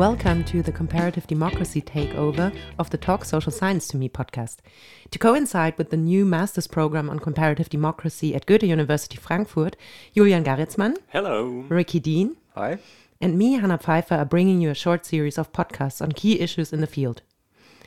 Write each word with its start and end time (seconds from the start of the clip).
Welcome 0.00 0.44
to 0.44 0.62
the 0.62 0.72
Comparative 0.72 1.26
Democracy 1.26 1.82
takeover 1.82 2.56
of 2.78 2.88
the 2.88 2.96
Talk 2.96 3.22
Social 3.22 3.52
Science 3.52 3.86
to 3.88 3.98
Me 3.98 4.08
podcast. 4.08 4.56
To 5.10 5.18
coincide 5.18 5.76
with 5.76 5.90
the 5.90 5.98
new 5.98 6.24
master's 6.24 6.66
program 6.66 7.10
on 7.10 7.18
comparative 7.18 7.68
democracy 7.68 8.34
at 8.34 8.46
Goethe 8.46 8.62
University 8.62 9.18
Frankfurt, 9.18 9.76
Julian 10.14 10.42
Garritzmann. 10.42 10.96
Hello. 11.08 11.66
Ricky 11.68 12.00
Dean. 12.00 12.38
Hi. 12.54 12.78
And 13.20 13.36
me, 13.36 13.58
Hanna 13.58 13.76
Pfeifer, 13.76 14.16
are 14.16 14.24
bringing 14.24 14.62
you 14.62 14.70
a 14.70 14.74
short 14.74 15.04
series 15.04 15.36
of 15.36 15.52
podcasts 15.52 16.00
on 16.00 16.12
key 16.12 16.40
issues 16.40 16.72
in 16.72 16.80
the 16.80 16.86
field. 16.86 17.20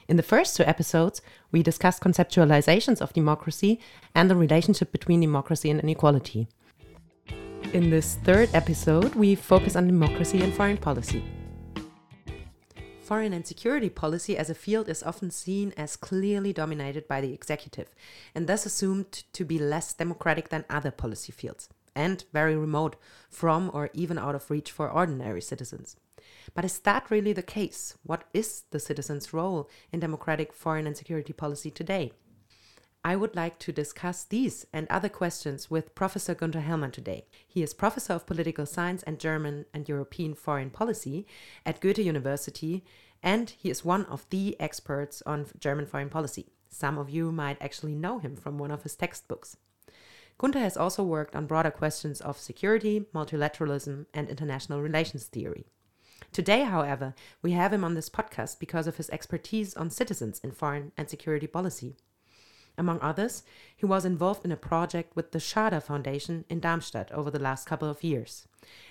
In 0.07 0.15
the 0.15 0.21
first 0.21 0.55
two 0.55 0.63
episodes, 0.65 1.19
we 1.51 1.63
discussed 1.63 2.03
conceptualizations 2.03 3.01
of 3.01 3.13
democracy 3.13 3.79
and 4.13 4.29
the 4.29 4.35
relationship 4.35 4.91
between 4.91 5.21
democracy 5.21 5.71
and 5.71 5.79
inequality. 5.79 6.47
In 7.73 7.89
this 7.89 8.17
third 8.23 8.51
episode, 8.53 9.15
we 9.15 9.33
focus 9.33 9.75
on 9.75 9.87
democracy 9.87 10.43
and 10.43 10.53
foreign 10.53 10.77
policy. 10.77 11.23
Foreign 13.13 13.33
and 13.33 13.45
security 13.45 13.89
policy 13.89 14.35
as 14.35 14.49
a 14.49 14.55
field 14.55 14.89
is 14.89 15.03
often 15.03 15.29
seen 15.29 15.71
as 15.77 15.95
clearly 15.95 16.51
dominated 16.51 17.07
by 17.07 17.21
the 17.21 17.31
executive, 17.31 17.93
and 18.33 18.47
thus 18.47 18.65
assumed 18.65 19.23
to 19.33 19.45
be 19.45 19.59
less 19.59 19.93
democratic 19.93 20.49
than 20.49 20.65
other 20.67 20.89
policy 20.89 21.31
fields, 21.31 21.69
and 21.93 22.25
very 22.33 22.55
remote 22.55 22.95
from 23.29 23.69
or 23.71 23.91
even 23.93 24.17
out 24.17 24.33
of 24.33 24.49
reach 24.49 24.71
for 24.71 24.89
ordinary 24.89 25.41
citizens. 25.41 25.95
But 26.55 26.65
is 26.65 26.79
that 26.79 27.11
really 27.11 27.33
the 27.33 27.43
case? 27.43 27.95
What 28.01 28.23
is 28.33 28.63
the 28.71 28.79
citizen's 28.79 29.31
role 29.31 29.69
in 29.91 29.99
democratic 29.99 30.51
foreign 30.51 30.87
and 30.87 30.97
security 30.97 31.33
policy 31.33 31.69
today? 31.69 32.13
I 33.05 33.17
would 33.17 33.35
like 33.35 33.59
to 33.59 33.73
discuss 33.73 34.23
these 34.23 34.65
and 34.71 34.87
other 34.89 35.09
questions 35.09 35.69
with 35.69 35.93
Professor 35.93 36.33
Gunther 36.33 36.61
Hellmann 36.61 36.93
today. 36.93 37.25
He 37.45 37.61
is 37.61 37.73
Professor 37.73 38.13
of 38.13 38.25
Political 38.25 38.65
Science 38.65 39.03
and 39.03 39.19
German 39.19 39.65
and 39.73 39.89
European 39.89 40.33
Foreign 40.33 40.69
Policy 40.69 41.27
at 41.65 41.81
Goethe 41.81 41.97
University, 41.99 42.85
and 43.21 43.49
he 43.49 43.69
is 43.69 43.83
one 43.83 44.05
of 44.05 44.25
the 44.29 44.55
experts 44.57 45.21
on 45.25 45.47
German 45.59 45.85
foreign 45.85 46.07
policy. 46.07 46.53
Some 46.69 46.97
of 46.97 47.09
you 47.09 47.33
might 47.33 47.61
actually 47.61 47.93
know 47.93 48.19
him 48.19 48.37
from 48.37 48.57
one 48.57 48.71
of 48.71 48.83
his 48.83 48.95
textbooks. 48.95 49.57
Gunther 50.37 50.59
has 50.59 50.77
also 50.77 51.03
worked 51.03 51.35
on 51.35 51.45
broader 51.45 51.71
questions 51.71 52.21
of 52.21 52.39
security, 52.39 53.05
multilateralism, 53.13 54.05
and 54.13 54.29
international 54.29 54.81
relations 54.81 55.25
theory. 55.25 55.65
Today, 56.31 56.63
however, 56.63 57.15
we 57.41 57.51
have 57.51 57.73
him 57.73 57.83
on 57.83 57.95
this 57.95 58.09
podcast 58.09 58.59
because 58.59 58.87
of 58.87 58.95
his 58.95 59.09
expertise 59.09 59.75
on 59.75 59.89
citizens 59.89 60.39
in 60.39 60.51
foreign 60.51 60.93
and 60.97 61.09
security 61.09 61.47
policy. 61.47 61.97
Among 62.77 62.99
others, 63.01 63.43
he 63.75 63.85
was 63.85 64.05
involved 64.05 64.43
in 64.43 64.51
a 64.51 64.57
project 64.57 65.15
with 65.15 65.31
the 65.31 65.39
Schader 65.39 65.81
Foundation 65.81 66.45
in 66.49 66.59
Darmstadt 66.59 67.11
over 67.11 67.29
the 67.29 67.39
last 67.39 67.67
couple 67.67 67.89
of 67.89 68.03
years. 68.03 68.47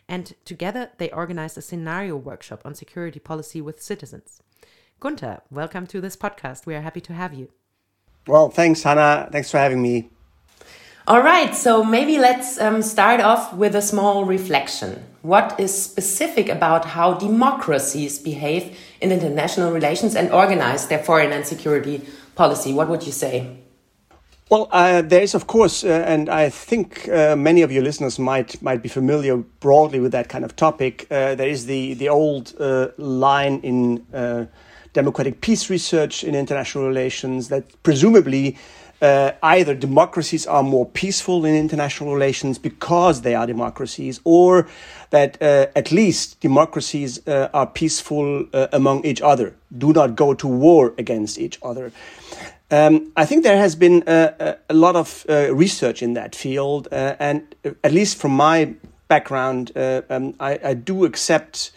And 0.09 0.35
together 0.45 0.91
they 0.99 1.11
organized 1.11 1.59
a 1.59 1.63
scenario 1.63 2.17
workshop 2.17 2.63
on 2.65 2.75
security 2.75 3.19
policy 3.19 3.61
with 3.61 3.83
citizens. 3.83 4.41
Gunther, 5.01 5.43
welcome 5.51 5.87
to 5.89 6.01
this 6.01 6.17
podcast. 6.17 6.65
We 6.65 6.77
are 6.77 6.81
happy 6.81 7.01
to 7.01 7.13
have 7.13 7.35
you. 7.35 7.51
Well, 8.29 8.51
thanks, 8.51 8.85
Hanna. 8.85 9.29
Thanks 9.33 9.51
for 9.51 9.59
having 9.59 9.83
me. 9.83 10.11
All 11.09 11.21
right, 11.21 11.53
so 11.53 11.83
maybe 11.83 12.19
let's 12.19 12.61
um, 12.61 12.81
start 12.81 13.21
off 13.21 13.53
with 13.53 13.75
a 13.75 13.83
small 13.83 14.25
reflection. 14.25 15.05
What 15.23 15.59
is 15.59 15.83
specific 15.83 16.49
about 16.49 16.85
how 16.85 17.15
democracies 17.15 18.21
behave 18.21 18.79
in 19.01 19.11
international 19.11 19.73
relations 19.73 20.15
and 20.15 20.31
organize 20.31 20.87
their 20.87 21.01
foreign 21.01 21.33
and 21.33 21.45
security 21.45 22.07
policy? 22.37 22.73
What 22.73 22.89
would 22.89 23.05
you 23.05 23.11
say? 23.11 23.62
Well, 24.53 24.69
uh, 24.71 25.01
there 25.01 25.23
is, 25.23 25.35
of 25.35 25.47
course, 25.47 25.83
uh, 25.83 26.05
and 26.07 26.29
I 26.29 26.51
think 26.51 27.09
uh, 27.09 27.35
many 27.37 27.63
of 27.63 27.73
your 27.73 27.83
listeners 27.83 28.19
might 28.19 28.61
might 28.61 28.83
be 28.83 28.89
familiar 28.91 29.39
broadly 29.39 29.99
with 29.99 30.13
that 30.13 30.29
kind 30.29 30.45
of 30.45 30.57
topic. 30.57 31.07
Uh, 31.11 31.35
there 31.35 31.49
is 31.49 31.65
the 31.65 31.95
the 31.95 32.11
old 32.11 32.53
uh, 32.61 32.89
line 32.99 33.61
in 33.63 34.05
uh, 34.13 34.45
democratic 34.93 35.41
peace 35.41 35.71
research 35.71 36.23
in 36.23 36.35
international 36.35 36.87
relations 36.87 37.49
that 37.49 37.65
presumably 37.83 38.59
either 39.43 39.75
democracies 39.75 40.47
are 40.47 40.63
more 40.63 40.87
peaceful 40.87 41.45
in 41.45 41.57
international 41.57 42.15
relations 42.15 42.59
because 42.59 43.23
they 43.23 43.35
are 43.35 43.47
democracies, 43.47 44.21
or 44.23 44.69
that 45.11 45.43
at 45.43 45.91
least 45.91 46.41
democracies 46.41 47.21
are 47.27 47.67
peaceful 47.67 48.47
among 48.73 49.05
each 49.05 49.21
other, 49.21 49.57
do 49.77 49.93
not 49.93 50.15
go 50.15 50.35
to 50.35 50.47
war 50.47 50.95
against 50.99 51.37
each 51.39 51.59
other. 51.65 51.91
Um, 52.73 53.13
I 53.19 53.27
think 53.27 53.45
there 53.45 53.59
has 53.59 53.77
been 53.77 54.03
a, 54.07 54.57
a 54.71 54.75
lot 54.75 54.97
of 54.97 55.27
uh, 55.29 55.55
research 55.55 56.03
in 56.03 56.15
that 56.15 56.35
field, 56.35 56.89
uh, 56.91 57.17
and 57.19 57.55
at 57.85 57.93
least 57.93 58.17
from 58.17 58.31
my 58.33 58.75
background, 59.09 59.73
uh, 59.77 60.01
um, 60.09 60.35
I, 60.41 60.59
I, 60.65 60.73
do 60.73 61.05
accept 61.05 61.71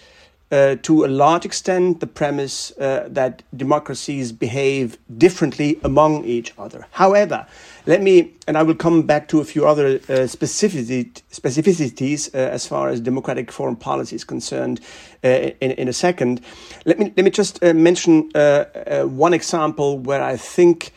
uh, 0.52 0.78
to 0.84 1.04
a 1.04 1.08
large 1.08 1.44
extent 1.44 2.00
the 2.00 2.08
premise 2.08 2.72
uh, 2.78 3.10
that 3.12 3.44
democracies 3.58 4.32
behave 4.32 4.98
differently 5.18 5.78
among 5.84 6.24
each 6.24 6.54
other. 6.58 6.88
However, 6.92 7.46
let 7.86 8.02
me, 8.02 8.34
and 8.48 8.58
I 8.58 8.64
will 8.64 8.76
come 8.76 9.04
back 9.04 9.28
to 9.30 9.40
a 9.40 9.46
few 9.46 9.68
other 9.68 9.86
uh, 9.86 10.28
specificity, 10.28 11.22
specificities 11.32 12.34
uh, 12.34 12.38
as 12.38 12.66
far 12.66 12.90
as 12.90 13.00
democratic 13.00 13.52
foreign 13.52 13.76
policy 13.76 14.16
is 14.16 14.24
concerned 14.24 14.82
uh, 15.24 15.28
in, 15.28 15.72
in 15.72 15.88
a 15.88 15.94
second. 15.94 16.42
Let 16.86 17.00
me, 17.00 17.14
let 17.16 17.24
me 17.24 17.32
just 17.32 17.64
uh, 17.64 17.74
mention 17.74 18.32
uh, 18.34 18.38
uh, 18.40 19.04
one 19.04 19.34
example 19.34 20.00
where 20.00 20.24
I 20.24 20.38
think 20.38 20.94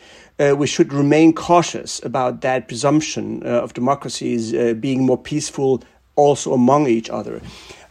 we 0.57 0.67
should 0.67 0.93
remain 0.93 1.33
cautious 1.33 2.01
about 2.01 2.39
that 2.41 2.69
presumption 2.69 3.43
of 3.43 3.73
democracies 3.73 4.53
being 4.75 5.05
more 5.05 5.17
peaceful 5.17 5.83
also 6.15 6.53
among 6.53 6.87
each 6.87 7.09
other. 7.09 7.41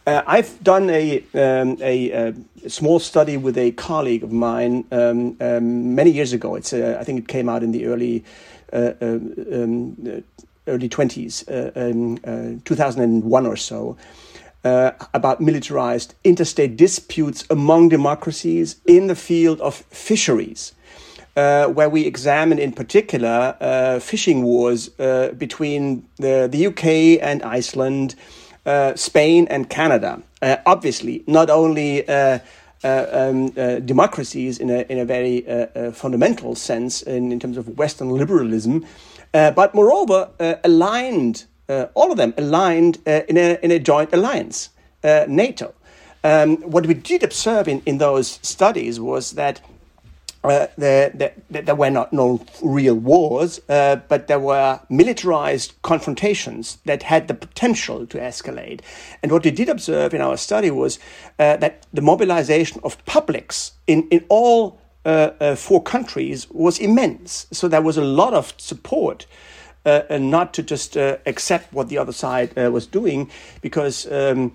Uh, 0.07 0.23
I've 0.25 0.63
done 0.63 0.89
a, 0.89 1.19
um, 1.35 1.77
a, 1.81 2.09
a, 2.09 2.69
small 2.69 2.99
study 2.99 3.37
with 3.37 3.57
a 3.59 3.71
colleague 3.73 4.23
of 4.23 4.31
mine 4.31 4.85
um, 4.91 5.37
um, 5.39 5.93
many 5.93 6.09
years 6.09 6.33
ago. 6.33 6.55
It's 6.55 6.73
uh, 6.73 6.97
I 6.99 7.03
think 7.03 7.19
it 7.19 7.27
came 7.27 7.47
out 7.47 7.61
in 7.61 7.71
the 7.71 7.85
early 7.85 8.23
uh, 8.23 8.58
um, 8.73 9.95
uh, 10.07 10.21
early 10.67 10.89
20s, 10.89 11.47
uh, 11.49 11.79
um, 11.89 12.61
2001 12.65 13.45
or 13.45 13.55
so. 13.55 13.97
Uh, 14.65 14.91
about 15.13 15.39
militarized 15.39 16.15
interstate 16.25 16.75
disputes 16.75 17.45
among 17.49 17.87
democracies 17.87 18.75
in 18.85 19.07
the 19.07 19.15
field 19.15 19.61
of 19.61 19.73
fisheries, 19.73 20.73
uh, 21.37 21.67
where 21.67 21.89
we 21.89 22.05
examine 22.05 22.59
in 22.59 22.73
particular 22.73 23.55
uh, 23.61 23.99
fishing 24.01 24.43
wars 24.43 24.89
between 25.37 26.05
the, 26.17 26.49
the 26.51 26.67
UK 26.67 27.23
and 27.25 27.41
Iceland, 27.43 28.15
Spain 28.95 29.47
and 29.49 29.69
Canada. 29.69 30.21
obviously, 30.65 31.23
not 31.25 31.49
only 31.49 32.05
uh, 32.09 32.39
um, 32.83 33.53
uh, 33.57 33.79
democracies 33.79 34.57
in 34.59 34.69
a, 34.69 34.85
in 34.89 34.99
a 34.99 35.05
very 35.05 35.47
uh, 35.47 35.91
fundamental 35.91 36.55
sense 36.55 37.01
in, 37.01 37.31
in 37.31 37.39
terms 37.39 37.57
of 37.57 37.77
Western 37.77 38.09
liberalism, 38.09 38.85
but 39.31 39.73
moreover 39.75 40.29
aligned, 40.63 41.45
all 41.67 42.11
of 42.11 42.17
them 42.17 42.33
aligned 42.37 42.97
in, 43.05 43.37
a, 43.37 43.59
in 43.61 43.71
a 43.71 43.79
joint 43.79 44.13
alliance, 44.13 44.69
NATO. 45.03 45.73
Um, 46.23 46.57
what 46.57 46.85
we 46.85 46.93
did 46.93 47.23
observe 47.23 47.67
in, 47.67 47.81
in 47.85 47.97
those 47.97 48.39
studies 48.41 48.99
was 48.99 49.31
that 49.31 49.61
uh, 50.43 50.67
there, 50.77 51.09
there, 51.09 51.33
there, 51.49 51.75
were 51.75 51.89
not 51.89 52.13
no 52.13 52.45
real 52.61 52.95
wars, 52.95 53.59
uh, 53.67 53.97
but 54.07 54.27
there 54.27 54.39
were 54.39 54.79
militarized 54.89 55.73
confrontations 55.81 56.77
that 56.85 57.03
had 57.03 57.27
the 57.27 57.33
potential 57.33 58.05
to 58.07 58.17
escalate. 58.17 58.79
And 59.21 59.33
what 59.33 59.43
we 59.43 59.51
did 59.51 59.67
observe 59.67 60.13
in 60.13 60.21
our 60.21 60.37
study 60.37 60.71
was 60.71 60.97
uh, 61.39 61.57
that 61.57 61.85
the 61.93 62.01
mobilization 62.01 62.79
of 62.85 63.03
publics 63.05 63.73
in, 63.85 64.07
in 64.09 64.25
all 64.29 64.79
uh, 65.05 65.31
uh, 65.41 65.55
four 65.55 65.83
countries 65.83 66.49
was 66.51 66.79
immense. 66.79 67.47
So 67.51 67.67
there 67.67 67.81
was 67.81 67.97
a 67.97 68.03
lot 68.03 68.33
of 68.33 68.53
support. 68.57 69.25
Not 69.85 70.53
to 70.53 70.61
just 70.61 70.97
accept 70.97 71.73
what 71.73 71.89
the 71.89 71.97
other 71.97 72.11
side 72.11 72.55
was 72.55 72.85
doing, 72.85 73.31
because 73.63 74.05
um, 74.11 74.53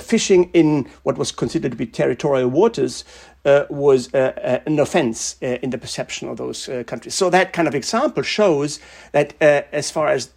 fishing 0.00 0.50
in 0.54 0.88
what 1.04 1.16
was 1.16 1.30
considered 1.30 1.70
to 1.70 1.76
be 1.76 1.86
territorial 1.86 2.48
waters 2.48 3.04
was 3.44 4.12
uh, 4.14 4.18
uh, 4.18 4.58
an 4.66 4.78
offense 4.78 5.36
uh, 5.42 5.58
in 5.62 5.70
the 5.70 5.78
perception 5.78 6.28
of 6.28 6.36
those 6.36 6.68
uh, 6.68 6.84
countries. 6.84 7.14
So 7.14 7.30
that 7.30 7.52
kind 7.52 7.68
of 7.68 7.74
example 7.74 8.22
shows 8.22 8.80
that 9.12 9.34
uh, 9.40 9.62
as 9.72 9.90
far 9.90 10.08
as 10.08 10.30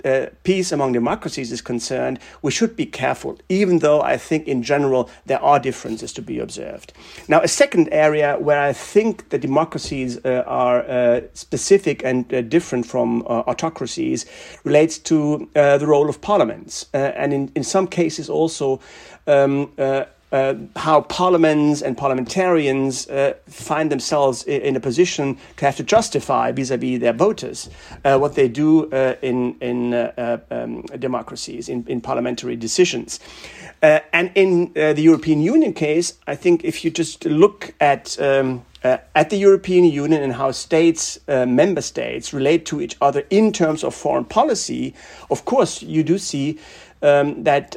peace 0.44 0.72
among 0.72 0.94
democracies 0.94 1.52
is 1.52 1.62
concerned, 1.62 2.20
we 2.42 2.52
should 2.52 2.76
be 2.76 2.86
careful, 2.86 3.38
even 3.50 3.80
though 3.80 4.02
I 4.02 4.18
think 4.18 4.48
in 4.48 4.64
general 4.64 5.10
there 5.26 5.42
are 5.42 5.60
differences 5.60 6.14
to 6.14 6.22
be 6.22 6.40
observed. 6.40 6.94
Now, 7.28 7.42
a 7.42 7.48
second 7.48 7.90
area 7.92 8.38
where 8.40 8.62
I 8.62 8.74
think 8.74 9.30
the 9.30 9.38
democracies 9.38 10.18
are 10.26 11.22
specific 11.34 12.04
and 12.04 12.50
different 12.50 12.86
from 12.86 13.22
autocracies 13.24 14.26
relates 14.64 14.98
to 15.00 15.50
the 15.54 15.86
role 15.86 16.10
of 16.10 16.22
parliaments, 16.22 16.88
and 16.94 17.34
in, 17.34 17.52
in 17.56 17.64
some 17.64 17.88
cases 17.88 18.30
also 18.30 18.80
um, 19.28 19.72
uh, 19.78 20.06
how 20.32 21.02
parliaments 21.02 21.82
and 21.82 21.98
parliamentarians 21.98 23.08
uh, 23.08 23.34
find 23.48 23.92
themselves 23.92 24.44
in, 24.44 24.76
a 24.76 24.80
position 24.80 25.38
to 25.58 25.66
have 25.66 25.76
to 25.78 25.84
justify 25.84 26.52
vis-à-vis 26.52 27.00
their 27.00 27.14
voters 27.14 27.70
uh, 28.04 28.18
what 28.18 28.36
they 28.36 28.48
do 28.48 28.92
uh, 28.92 29.16
in 29.22 29.56
in 29.62 29.94
uh, 29.94 30.38
um, 30.52 30.82
democracies 31.00 31.70
in, 31.70 31.86
in 31.88 32.02
parliamentary 32.02 32.56
decisions. 32.56 33.20
And 33.82 34.32
in 34.34 34.74
the 34.74 35.02
European 35.02 35.42
Union 35.42 35.74
case 35.74 36.14
I 36.28 36.36
think 36.36 36.64
if 36.64 36.84
you 36.84 36.92
just 36.92 37.26
look 37.26 37.74
at 37.80 38.20
um, 38.20 38.66
at 38.84 39.30
the 39.30 39.38
European 39.38 39.86
Union 39.86 40.22
and 40.22 40.34
how 40.34 40.52
states, 40.52 41.20
member 41.28 41.82
states, 41.82 42.34
relate 42.34 42.66
to 42.68 42.82
each 42.82 42.96
other 43.02 43.24
in 43.30 43.52
terms 43.52 43.84
of 43.84 43.96
foreign 43.96 44.26
policy, 44.26 44.94
of 45.32 45.44
course, 45.46 45.82
you 45.82 46.04
do 46.04 46.20
see 46.20 46.60
um, 47.02 47.44
that 47.44 47.76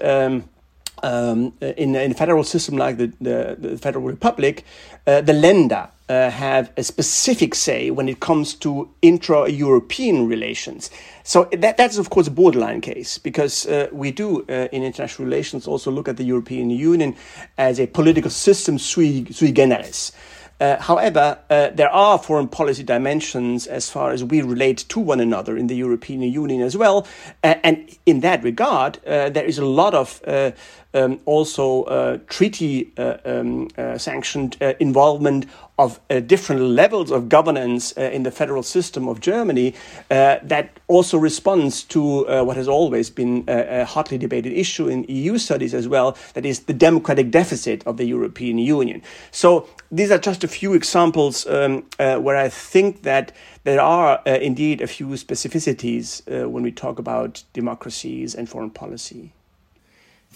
um, 1.03 1.29
um, 1.39 1.53
in, 1.61 1.95
in 1.95 2.11
a 2.11 2.15
federal 2.15 2.45
system 2.45 2.77
like 2.77 2.97
the, 2.97 3.13
the, 3.21 3.57
the 3.59 3.79
Federal 3.79 4.05
Republic, 4.05 4.65
uh, 5.07 5.21
the 5.21 5.33
Länder 5.33 5.91
uh, 6.09 6.31
have 6.31 6.73
a 6.77 6.83
specific 6.83 7.55
say 7.55 7.91
when 7.91 8.09
it 8.09 8.21
comes 8.21 8.55
to 8.55 8.89
intra 9.03 9.49
European 9.49 10.27
relations. 10.27 10.91
So 11.23 11.49
that, 11.53 11.77
that's, 11.77 11.99
of 11.99 12.11
course, 12.11 12.27
a 12.27 12.31
borderline 12.31 12.81
case 12.81 13.19
because 13.19 13.67
uh, 13.67 13.89
we 13.93 14.11
do 14.11 14.43
uh, 14.49 14.69
in 14.73 14.83
international 14.83 15.27
relations 15.27 15.67
also 15.67 15.91
look 15.91 16.09
at 16.09 16.17
the 16.17 16.25
European 16.25 16.71
Union 16.71 17.15
as 17.59 17.79
a 17.79 17.87
political 17.87 18.31
system 18.31 18.79
sui, 18.79 19.27
sui 19.31 19.53
generis. 19.53 20.13
Uh, 20.61 20.77
however, 20.81 21.39
uh, 21.51 21.71
there 21.71 21.91
are 21.91 22.19
foreign 22.19 22.49
policy 22.49 22.83
dimensions 22.83 23.67
as 23.67 23.89
far 23.89 24.11
as 24.11 24.25
we 24.25 24.43
relate 24.43 24.79
to 24.89 24.99
one 24.99 25.21
another 25.21 25.57
in 25.57 25.69
the 25.69 25.77
European 25.77 26.21
Union 26.23 26.63
as 26.63 26.77
well. 26.77 27.07
Uh, 27.45 27.55
and 27.63 27.97
in 28.07 28.21
that 28.21 28.43
regard, 28.43 28.99
uh, 29.07 29.29
there 29.31 29.45
is 29.45 29.59
a 29.59 29.65
lot 29.65 29.95
of 29.95 30.21
uh, 30.27 30.51
um, 30.95 31.21
also 31.25 31.85
uh, 31.85 32.19
treaty 32.29 32.93
um, 32.97 33.69
sanctioned 33.97 34.57
involvement 34.81 35.47
of 35.79 36.01
uh, 36.11 36.19
different 36.21 36.61
levels 36.61 37.11
of 37.11 37.29
governance 37.29 37.97
uh, 37.97 38.03
in 38.03 38.25
the 38.25 38.31
federal 38.31 38.63
system 38.63 39.09
of 39.09 39.21
Germany 39.21 39.75
uh, 40.11 40.39
that 40.43 40.81
also 40.89 41.17
responds 41.17 41.85
to 41.85 42.29
uh, 42.29 42.43
what 42.43 42.57
has 42.57 42.69
always 42.69 43.11
been 43.11 43.45
a, 43.47 43.83
a, 43.83 43.85
hotly 43.85 44.19
debated 44.19 44.53
issue 44.53 44.89
in 44.89 45.05
EU 45.05 45.39
studies 45.39 45.73
as 45.73 45.87
well 45.87 46.17
that 46.35 46.45
is 46.45 46.61
the 46.61 46.73
democratic 46.73 47.31
deficit 47.31 47.87
of 47.87 47.97
the 47.97 48.05
European 48.05 48.59
Union. 48.59 49.01
So 49.31 49.69
these 49.93 50.11
are 50.11 50.19
just 50.19 50.43
a 50.43 50.49
few 50.49 50.75
examples 50.75 51.47
um, 51.47 51.85
uh, 52.01 52.17
where 52.17 52.37
I 52.37 52.49
think 52.49 53.03
that 53.05 53.33
there 53.63 53.81
are 53.81 54.21
uh, 54.27 54.31
indeed 54.31 54.81
a 54.81 54.87
few 54.87 55.07
specificities 55.09 56.27
when 56.27 56.63
we 56.63 56.73
talk 56.73 56.99
about 56.99 57.45
democracies 57.53 58.35
and 58.35 58.49
foreign 58.49 58.71
policy. 58.71 59.33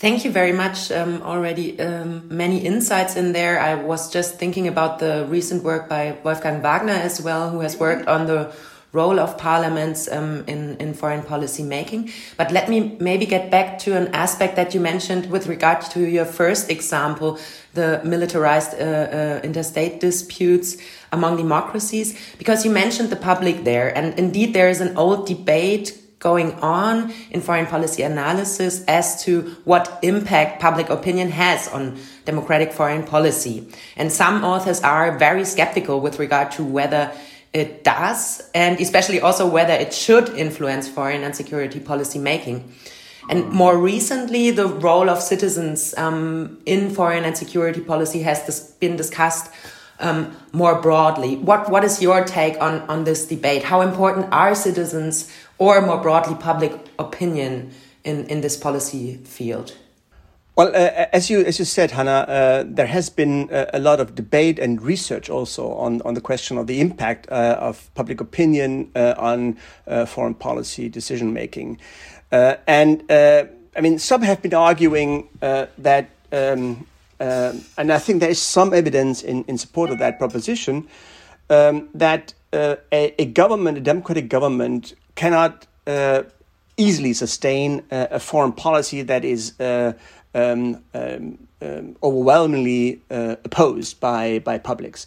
Thank 0.02 0.24
you 0.24 0.32
very 0.32 0.50
much. 0.50 0.90
Um, 0.90 1.22
already 1.22 1.78
um, 1.78 2.26
many 2.28 2.58
insights 2.58 3.14
in 3.14 3.32
there. 3.32 3.60
I 3.60 3.76
was 3.76 4.10
just 4.12 4.34
thinking 4.34 4.66
about 4.66 4.98
the 4.98 5.26
recent 5.28 5.62
work 5.62 5.88
by 5.88 6.18
Wolfgang 6.24 6.60
Wagner 6.60 6.92
as 6.92 7.22
well, 7.22 7.50
who 7.50 7.60
has 7.60 7.78
worked 7.78 8.08
on 8.08 8.26
the 8.26 8.52
role 8.90 9.20
of 9.20 9.38
parliaments 9.38 10.10
um, 10.10 10.42
in, 10.48 10.76
in 10.78 10.92
foreign 10.92 11.22
policy 11.22 11.62
making. 11.62 12.10
But 12.36 12.50
let 12.50 12.68
me 12.68 12.96
maybe 12.98 13.26
get 13.26 13.48
back 13.52 13.78
to 13.84 13.96
an 13.96 14.08
aspect 14.08 14.56
that 14.56 14.74
you 14.74 14.80
mentioned 14.80 15.30
with 15.30 15.46
regard 15.46 15.82
to 15.92 16.00
your 16.00 16.24
first 16.24 16.68
example, 16.68 17.38
the 17.74 18.00
militarized 18.02 18.74
uh, 18.74 18.82
uh, 18.82 19.40
interstate 19.44 20.00
disputes 20.00 20.78
among 21.12 21.36
democracies, 21.36 22.18
because 22.38 22.64
you 22.64 22.72
mentioned 22.72 23.10
the 23.10 23.22
public 23.30 23.62
there. 23.62 23.96
And 23.96 24.18
indeed, 24.18 24.52
there 24.52 24.68
is 24.68 24.80
an 24.80 24.96
old 24.96 25.28
debate 25.28 25.96
going 26.22 26.52
on 26.60 27.12
in 27.30 27.40
foreign 27.40 27.66
policy 27.66 28.02
analysis 28.02 28.84
as 28.86 29.22
to 29.24 29.42
what 29.64 29.98
impact 30.02 30.62
public 30.62 30.88
opinion 30.88 31.28
has 31.30 31.68
on 31.68 31.98
democratic 32.24 32.72
foreign 32.72 33.02
policy. 33.02 33.66
And 33.96 34.10
some 34.12 34.44
authors 34.44 34.80
are 34.82 35.18
very 35.18 35.44
skeptical 35.44 36.00
with 36.00 36.20
regard 36.20 36.52
to 36.52 36.64
whether 36.64 37.12
it 37.52 37.84
does, 37.84 38.40
and 38.54 38.80
especially 38.80 39.20
also 39.20 39.46
whether 39.46 39.74
it 39.74 39.92
should 39.92 40.30
influence 40.30 40.88
foreign 40.88 41.22
and 41.24 41.34
security 41.36 41.80
policy 41.80 42.18
making. 42.18 42.72
And 43.28 43.50
more 43.50 43.76
recently, 43.76 44.50
the 44.52 44.66
role 44.66 45.10
of 45.10 45.20
citizens 45.20 45.94
um, 45.98 46.58
in 46.66 46.90
foreign 46.90 47.24
and 47.24 47.36
security 47.36 47.80
policy 47.80 48.22
has 48.22 48.46
dis 48.46 48.60
been 48.80 48.96
discussed 48.96 49.50
um, 50.00 50.36
more 50.52 50.80
broadly. 50.80 51.36
What 51.36 51.70
what 51.70 51.84
is 51.84 52.02
your 52.02 52.24
take 52.24 52.60
on 52.60 52.80
on 52.88 53.04
this 53.04 53.26
debate? 53.26 53.62
How 53.62 53.80
important 53.80 54.26
are 54.32 54.54
citizens 54.54 55.30
or 55.62 55.80
more 55.80 55.98
broadly 55.98 56.34
public 56.34 56.72
opinion 56.98 57.70
in, 58.02 58.26
in 58.26 58.40
this 58.40 58.56
policy 58.56 59.16
field? 59.24 59.76
Well, 60.56 60.68
uh, 60.68 61.06
as 61.12 61.30
you 61.30 61.40
as 61.44 61.58
you 61.58 61.64
said, 61.64 61.92
Hanna, 61.92 62.26
uh, 62.28 62.64
there 62.66 62.86
has 62.86 63.08
been 63.08 63.48
a, 63.50 63.70
a, 63.74 63.78
lot 63.78 64.00
of 64.00 64.14
debate 64.14 64.58
and 64.58 64.82
research 64.82 65.30
also 65.30 65.72
on, 65.72 66.02
on 66.02 66.12
the 66.14 66.20
question 66.20 66.58
of 66.58 66.66
the 66.66 66.78
impact 66.80 67.26
uh, 67.30 67.56
of 67.58 67.88
public 67.94 68.20
opinion 68.20 68.90
uh, 68.94 69.14
on 69.16 69.56
uh, 69.86 70.04
foreign 70.04 70.34
policy 70.34 70.90
decision 70.90 71.32
making, 71.32 71.78
uh, 72.32 72.56
and 72.66 73.02
I 73.10 73.80
mean, 73.80 73.98
some 73.98 74.20
have 74.20 74.42
been 74.42 74.52
arguing 74.52 75.28
that, 75.40 76.10
um, 76.32 76.86
and 77.18 77.90
I 77.90 77.98
think 77.98 78.20
there 78.20 78.30
is 78.30 78.42
some 78.42 78.74
evidence 78.74 79.22
in, 79.22 79.44
in 79.44 79.56
support 79.56 79.90
of 79.90 79.98
that 80.00 80.18
proposition 80.18 80.86
um, 81.48 81.88
that 81.94 82.34
a, 82.52 82.78
a 83.18 83.24
government, 83.24 83.78
a 83.78 83.80
democratic 83.80 84.28
government, 84.28 84.94
cannot 85.14 85.66
uh, 85.86 86.22
easily 86.76 87.12
sustain 87.12 87.82
uh, 87.90 88.06
a 88.10 88.18
foreign 88.18 88.52
policy 88.52 89.02
that 89.02 89.24
is 89.24 89.58
uh, 89.60 89.92
um, 90.34 90.82
um, 90.94 91.38
um, 91.60 91.96
overwhelmingly 92.02 93.02
uh, 93.10 93.36
opposed 93.44 94.00
by 94.00 94.38
by 94.40 94.58
publics. 94.58 95.06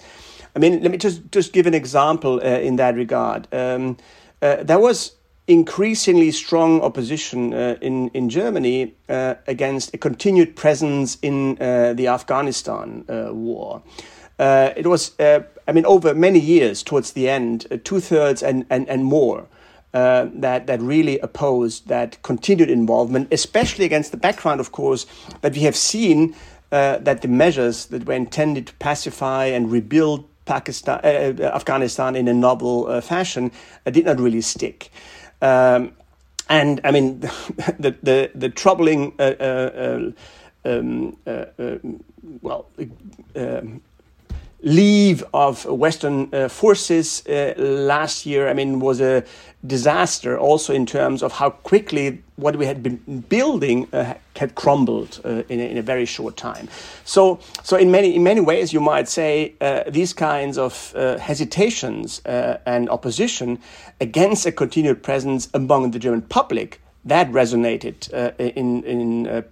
I 0.55 0.59
mean, 0.59 0.81
let 0.81 0.91
me 0.91 0.97
just 0.97 1.21
just 1.31 1.53
give 1.53 1.67
an 1.67 1.73
example 1.73 2.39
uh, 2.43 2.59
in 2.59 2.75
that 2.77 2.95
regard. 2.95 3.47
Um, 3.51 3.97
uh, 4.41 4.63
there 4.63 4.79
was 4.79 5.15
increasingly 5.47 6.31
strong 6.31 6.81
opposition 6.81 7.53
in 7.53 8.09
in 8.13 8.29
Germany 8.29 8.93
against 9.47 9.93
a 9.93 9.97
continued 9.97 10.55
presence 10.55 11.17
in 11.21 11.55
the 11.95 12.07
Afghanistan 12.07 13.05
war. 13.07 13.81
it 14.39 14.87
was, 14.87 15.11
I 15.19 15.71
mean, 15.71 15.85
over 15.85 16.15
many 16.15 16.39
years 16.39 16.83
towards 16.83 17.11
the 17.11 17.29
end, 17.29 17.67
two 17.83 17.99
thirds 17.99 18.43
and, 18.43 18.65
and, 18.69 18.89
and 18.89 19.03
more 19.03 19.47
uh, 19.95 20.27
that 20.33 20.67
that 20.67 20.81
really 20.81 21.17
opposed 21.19 21.87
that 21.87 22.21
continued 22.21 22.69
involvement, 22.69 23.29
especially 23.31 23.85
against 23.85 24.11
the 24.11 24.17
background, 24.17 24.59
of 24.59 24.73
course, 24.73 25.05
that 25.39 25.53
we 25.53 25.61
have 25.61 25.75
seen 25.75 26.35
uh, 26.73 26.97
that 26.97 27.21
the 27.21 27.29
measures 27.29 27.85
that 27.85 28.05
were 28.05 28.13
intended 28.13 28.67
to 28.67 28.73
pacify 28.73 29.45
and 29.45 29.71
rebuild 29.71 30.25
Pakistan, 30.43 30.99
uh, 31.01 31.07
uh 31.07 31.55
Afghanistan 31.55 32.17
in 32.17 32.27
a 32.27 32.33
novel 32.33 32.87
uh, 32.87 32.99
fashion 32.99 33.51
did 33.89 34.05
not 34.05 34.19
really 34.19 34.41
stick. 34.41 34.91
Um, 35.41 35.93
and 36.49 36.81
I 36.83 36.91
mean, 36.91 37.19
the 37.79 37.95
the 38.03 38.31
the 38.35 38.49
troubling. 38.49 39.13
Um, 40.65 41.17
well, 42.41 42.65
um, 43.35 43.81
leave 44.65 45.23
of 45.31 45.63
Western 45.65 46.33
uh, 46.33 46.49
forces 46.49 47.25
uh, 47.27 47.53
last 47.57 48.25
year, 48.25 48.49
I 48.49 48.53
mean, 48.53 48.79
was 48.79 48.99
a 48.99 49.23
disaster 49.65 50.37
also 50.37 50.73
in 50.73 50.85
terms 50.85 51.21
of 51.21 51.33
how 51.33 51.51
quickly 51.51 52.23
what 52.35 52.55
we 52.55 52.65
had 52.65 52.81
been 52.81 52.97
building 53.29 53.87
uh, 53.93 54.15
had 54.35 54.55
crumbled 54.55 55.21
uh, 55.23 55.43
in, 55.49 55.59
a, 55.59 55.63
in, 55.63 55.77
a, 55.77 55.81
very 55.81 56.05
short 56.05 56.35
time. 56.35 56.67
So, 57.03 57.39
so 57.63 57.77
in 57.77 57.91
many 57.91 58.15
in 58.15 58.23
many 58.23 58.41
ways, 58.41 58.73
you 58.73 58.81
might 58.81 59.07
say 59.07 59.53
uh, 59.61 59.83
these 59.87 60.13
kinds 60.13 60.57
of 60.57 60.93
uh, 60.95 61.17
hesitations 61.19 62.21
and 62.25 62.89
opposition 62.89 63.59
against 64.01 64.45
a 64.45 64.51
continued 64.51 65.03
presence 65.03 65.47
among 65.53 65.91
the 65.91 65.99
German 65.99 66.23
public 66.23 66.81
that 67.05 67.31
resonated 67.31 68.09
in 68.39 68.83
in 68.83 69.43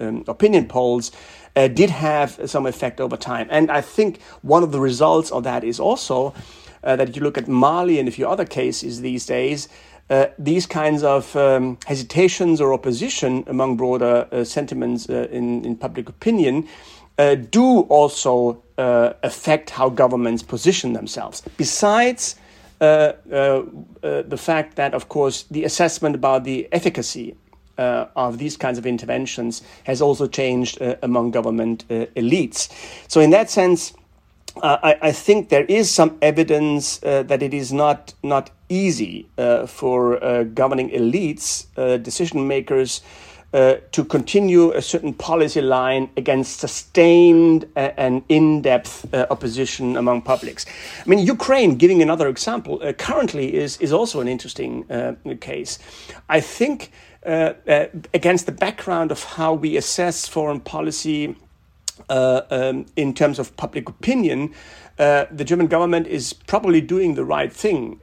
um, 0.00 0.24
opinion 0.26 0.66
polls 0.66 1.12
uh, 1.56 1.68
did 1.68 1.90
have 1.90 2.38
some 2.46 2.66
effect 2.66 3.00
over 3.00 3.16
time. 3.16 3.46
And 3.50 3.70
I 3.70 3.80
think 3.80 4.20
one 4.42 4.62
of 4.62 4.72
the 4.72 4.80
results 4.80 5.30
of 5.30 5.44
that 5.44 5.64
is 5.64 5.78
also 5.80 6.34
uh, 6.82 6.96
that 6.96 7.16
you 7.16 7.22
look 7.22 7.38
at 7.38 7.48
Mali 7.48 7.98
and 7.98 8.08
a 8.08 8.12
few 8.12 8.28
other 8.28 8.44
cases 8.44 9.00
these 9.00 9.26
days. 9.26 9.68
Uh, 10.10 10.26
these 10.38 10.66
kinds 10.66 11.02
of 11.02 11.34
um, 11.34 11.78
hesitations 11.86 12.60
or 12.60 12.74
opposition 12.74 13.42
among 13.46 13.76
broader 13.76 14.28
uh, 14.30 14.44
sentiments 14.44 15.08
uh, 15.08 15.26
in, 15.30 15.64
in 15.64 15.74
public 15.74 16.08
opinion 16.10 16.68
uh, 17.18 17.34
do 17.36 17.80
also 17.82 18.60
affect 18.76 19.70
how 19.70 19.88
governments 19.88 20.42
position 20.42 20.92
themselves. 20.94 21.42
Besides 21.56 22.34
the 22.80 24.36
fact 24.36 24.76
that, 24.76 24.92
of 24.92 25.08
course, 25.08 25.44
the 25.44 25.64
assessment 25.64 26.16
about 26.16 26.42
the 26.44 26.68
efficacy 26.72 27.36
uh, 27.78 28.06
of 28.16 28.38
these 28.38 28.56
kinds 28.56 28.78
of 28.78 28.86
interventions 28.86 29.62
has 29.84 30.00
also 30.00 30.26
changed 30.26 30.80
uh, 30.80 30.96
among 31.02 31.30
government 31.30 31.84
uh, 31.90 32.06
elites. 32.16 32.68
So, 33.08 33.20
in 33.20 33.30
that 33.30 33.50
sense, 33.50 33.92
uh, 34.62 34.78
I, 34.82 35.08
I, 35.08 35.12
think 35.12 35.48
there 35.48 35.64
is 35.64 35.90
some 35.90 36.16
evidence 36.22 37.02
uh, 37.02 37.24
that 37.24 37.42
it 37.42 37.52
is 37.52 37.72
not 37.72 38.14
not 38.22 38.50
easy 38.68 39.28
uh, 39.36 39.66
for 39.66 40.44
governing 40.54 40.90
elites, 40.90 41.66
decision 42.02 42.46
makers, 42.46 43.02
to 43.52 44.04
continue 44.08 44.72
a 44.72 44.82
certain 44.82 45.12
policy 45.12 45.60
line 45.60 46.08
against 46.16 46.58
sustained 46.58 47.68
and 47.76 48.22
in 48.28 48.62
depth 48.62 49.06
opposition 49.30 49.96
among 49.96 50.22
publics. 50.22 50.66
I 51.04 51.08
mean, 51.08 51.20
Ukraine, 51.20 51.76
giving 51.76 52.02
another 52.02 52.28
example, 52.28 52.80
currently 52.98 53.54
is, 53.54 53.76
is 53.78 53.92
also 53.92 54.20
an 54.20 54.28
interesting 54.28 54.84
case. 55.40 55.78
I 56.28 56.40
think, 56.40 56.90
uh, 57.24 57.54
against 58.12 58.46
the 58.46 58.52
background 58.52 59.10
of 59.10 59.24
how 59.24 59.54
we 59.54 59.76
assess 59.76 60.26
foreign 60.28 60.60
policy 60.60 61.36
um, 62.08 62.86
in 62.96 63.14
terms 63.14 63.38
of 63.38 63.56
public 63.56 63.88
opinion, 63.88 64.52
the 64.96 65.44
German 65.44 65.66
government 65.66 66.06
is 66.06 66.32
probably 66.32 66.80
doing 66.80 67.14
the 67.14 67.24
right 67.24 67.52
thing 67.52 68.00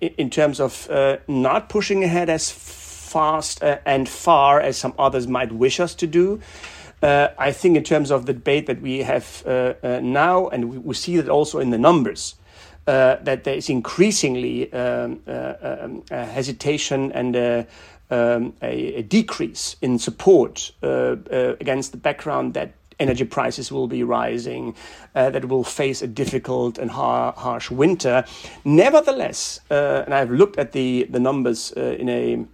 in 0.00 0.30
terms 0.30 0.60
of 0.60 0.88
not 1.28 1.68
pushing 1.68 2.04
ahead 2.04 2.28
as 2.28 2.50
fast 3.06 3.62
uh, 3.62 3.78
and 3.86 4.08
far 4.08 4.60
as 4.60 4.76
some 4.76 4.92
others 4.98 5.26
might 5.26 5.52
wish 5.52 5.80
us 5.80 5.94
to 5.94 6.06
do. 6.06 6.40
Uh, 7.02 7.28
I 7.38 7.52
think 7.52 7.76
in 7.76 7.84
terms 7.84 8.10
of 8.10 8.26
the 8.26 8.32
debate 8.32 8.66
that 8.66 8.80
we 8.80 9.02
have 9.02 9.42
uh, 9.46 9.74
uh 9.82 10.00
now, 10.02 10.48
and 10.48 10.70
we, 10.70 10.78
we, 10.78 10.94
see 10.94 11.16
that 11.16 11.28
also 11.28 11.58
in 11.58 11.70
the 11.70 11.78
numbers, 11.78 12.34
uh, 12.86 13.16
that 13.22 13.44
there 13.44 13.54
is 13.54 13.68
increasingly 13.68 14.72
um, 14.72 15.20
uh, 15.26 15.54
um, 15.62 16.02
hesitation 16.10 17.12
and 17.12 17.66
um, 18.10 18.54
a, 18.62 18.94
a, 18.94 19.02
decrease 19.02 19.76
in 19.82 19.98
support 19.98 20.72
against 20.82 21.92
the 21.92 21.98
background 21.98 22.54
that 22.54 22.72
energy 22.98 23.24
prices 23.24 23.70
will 23.70 23.88
be 23.88 24.02
rising, 24.02 24.74
uh, 25.14 25.30
that 25.30 25.46
will 25.46 25.64
face 25.64 26.02
a 26.02 26.06
difficult 26.06 26.78
and 26.78 26.90
har- 26.90 27.34
harsh 27.36 27.70
winter. 27.70 28.24
Nevertheless, 28.64 29.60
uh, 29.70 30.02
and 30.04 30.14
I've 30.14 30.30
looked 30.30 30.58
at 30.58 30.72
the, 30.72 31.06
the 31.10 31.20
numbers 31.20 31.72
uh, 31.76 31.96
in 31.98 32.08
a 32.08 32.46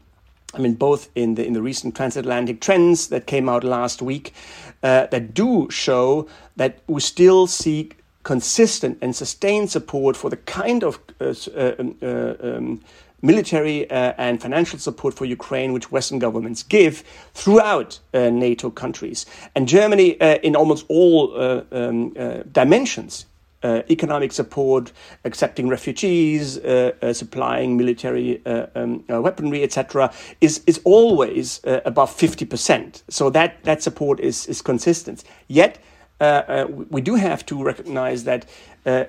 I 0.55 0.59
mean, 0.59 0.75
both 0.75 1.09
in 1.15 1.35
the 1.37 1.47
in 1.47 1.55
the 1.55 1.63
recent 1.63 1.97
transatlantic 1.97 2.61
trends 2.61 3.09
that 3.09 3.27
came 3.27 3.49
out 3.49 3.65
last 3.65 4.03
week, 4.03 4.35
uh, 4.83 5.07
that 5.07 5.33
do 5.33 5.71
show 5.71 6.29
that 6.57 6.81
we 6.87 7.01
still 7.01 7.47
see 7.47 7.89
consistent 8.23 8.99
and 9.01 9.17
sustained 9.17 9.71
support 9.71 10.15
for 10.15 10.29
the 10.29 10.37
kind 10.37 10.85
of 10.85 11.01
uh, 11.23 11.35
uh, 11.57 11.73
um, 11.79 11.97
uh 12.03 12.35
um, 12.43 12.81
military 13.23 13.91
uh, 13.91 14.13
and 14.19 14.43
financial 14.43 14.79
support 14.79 15.15
for 15.15 15.25
Ukraine 15.25 15.73
which 15.73 15.91
Western 15.91 16.19
governments 16.19 16.63
give 16.63 17.05
throughout 17.35 18.01
uh, 18.13 18.31
NATO 18.31 18.71
countries. 18.71 19.27
And 19.55 19.69
Germany, 19.69 20.11
in 20.43 20.57
almost 20.57 20.85
all 20.89 21.35
um, 21.73 22.13
dimensions, 22.53 23.27
uh, 23.63 23.83
economic 23.91 24.33
support, 24.33 24.93
accepting 25.25 25.69
refugees, 25.69 26.59
uh, 26.59 26.93
uh, 27.03 27.13
supplying 27.13 27.77
military 27.77 28.45
uh, 28.47 28.67
um, 28.75 29.05
uh, 29.11 29.21
weaponry, 29.21 29.63
etc., 29.63 30.13
is 30.41 30.63
is 30.67 30.81
always 30.85 31.65
uh, 31.65 31.81
above 31.85 32.13
fifty 32.13 32.45
percent. 32.45 33.03
So 33.09 33.31
that 33.31 33.63
that 33.65 33.83
support 33.83 34.21
is 34.21 34.47
is 34.47 34.63
consistent. 34.63 35.25
Yet 35.49 35.79
Uh, 36.23 36.25
uh, 36.25 36.67
we 36.89 37.01
do 37.01 37.17
have 37.17 37.45
to 37.47 37.63
recognize 37.63 38.25
that. 38.25 38.47
Uh, 38.85 39.05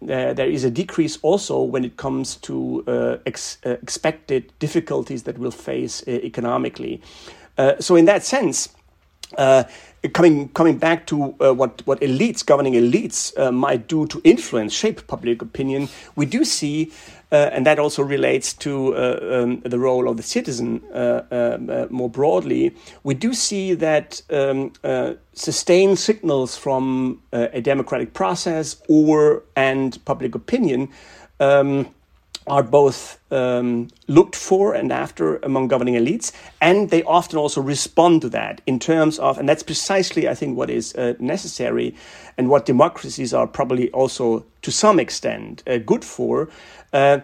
there 0.00 0.48
is 0.48 0.62
a 0.62 0.70
decrease 0.70 1.18
also 1.22 1.60
when 1.60 1.84
it 1.84 1.96
comes 1.96 2.36
to 2.36 2.84
ex 3.26 3.58
expected 3.64 4.52
difficulties 4.60 5.24
that 5.24 5.36
we'll 5.36 5.50
face 5.50 6.04
economically. 6.06 7.00
so, 7.80 7.96
in 7.96 8.04
that 8.04 8.22
sense, 8.22 8.68
coming 10.12 10.48
coming 10.50 10.78
back 10.78 11.06
to 11.06 11.34
uh, 11.40 11.52
what 11.52 11.82
what 11.86 12.00
elites, 12.00 12.44
governing 12.44 12.74
elites, 12.74 13.36
uh, 13.38 13.50
might 13.52 13.88
do 13.88 14.06
to 14.06 14.20
influence, 14.24 14.72
shape 14.72 15.06
public 15.06 15.42
opinion, 15.42 15.88
we 16.16 16.26
do 16.26 16.44
see, 16.44 16.92
uh, 17.32 17.50
and 17.52 17.66
that 17.66 17.78
also 17.78 18.02
relates 18.02 18.52
to 18.54 18.94
uh, 18.94 19.42
um, 19.42 19.60
the 19.60 19.78
role 19.78 20.08
of 20.08 20.16
the 20.16 20.22
citizen 20.22 20.80
uh, 20.94 21.22
um, 21.30 21.68
uh, 21.68 21.86
more 21.90 22.08
broadly. 22.08 22.74
We 23.02 23.14
do 23.14 23.34
see 23.34 23.74
that 23.74 24.22
um, 24.30 24.72
sustained 25.32 25.98
signals 25.98 26.56
from 26.56 27.22
a 27.32 27.60
democratic 27.60 28.14
process 28.14 28.76
or 28.88 29.42
and 29.56 30.02
public 30.04 30.34
opinion. 30.34 30.88
Um, 31.40 31.88
are 32.46 32.62
both 32.62 33.18
um, 33.32 33.88
looked 34.06 34.36
for 34.36 34.72
and 34.72 34.92
after 34.92 35.38
among 35.38 35.68
governing 35.68 35.94
elites, 35.94 36.32
and 36.60 36.90
they 36.90 37.02
often 37.02 37.38
also 37.38 37.60
respond 37.60 38.22
to 38.22 38.28
that 38.28 38.60
in 38.66 38.78
terms 38.78 39.18
of, 39.18 39.38
and 39.38 39.48
that's 39.48 39.64
precisely, 39.64 40.28
I 40.28 40.34
think, 40.34 40.56
what 40.56 40.70
is 40.70 40.94
uh, 40.94 41.14
necessary 41.18 41.94
and 42.38 42.48
what 42.48 42.66
democracies 42.66 43.34
are 43.34 43.46
probably 43.46 43.90
also 43.90 44.44
to 44.62 44.70
some 44.70 45.00
extent 45.00 45.62
uh, 45.66 45.78
good 45.78 46.04
for. 46.04 46.48
Uh, 46.92 47.20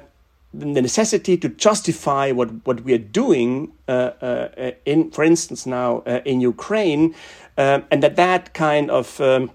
the 0.54 0.82
necessity 0.82 1.36
to 1.38 1.48
justify 1.48 2.30
what, 2.30 2.50
what 2.66 2.82
we 2.84 2.92
are 2.92 2.98
doing, 2.98 3.72
uh, 3.88 4.10
uh, 4.20 4.72
in, 4.84 5.10
for 5.10 5.24
instance, 5.24 5.64
now 5.64 6.02
uh, 6.06 6.20
in 6.26 6.42
Ukraine, 6.42 7.14
and 7.56 8.02
that 8.02 8.16
that 8.16 8.52
kind 8.52 8.90
of 8.90 9.18
um, 9.20 9.50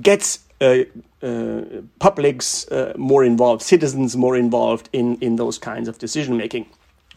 gets 0.00 0.40
uh, 0.60 0.84
uh, 1.22 1.62
publics 1.98 2.66
uh, 2.68 2.94
more 2.96 3.24
involved, 3.24 3.62
citizens 3.62 4.16
more 4.16 4.36
involved 4.36 4.88
in, 4.92 5.16
in 5.20 5.36
those 5.36 5.58
kinds 5.58 5.88
of 5.88 5.98
decision 5.98 6.36
making. 6.36 6.66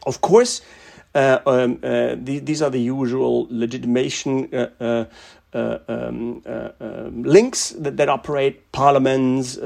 Of 0.06 0.22
course, 0.22 0.62
uh, 1.16 1.40
um, 1.46 1.80
uh, 1.84 2.16
the, 2.16 2.40
these 2.40 2.62
are 2.62 2.70
the 2.70 2.82
usual 2.82 3.48
legitimation 3.50 4.54
uh, 4.54 5.06
um, 5.54 6.42
um, 6.46 7.24
links 7.24 7.70
that, 7.72 7.98
that 7.98 8.10
operate, 8.10 8.72
parliaments, 8.72 9.58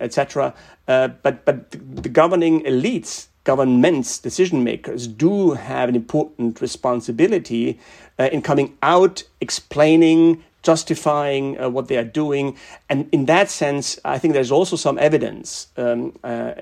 etc. 0.00 0.54
but 0.86 1.44
but 1.44 1.70
the 1.70 2.08
governing 2.08 2.62
elites, 2.62 3.26
governments, 3.44 4.18
decision 4.18 4.64
makers 4.64 5.06
do 5.06 5.52
have 5.52 5.88
an 5.88 5.96
important 5.96 6.60
responsibility 6.60 7.78
in 8.18 8.40
coming 8.42 8.76
out, 8.82 9.24
explaining, 9.40 10.42
justifying 10.64 11.60
uh, 11.60 11.68
what 11.68 11.86
they 11.88 11.96
are 11.96 12.04
doing. 12.04 12.56
And 12.88 13.08
in 13.12 13.26
that 13.26 13.50
sense, 13.50 14.00
I 14.04 14.18
think 14.18 14.34
there's 14.34 14.50
also 14.50 14.76
some 14.76 14.98
evidence, 14.98 15.68
um, 15.76 16.18
uh, 16.24 16.54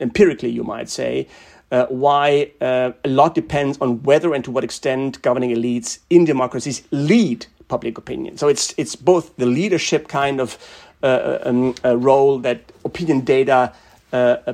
empirically, 0.00 0.50
you 0.50 0.64
might 0.64 0.90
say, 0.90 1.28
uh, 1.70 1.86
why 1.86 2.50
uh, 2.60 2.90
a 3.04 3.08
lot 3.08 3.34
depends 3.34 3.78
on 3.80 4.02
whether 4.02 4.34
and 4.34 4.44
to 4.44 4.50
what 4.50 4.64
extent 4.64 5.22
governing 5.22 5.54
elites 5.54 6.00
in 6.10 6.24
democracies 6.24 6.82
lead 6.90 7.46
public 7.68 7.96
opinion. 7.96 8.36
So 8.36 8.48
it's 8.48 8.74
it's 8.76 8.96
both 8.96 9.36
the 9.36 9.46
leadership 9.46 10.08
kind 10.08 10.40
of 10.40 10.58
uh, 10.58 10.58
uh, 10.58 10.89
um, 11.02 11.74
role 11.84 12.38
that 12.40 12.60
opinion 12.84 13.20
data 13.20 13.72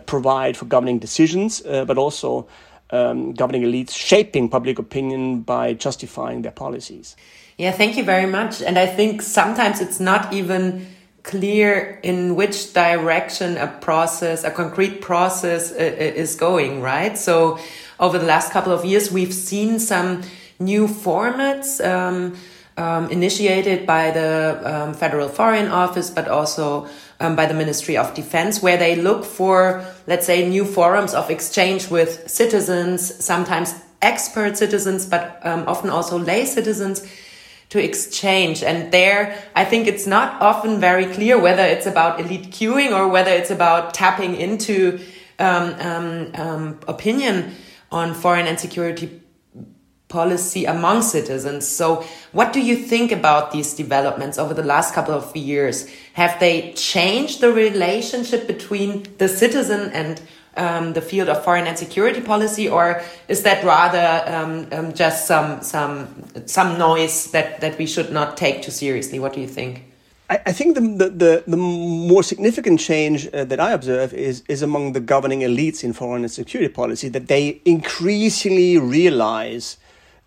provide 0.07 0.57
for 0.57 0.67
governing 0.67 0.99
decisions, 0.99 1.61
but 1.61 1.99
also 1.99 2.47
um, 2.91 3.33
governing 3.33 3.63
elites 3.63 3.93
shaping 3.93 4.49
public 4.49 4.79
opinion 4.79 5.41
by 5.41 5.73
justifying 5.73 6.43
their 6.43 6.53
policies. 6.53 7.17
Yeah, 7.57 7.73
thank 7.73 7.97
you 7.97 8.05
very 8.05 8.27
much. 8.27 8.63
And 8.63 8.79
I 8.79 8.87
think 8.87 9.23
sometimes 9.23 9.81
it's 9.81 9.99
not 9.99 10.33
even 10.33 10.87
clear 11.23 11.99
in 12.03 12.37
which 12.37 12.73
direction 12.73 13.57
a 13.57 13.67
process, 13.67 14.45
a 14.45 14.51
concrete 14.51 15.01
process 15.01 15.73
uh, 15.73 15.77
uh, 15.77 16.23
is 16.23 16.37
going, 16.37 16.81
right? 16.81 17.19
So 17.19 17.59
over 17.99 18.19
the 18.19 18.27
last 18.27 18.53
couple 18.53 18.73
of 18.73 18.85
years, 18.85 19.11
we've 19.11 19.35
seen 19.35 19.81
some 19.81 20.23
new 20.61 20.87
formats 20.87 21.85
um, 21.85 22.37
um, 22.77 23.11
initiated 23.11 23.87
by 23.87 24.11
the 24.11 24.61
um, 24.65 24.95
Federal 24.95 25.29
Foreign 25.29 25.69
Office, 25.69 26.11
but 26.11 26.29
also 26.29 26.89
um, 27.21 27.37
by 27.37 27.47
the 27.47 27.55
Ministry 27.55 27.97
of 27.97 28.15
Defense, 28.15 28.63
where 28.63 28.77
they 28.77 28.97
look 28.97 29.25
for, 29.25 29.85
let's 30.07 30.27
say, 30.27 30.49
new 30.49 30.65
forums 30.65 31.15
of 31.15 31.31
exchange 31.31 31.91
with 31.91 32.29
citizens, 32.29 33.25
sometimes 33.25 33.75
expert 34.03 34.57
citizens, 34.57 35.07
but 35.07 35.41
um, 35.43 35.65
often 35.67 35.91
also 35.91 36.19
lay 36.19 36.45
citizens 36.45 37.07
to 37.71 37.83
exchange. 37.83 38.63
And 38.63 38.93
there, 38.93 39.37
I 39.55 39.65
think 39.65 39.87
it's 39.87 40.07
not 40.07 40.41
often 40.41 40.79
very 40.79 41.07
clear 41.07 41.41
whether 41.41 41.65
it's 41.65 41.87
about 41.87 42.21
elite 42.21 42.51
cueing 42.51 42.93
or 42.93 43.09
whether 43.09 43.31
it's 43.31 43.51
about 43.51 43.95
tapping 43.95 44.37
into 44.37 45.01
um, 45.39 45.75
um, 45.81 46.31
um, 46.35 46.81
opinion 46.87 47.55
on 47.91 48.15
foreign 48.15 48.47
and 48.47 48.61
security 48.61 49.23
policy 50.09 50.65
among 50.65 51.03
citizens. 51.03 51.67
So, 51.67 52.05
what 52.33 52.53
do 52.53 52.61
you 52.61 52.77
think 52.77 53.13
about 53.13 53.53
these 53.53 53.75
developments 53.75 54.39
over 54.39 54.55
the 54.55 54.63
last 54.63 54.95
couple 54.95 55.15
of 55.15 55.37
years? 55.37 55.89
Have 56.15 56.39
they 56.39 56.73
changed 56.73 57.41
the 57.41 57.53
relationship 57.53 58.47
between 58.47 59.07
the 59.19 59.29
citizen 59.29 59.91
and 59.91 60.21
um, 60.57 60.93
the 60.95 61.03
field 61.03 61.29
of 61.29 61.45
foreign 61.45 61.67
and 61.67 61.79
security 61.79 62.21
policy, 62.21 62.69
or 62.69 63.03
is 63.29 63.43
that 63.43 63.65
rather 63.65 64.25
um, 64.35 64.67
um, 64.73 64.95
just 64.95 65.27
some 65.27 65.63
some 65.63 66.09
some 66.47 66.79
noise 66.79 67.31
that 67.33 67.61
that 67.61 67.79
we 67.79 67.87
should 67.87 68.13
not 68.13 68.37
take 68.37 68.63
too 68.63 68.71
seriously? 68.71 69.19
What 69.19 69.35
do 69.35 69.41
you 69.41 69.49
think? 69.49 69.85
I, 70.29 70.51
think 70.51 70.75
the, 70.75 70.81
the, 70.81 71.09
the 71.09 71.45
the 71.47 71.57
more 71.57 72.25
significant 72.25 72.81
change 72.81 73.29
uh, 73.29 73.45
that 73.45 73.61
I 73.61 73.71
observe 73.73 74.13
is 74.13 74.43
is 74.49 74.61
among 74.63 74.93
the 74.93 75.01
governing 75.01 75.41
elites 75.41 75.85
in 75.85 75.93
foreign 75.93 76.23
and 76.23 76.33
security 76.33 76.73
policy 76.73 77.09
that 77.11 77.29
they 77.29 77.61
increasingly 77.65 78.79
realize. 78.79 79.79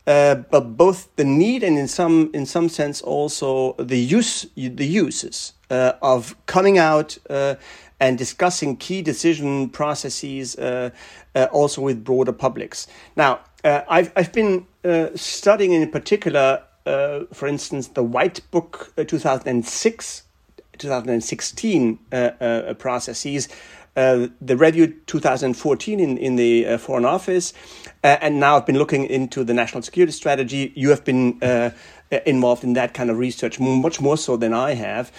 Uh, 0.08 0.36
but 0.36 0.76
both 0.76 1.16
the 1.18 1.24
need 1.24 1.62
and 1.62 1.78
in 1.78 1.88
some 1.88 2.32
in 2.34 2.46
some 2.46 2.68
sense 2.68 3.00
also 3.02 3.74
the 3.74 4.00
use 4.00 4.48
the 4.56 4.88
uses 4.88 5.54
uh, 5.70 5.94
of 6.02 6.36
coming 6.48 6.80
out 6.80 7.16
uh, 7.30 7.54
and 8.00 8.18
discussing 8.18 8.76
key 8.76 9.04
decision 9.04 9.70
processes 9.70 10.56
uh, 10.56 10.90
uh, 11.36 11.48
also 11.52 11.80
with 11.82 12.04
broader 12.04 12.32
publics. 12.32 12.88
Now, 13.16 13.42
I've, 13.64 14.12
I've 14.16 14.34
been 14.34 14.66
studying 15.16 15.74
in 15.74 15.92
particular, 15.92 16.64
for 16.86 17.48
instance, 17.48 17.90
the 17.90 18.04
White 18.04 18.40
Book 18.52 18.94
2006 18.96 20.24
2016 20.78 22.00
processes. 22.80 23.50
Uh, 24.00 24.30
the 24.40 24.56
review 24.56 24.88
2014 25.08 26.00
in, 26.00 26.18
in 26.18 26.38
the 26.38 26.66
uh, 26.66 26.78
Foreign 26.78 27.04
Office, 27.04 27.52
uh, 28.02 28.16
and 28.22 28.40
now 28.40 28.56
I've 28.56 28.66
been 28.66 28.78
looking 28.78 29.04
into 29.04 29.44
the 29.44 29.54
national 29.54 29.84
security 29.84 30.14
strategy. 30.14 30.72
You 30.74 30.92
have 30.92 31.04
been 31.04 31.38
involved 32.26 32.64
in 32.64 32.74
that 32.74 32.94
kind 32.94 33.10
of 33.10 33.18
research 33.18 33.60
much 33.60 34.00
more 34.00 34.16
so 34.16 34.38
than 34.38 34.54
I 34.54 34.76
have. 34.76 35.12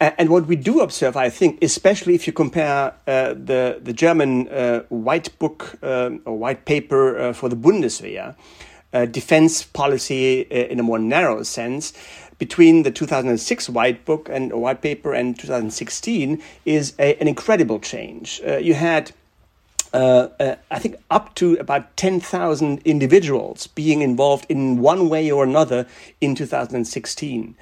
And 0.00 0.28
what 0.28 0.46
we 0.46 0.56
do 0.56 0.80
observe, 0.80 1.16
I 1.16 1.30
think, 1.30 1.64
especially 1.64 2.14
if 2.14 2.26
you 2.26 2.34
compare 2.34 2.92
uh, 3.06 3.32
the 3.32 3.80
the 3.82 3.94
German 3.94 4.48
uh, 4.48 4.80
white 4.90 5.30
book 5.38 5.78
uh, 5.82 6.10
or 6.26 6.36
white 6.38 6.66
paper 6.66 7.18
uh, 7.18 7.32
for 7.32 7.48
the 7.48 7.56
Bundeswehr, 7.56 8.34
uh, 8.92 9.06
defense 9.06 9.62
policy 9.62 10.46
uh, 10.50 10.72
in 10.72 10.78
a 10.80 10.82
more 10.82 10.98
narrow 10.98 11.42
sense, 11.42 11.92
between 12.38 12.82
the 12.82 12.90
2006 12.90 13.68
white 13.68 14.04
book 14.04 14.28
and 14.30 14.52
white 14.52 14.82
paper 14.82 15.14
and 15.14 15.38
2016 15.38 16.42
is 16.64 16.94
a, 16.98 17.16
an 17.20 17.28
incredible 17.28 17.78
change. 17.78 18.40
you 18.60 18.74
had 18.74 19.12
uh, 19.96 20.28
uh, 20.38 20.56
I 20.70 20.78
think 20.78 20.96
up 21.10 21.34
to 21.36 21.54
about 21.54 21.96
10,000 21.96 22.82
individuals 22.84 23.66
being 23.68 24.02
involved 24.02 24.44
in 24.50 24.78
one 24.78 25.08
way 25.08 25.30
or 25.30 25.42
another 25.42 25.86
in 26.20 26.34
2016. 26.34 27.56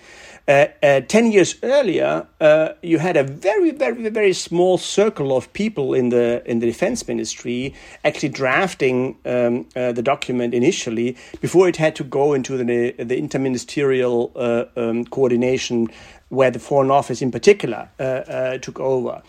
Uh, 0.46 0.66
uh, 0.82 1.00
10 1.00 1.32
years 1.32 1.56
earlier, 1.62 2.26
uh, 2.38 2.68
you 2.82 2.98
had 2.98 3.16
a 3.16 3.24
very, 3.24 3.70
very, 3.70 4.10
very 4.10 4.34
small 4.34 4.76
circle 4.76 5.34
of 5.34 5.50
people 5.54 5.94
in 5.94 6.10
the 6.10 6.42
in 6.44 6.58
the 6.58 6.66
defense 6.66 7.08
ministry 7.08 7.72
actually 8.04 8.28
drafting 8.28 9.16
um, 9.24 9.66
uh, 9.74 9.90
the 9.92 10.02
document 10.02 10.52
initially 10.52 11.16
before 11.40 11.66
it 11.66 11.76
had 11.76 11.96
to 11.96 12.04
go 12.04 12.34
into 12.34 12.58
the, 12.58 12.64
the 12.98 13.16
interministerial 13.16 14.30
uh, 14.36 14.66
um, 14.78 15.06
coordination 15.06 15.88
where 16.28 16.50
the 16.50 16.58
Foreign 16.58 16.90
Office 16.90 17.22
in 17.22 17.30
particular 17.30 17.88
took 18.60 18.80
over. 18.80 19.22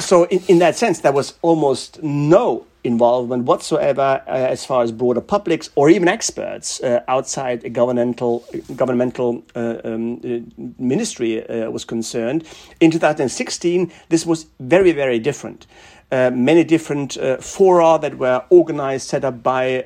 so, 0.00 0.24
in, 0.24 0.42
in 0.48 0.58
that 0.58 0.74
sense, 0.74 1.00
there 1.00 1.12
was 1.12 1.34
almost 1.42 2.02
no 2.02 2.66
involvement 2.84 3.44
whatsoever 3.44 4.22
uh, 4.26 4.30
as 4.30 4.64
far 4.64 4.82
as 4.82 4.92
broader 4.92 5.20
publics 5.20 5.70
or 5.74 5.88
even 5.88 6.06
experts 6.06 6.80
uh, 6.82 7.02
outside 7.08 7.64
a 7.64 7.70
governmental 7.70 8.44
governmental 8.76 9.42
uh, 9.56 9.78
um, 9.84 10.20
uh, 10.24 10.38
ministry 10.78 11.46
uh, 11.48 11.70
was 11.70 11.84
concerned. 11.84 12.44
In 12.80 12.90
2016, 12.90 13.90
this 14.10 14.26
was 14.26 14.46
very 14.60 14.92
very 14.92 15.18
different. 15.18 15.66
Uh, 16.12 16.30
many 16.30 16.62
different 16.62 17.16
fora 17.40 17.98
that 18.00 18.18
were 18.18 18.44
organized, 18.50 19.08
set 19.08 19.24
up 19.24 19.42
by 19.42 19.82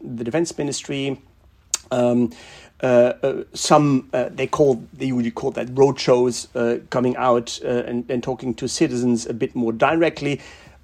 the 0.00 0.24
defense 0.24 0.56
ministry. 0.58 1.20
Um, 1.90 2.32
some 3.52 4.08
they 4.12 4.46
call 4.46 4.82
they 4.92 5.06
usually 5.06 5.30
call 5.30 5.50
that 5.52 5.68
roadshows 5.74 6.48
coming 6.90 7.16
out 7.16 7.60
and, 7.60 8.10
and 8.10 8.22
talking 8.22 8.54
to 8.54 8.66
citizens 8.66 9.26
a 9.26 9.34
bit 9.34 9.54
more 9.54 9.72
directly 9.72 10.40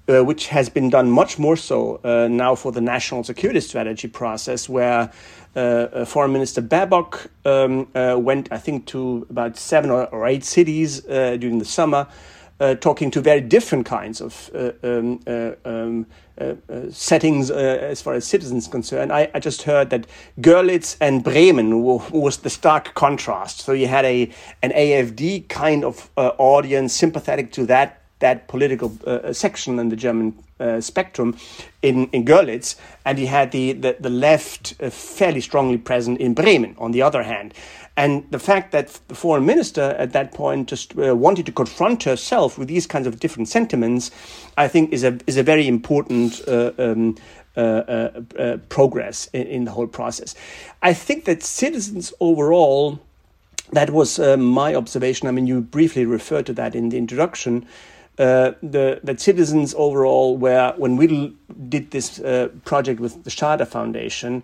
uh, 0.07 0.23
which 0.23 0.47
has 0.47 0.69
been 0.69 0.89
done 0.89 1.09
much 1.09 1.39
more 1.39 1.57
so 1.57 1.99
uh, 2.03 2.27
now 2.27 2.55
for 2.55 2.71
the 2.71 2.81
national 2.81 3.23
security 3.23 3.59
strategy 3.59 4.07
process, 4.07 4.69
where 4.69 5.11
uh, 5.55 5.59
uh 5.59 6.05
Foreign 6.05 6.31
Minister 6.31 6.61
Baerbock 6.61 7.27
um, 7.45 7.87
uh, 7.95 8.15
went, 8.19 8.51
I 8.51 8.57
think, 8.57 8.85
to 8.87 9.25
about 9.29 9.57
seven 9.57 9.89
or, 9.89 10.27
eight 10.27 10.43
cities 10.43 11.01
during 11.01 11.59
the 11.59 11.65
summer, 11.65 12.07
talking 12.79 13.11
to 13.11 13.21
very 13.21 13.41
different 13.41 13.85
kinds 13.85 14.21
of 14.21 14.49
um, 14.83 15.19
um, 15.65 16.05
settings 16.89 17.51
as 17.51 18.01
far 18.01 18.13
as 18.13 18.25
citizens 18.25 18.67
concerned. 18.67 19.11
I, 19.11 19.29
I, 19.33 19.39
just 19.39 19.63
heard 19.63 19.89
that 19.89 20.07
Görlitz 20.39 20.97
and 21.01 21.23
Bremen 21.23 21.81
was 21.81 22.37
the 22.37 22.49
stark 22.49 22.93
contrast. 22.93 23.59
So 23.61 23.73
you 23.73 23.87
had 23.87 24.05
a 24.05 24.29
an 24.61 24.71
AFD 24.71 25.49
kind 25.49 25.83
of 25.83 26.09
audience 26.15 26.93
sympathetic 26.93 27.51
to 27.53 27.65
that 27.65 28.04
that 28.19 28.47
political 28.47 28.97
uh, 29.05 29.33
section 29.33 29.79
in 29.79 29.89
the 29.89 29.95
German 29.95 30.33
uh, 30.59 30.79
spectrum 30.79 31.35
in, 31.81 32.07
in 32.07 32.25
Görlitz, 32.25 32.75
and 33.05 33.17
he 33.17 33.25
had 33.25 33.51
the, 33.51 33.73
the, 33.73 33.97
the 33.99 34.09
left 34.09 34.75
uh, 34.81 34.89
fairly 34.89 35.41
strongly 35.41 35.77
present 35.77 36.19
in 36.19 36.33
Bremen, 36.33 36.75
on 36.77 36.91
the 36.91 37.01
other 37.01 37.23
hand. 37.23 37.53
And 37.97 38.29
the 38.31 38.39
fact 38.39 38.71
that 38.71 38.99
the 39.07 39.15
foreign 39.15 39.45
minister 39.45 39.95
at 39.97 40.11
that 40.13 40.33
point 40.33 40.69
just 40.69 40.97
uh, 40.97 41.15
wanted 41.15 41.45
to 41.45 41.51
confront 41.51 42.03
herself 42.03 42.57
with 42.57 42.67
these 42.67 42.87
kinds 42.87 43.07
of 43.07 43.19
different 43.19 43.47
sentiments, 43.47 44.11
I 44.57 44.67
think 44.67 44.91
is 44.91 45.03
a, 45.03 45.17
is 45.27 45.37
a 45.37 45.43
very 45.43 45.67
important 45.67 46.41
uh, 46.47 46.71
um, 46.77 47.15
uh, 47.55 47.59
uh, 47.59 48.21
uh, 48.37 48.57
progress 48.67 49.27
in, 49.31 49.43
in, 49.43 49.63
the 49.63 49.71
whole 49.71 49.87
process. 49.87 50.35
I 50.81 50.93
think 50.93 51.23
that 51.23 51.41
citizens 51.41 52.13
overall, 52.19 52.99
that 53.71 53.91
was 53.91 54.19
my 54.19 54.75
observation. 54.75 55.29
I 55.29 55.31
mean, 55.31 55.47
you 55.47 55.61
briefly 55.61 56.05
referred 56.05 56.45
to 56.47 56.53
that 56.53 56.75
in 56.75 56.89
the 56.89 56.97
introduction 56.97 57.65
uh, 58.17 58.53
the 58.63 58.99
that 59.03 59.19
citizens 59.19 59.73
overall 59.77 60.37
were 60.37 60.73
when 60.77 60.95
we 60.95 61.35
did 61.67 61.91
this 61.91 62.19
uh, 62.19 62.49
project 62.63 62.99
with 62.99 63.23
the 63.23 63.29
Schader 63.29 63.67
Foundation 63.67 64.41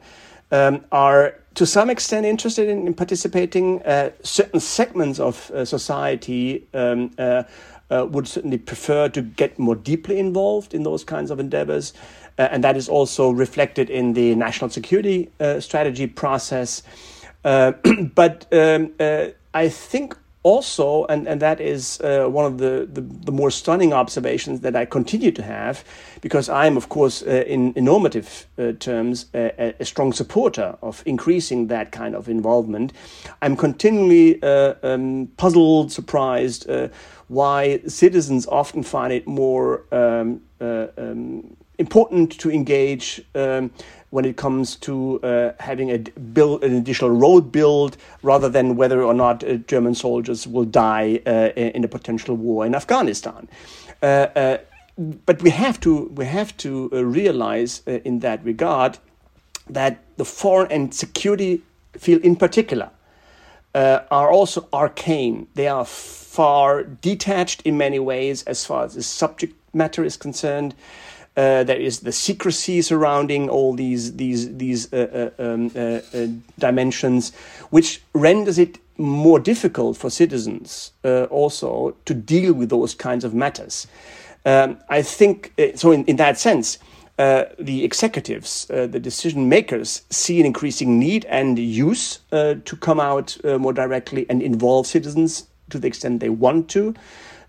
um, 0.52 0.84
are 0.92 1.36
to 1.56 1.66
some 1.66 1.90
extent 1.90 2.26
interested 2.26 2.68
in, 2.68 2.88
in 2.88 2.94
participating. 2.94 3.82
Uh, 3.84 4.12
certain 4.24 4.60
segments 4.60 5.20
of 5.20 5.50
uh, 5.52 5.64
society 5.64 6.68
um, 6.74 7.12
uh, 7.18 7.44
would 7.90 8.28
certainly 8.28 8.58
prefer 8.58 9.08
to 9.10 9.22
get 9.22 9.58
more 9.58 9.76
deeply 9.76 10.20
involved 10.20 10.74
in 10.74 10.84
those 10.84 11.04
kinds 11.04 11.32
of 11.32 11.40
endeavors, 11.40 11.94
and 12.38 12.64
that 12.64 12.76
is 12.78 12.90
also 12.90 13.32
reflected 13.32 13.90
in 13.90 14.14
the 14.14 14.34
national 14.36 14.70
security 14.70 15.30
strategy 15.60 16.08
process. 16.08 16.84
but 17.44 18.48
um, 18.54 18.94
I 19.54 19.68
think 19.68 20.16
also, 20.44 21.06
and, 21.06 21.28
and 21.28 21.40
that 21.42 21.62
is 21.62 22.02
uh, 22.02 22.26
one 22.26 22.46
of 22.46 22.58
the, 22.58 22.88
the, 22.92 23.02
the, 23.02 23.32
more 23.32 23.52
stunning 23.52 23.94
observations 23.94 24.62
that 24.62 24.76
I 24.76 24.86
continue 24.86 25.32
to 25.32 25.44
have, 25.44 25.84
because 26.22 26.50
I'm, 26.50 26.78
of 26.78 26.90
course, 26.90 27.22
uh, 27.22 27.44
in, 27.48 27.74
in 27.74 27.86
normative 27.86 28.48
uh, 28.58 28.72
terms, 28.80 29.28
a, 29.36 29.76
a, 29.80 29.86
strong 29.86 30.14
supporter 30.14 30.78
of 30.82 31.04
increasing 31.06 31.68
that 31.68 31.92
kind 31.92 32.16
of 32.16 32.28
involvement. 32.28 32.92
I'm 33.44 33.56
continually 33.56 34.42
uh, 34.42 34.74
um, 34.82 35.30
puzzled, 35.38 35.92
surprised 35.92 36.68
uh, 36.68 36.88
why 37.28 37.82
citizens 37.88 38.48
often 38.48 38.82
find 38.82 39.14
it 39.14 39.28
more 39.28 39.84
um, 39.92 40.42
uh, 40.60 40.88
um, 40.98 41.56
important 41.78 42.40
to 42.40 42.52
engage. 42.52 43.24
When 44.12 44.26
it 44.26 44.38
comes 44.38 44.76
to 44.76 45.22
uh, 45.24 45.54
having 45.60 45.90
a 45.90 45.98
build, 45.98 46.64
an 46.64 46.76
additional 46.76 47.12
road 47.12 47.52
build, 47.52 47.98
rather 48.24 48.50
than 48.50 48.76
whether 48.76 49.02
or 49.02 49.14
not 49.14 49.44
uh, 49.44 49.56
German 49.68 49.96
soldiers 49.96 50.46
will 50.46 50.66
die 50.66 51.22
uh, 51.26 51.50
in 51.56 51.84
a 51.84 51.88
potential 51.88 52.36
war 52.36 52.66
in 52.66 52.76
Afghanistan. 52.76 53.48
Uh, 54.02 54.28
uh, 54.36 54.58
but 55.26 55.42
we 55.42 55.50
have 55.50 55.80
to 55.80 56.12
we 56.16 56.26
have 56.26 56.56
to 56.58 56.90
uh, 56.92 57.04
realize 57.06 57.82
in 57.88 58.20
that 58.20 58.44
regard 58.44 58.98
that 59.70 60.04
the 60.18 60.26
foreign 60.26 60.72
and 60.72 60.94
security 60.94 61.62
field 61.98 62.22
in 62.22 62.36
particular 62.36 62.90
are 63.74 64.30
also 64.30 64.68
arcane. 64.74 65.48
They 65.56 65.68
are 65.68 65.86
far 65.86 66.84
detached 66.84 67.62
in 67.64 67.78
many 67.78 68.00
ways 68.00 68.44
as 68.44 68.66
far 68.66 68.84
as 68.84 68.96
the 68.96 69.04
subject 69.04 69.56
matter 69.74 70.04
is 70.04 70.18
concerned. 70.18 70.76
Uh, 71.38 71.64
there 71.64 71.80
is 71.80 72.02
the 72.02 72.12
secrecy 72.12 72.82
surrounding 72.82 73.50
all 73.50 73.74
these 73.74 74.16
these 74.18 74.54
these 74.58 74.92
uh, 74.94 75.32
uh, 75.40 75.44
um, 75.44 75.72
uh, 75.76 76.00
dimensions, 76.60 77.34
which 77.70 78.02
renders 78.14 78.58
it 78.58 78.80
more 78.98 79.40
difficult 79.40 79.98
for 79.98 80.10
citizens 80.10 80.92
also 81.30 81.96
to 82.06 82.14
deal 82.14 82.54
with 82.54 82.70
those 82.70 82.94
kinds 82.94 83.24
of 83.24 83.34
matters. 83.34 83.88
Um, 84.46 84.78
I 84.90 85.02
think 85.02 85.54
so. 85.76 85.92
In, 85.92 86.04
in 86.06 86.18
that 86.18 86.38
sense, 86.38 86.78
uh, 87.22 87.46
the 87.60 87.84
executives, 87.84 88.68
uh, 88.72 88.88
the 88.88 89.00
decision 89.00 89.48
makers, 89.48 90.02
see 90.10 90.40
an 90.40 90.46
increasing 90.46 90.98
need 90.98 91.24
and 91.26 91.60
use 91.60 92.20
uh, 92.32 92.56
to 92.66 92.76
come 92.76 93.00
out 93.00 93.38
more 93.44 93.74
directly 93.74 94.26
and 94.30 94.42
involve 94.42 94.88
citizens 94.88 95.48
to 95.70 95.78
the 95.78 95.88
extent 95.88 96.20
they 96.20 96.30
want 96.30 96.68
to. 96.70 96.96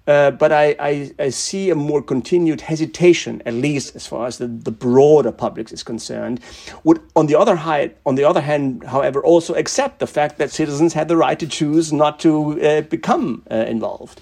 Uh, 0.07 0.33
but 0.33 0.51
I, 0.51 0.75
I, 0.81 1.12
I, 1.19 1.29
see 1.29 1.71
a 1.71 1.77
more 1.77 2.03
continued 2.03 2.61
hesitation, 2.61 3.41
at 3.47 3.55
least 3.55 3.95
as 3.95 4.05
far 4.05 4.27
as 4.27 4.38
the, 4.38 4.49
the 4.49 4.73
broader 4.73 5.31
public 5.31 5.71
is 5.71 5.85
concerned. 5.85 6.41
Would, 6.83 7.01
on 7.15 7.27
the 7.27 7.37
other 7.37 7.55
hand, 7.55 7.95
on 8.05 8.17
the 8.17 8.25
other 8.25 8.41
hand, 8.41 8.83
however, 8.83 9.23
also 9.23 9.55
accept 9.55 10.01
the 10.01 10.09
fact 10.09 10.38
that 10.38 10.51
citizens 10.51 10.93
had 10.93 11.07
the 11.07 11.17
right 11.17 11.38
to 11.38 11.47
choose 11.47 11.93
not 11.93 12.19
to 12.21 12.61
uh, 12.61 12.81
become 12.81 13.45
uh, 13.49 13.55
involved. 13.55 14.21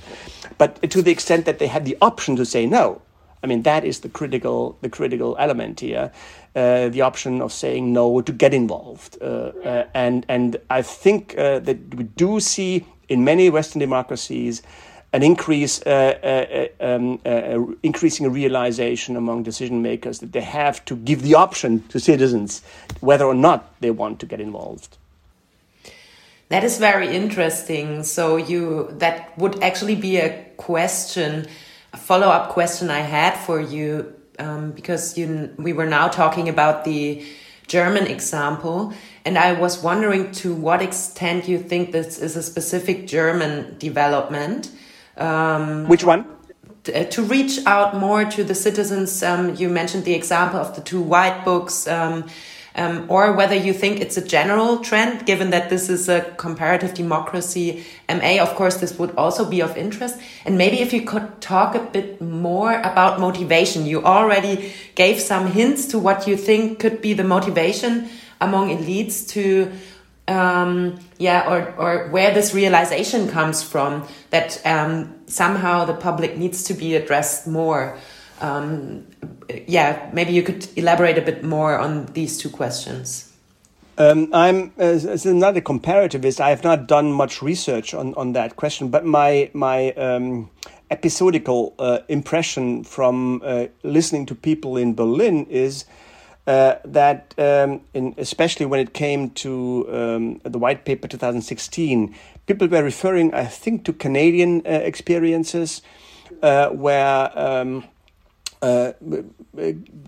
But 0.59 0.83
to 0.91 1.01
the 1.01 1.11
extent 1.11 1.47
that 1.47 1.59
they 1.59 1.67
had 1.67 1.87
the 1.87 1.97
option 2.03 2.37
to 2.37 2.45
say 2.45 2.67
no, 2.67 3.01
I 3.43 3.47
mean 3.47 3.63
that 3.63 3.83
is 3.83 4.01
the 4.01 4.11
critical 4.11 4.77
the 4.83 4.91
critical 4.91 5.35
element 5.39 5.81
here. 5.81 6.13
Uh, 6.55 6.91
the 6.91 7.01
option 7.01 7.41
of 7.41 7.53
saying 7.53 7.91
no 7.91 8.21
to 8.21 8.33
get 8.33 8.53
involved, 8.53 9.17
uh, 9.23 9.53
uh, 9.65 9.87
and 9.95 10.27
and 10.29 10.59
I 10.69 10.83
think 10.83 11.37
that 11.37 11.79
we 11.95 12.05
do 12.05 12.39
see 12.41 12.85
in 13.09 13.25
many 13.25 13.49
Western 13.49 13.81
democracies 13.81 14.63
an 15.13 15.23
increase, 15.23 15.83
uh, 15.83 16.69
uh, 16.81 16.85
um, 16.85 17.21
uh, 17.27 17.75
increasing 17.83 18.31
realization 18.33 19.17
among 19.17 19.43
decision 19.43 19.83
makers 19.83 20.21
that 20.21 20.33
they 20.33 20.41
have 20.41 20.85
to 20.85 20.97
give 20.97 21.23
the 21.23 21.35
option 21.35 21.87
to 21.89 21.99
citizens 21.99 22.63
whether 23.01 23.25
or 23.25 23.35
not 23.35 23.75
they 23.81 23.91
want 23.91 24.21
to 24.21 24.27
get 24.27 24.41
involved. 24.41 24.97
That 26.49 26.65
is 26.65 26.79
very 26.79 27.09
interesting. 27.09 28.03
So 28.03 28.37
you 28.37 28.89
that 28.99 29.37
would 29.39 29.63
actually 29.63 29.95
be 29.95 30.17
a 30.17 30.45
question, 30.57 31.47
a 31.93 31.97
follow 31.97 32.29
up 32.29 32.51
question 32.51 32.91
I 32.91 33.01
had 33.01 33.37
for 33.37 33.61
you 33.61 34.13
um, 34.39 34.73
because 34.73 35.17
you 35.17 35.51
we 35.59 35.73
were 35.73 35.87
now 35.87 36.09
talking 36.09 36.49
about 36.49 36.85
the 36.85 37.25
German 37.69 38.09
example, 38.09 38.93
and 39.25 39.39
I 39.39 39.53
was 39.53 39.81
wondering 39.81 40.33
to 40.43 40.53
what 40.53 40.83
extent 40.83 41.47
you 41.47 41.59
think 41.59 41.93
this 41.93 42.19
is 42.19 42.37
a 42.37 42.43
specific 42.43 43.07
German 43.07 43.79
development. 43.79 44.71
Um, 45.21 45.87
Which 45.87 46.05
one? 46.05 46.27
Uh, 46.89 47.05
to 47.05 47.23
reach 47.23 47.65
out 47.67 47.97
more 47.97 48.25
to 48.25 48.43
the 48.43 48.55
citizens. 48.55 49.23
Um, 49.23 49.55
you 49.55 49.69
mentioned 49.69 50.05
the 50.05 50.15
example 50.15 50.59
of 50.59 50.75
the 50.75 50.81
two 50.81 51.03
white 51.03 51.45
books. 51.45 51.87
Um, 51.87 52.25
um, 52.77 53.07
or 53.09 53.33
whether 53.33 53.55
you 53.55 53.73
think 53.73 54.01
it's 54.01 54.17
a 54.17 54.25
general 54.25 54.79
trend, 54.79 55.27
given 55.27 55.51
that 55.51 55.71
this 55.71 55.89
is 55.89 56.09
a 56.09 56.21
comparative 56.37 56.95
democracy 56.95 57.85
MA. 58.09 58.41
Of 58.41 58.55
course, 58.55 58.77
this 58.77 58.97
would 58.99 59.15
also 59.17 59.45
be 59.45 59.61
of 59.61 59.77
interest. 59.77 60.21
And 60.45 60.57
maybe 60.57 60.81
if 60.81 60.93
you 60.93 61.03
could 61.03 61.41
talk 61.41 61.75
a 61.75 61.81
bit 61.81 62.21
more 62.21 62.79
about 62.79 63.19
motivation. 63.19 63.87
You 63.87 64.05
already 64.05 64.73
gave 64.95 65.21
some 65.21 65.49
hints 65.49 65.87
to 65.87 65.99
what 65.99 66.27
you 66.29 66.37
think 66.37 66.79
could 66.79 67.03
be 67.03 67.13
the 67.13 67.25
motivation 67.25 68.09
among 68.41 68.69
elites 68.69 69.29
to. 69.31 69.73
Um, 70.29 71.01
yeah, 71.19 71.51
or, 71.51 71.75
or 71.77 72.09
where 72.09 72.33
this 72.33 72.55
realization 72.55 73.29
comes 73.29 73.63
from 73.63 74.07
that 74.31 74.65
um, 74.65 75.15
somehow 75.27 75.85
the 75.85 75.95
public 75.95 76.37
needs 76.37 76.63
to 76.65 76.75
be 76.75 76.95
addressed 76.95 77.49
more. 77.49 77.99
Um, 78.41 79.07
yeah, 79.67 80.09
maybe 80.13 80.33
you 80.33 80.43
could 80.43 80.69
elaborate 80.77 81.19
a 81.19 81.23
bit 81.23 81.43
more 81.43 81.79
on 81.79 82.07
these 82.07 82.39
two 82.39 82.49
questions. 82.49 83.31
Um, 83.99 84.31
I'm 84.33 84.73
as, 84.79 85.05
as 85.05 85.27
not 85.27 85.57
a 85.57 85.61
comparativist. 85.61 86.41
I 86.41 86.51
have 86.51 86.65
not 86.65 86.87
done 86.87 87.13
much 87.13 87.43
research 87.43 87.93
on, 87.93 88.15
on 88.15 88.33
that 88.33 88.57
question, 88.57 88.89
but 88.89 89.05
my 89.05 89.51
my 89.53 89.93
um, 89.93 90.49
episodical 90.91 91.75
uh, 91.79 91.99
impression 92.09 92.83
from 92.83 93.43
uh, 93.45 93.67
listening 93.83 94.25
to 94.27 94.35
people 94.35 94.79
in 94.79 94.95
Berlin 94.95 95.45
is 95.51 95.85
uh, 96.51 96.81
that, 96.85 97.33
um, 97.39 97.81
in, 97.95 98.13
especially 98.19 98.67
when 98.67 98.81
it 98.81 98.93
came 98.93 99.31
to 99.31 99.87
um, 99.89 100.41
the 100.43 100.59
white 100.59 100.85
paper 100.85 101.07
2016, 101.07 102.13
people 102.47 102.67
were 102.67 102.83
referring, 102.83 103.33
I 103.33 103.45
think, 103.45 103.85
to 103.85 103.93
Canadian 103.93 104.63
uh, 104.67 104.71
experiences 104.71 105.81
uh, 106.43 106.71
where 106.71 107.39
um, 107.39 107.85
uh, 108.63 108.93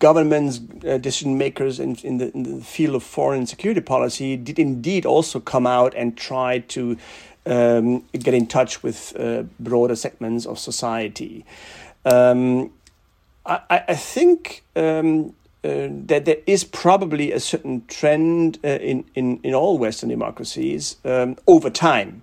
governments, 0.00 0.60
uh, 0.84 0.98
decision 0.98 1.38
makers 1.38 1.78
in, 1.78 1.94
in, 2.02 2.18
the, 2.18 2.32
in 2.34 2.42
the 2.42 2.64
field 2.64 2.96
of 2.96 3.04
foreign 3.04 3.46
security 3.46 3.80
policy 3.80 4.36
did 4.36 4.58
indeed 4.58 5.06
also 5.06 5.38
come 5.38 5.66
out 5.66 5.94
and 5.94 6.16
try 6.16 6.58
to 6.58 6.96
um, 7.46 8.00
get 8.12 8.34
in 8.34 8.48
touch 8.48 8.82
with 8.82 9.14
uh, 9.16 9.44
broader 9.60 9.94
segments 9.94 10.44
of 10.46 10.58
society. 10.58 11.44
Um, 12.04 12.72
I, 13.46 13.84
I, 13.88 13.94
think 13.94 14.64
um, 14.76 15.34
uh, 15.64 15.88
that 16.06 16.24
there 16.24 16.38
is 16.46 16.64
probably 16.64 17.30
a 17.30 17.38
certain 17.38 17.84
trend 17.86 18.58
uh, 18.64 18.68
in, 18.68 19.04
in, 19.14 19.38
in 19.44 19.54
all 19.54 19.78
Western 19.78 20.08
democracies 20.08 20.96
um, 21.04 21.36
over 21.46 21.70
time 21.70 22.22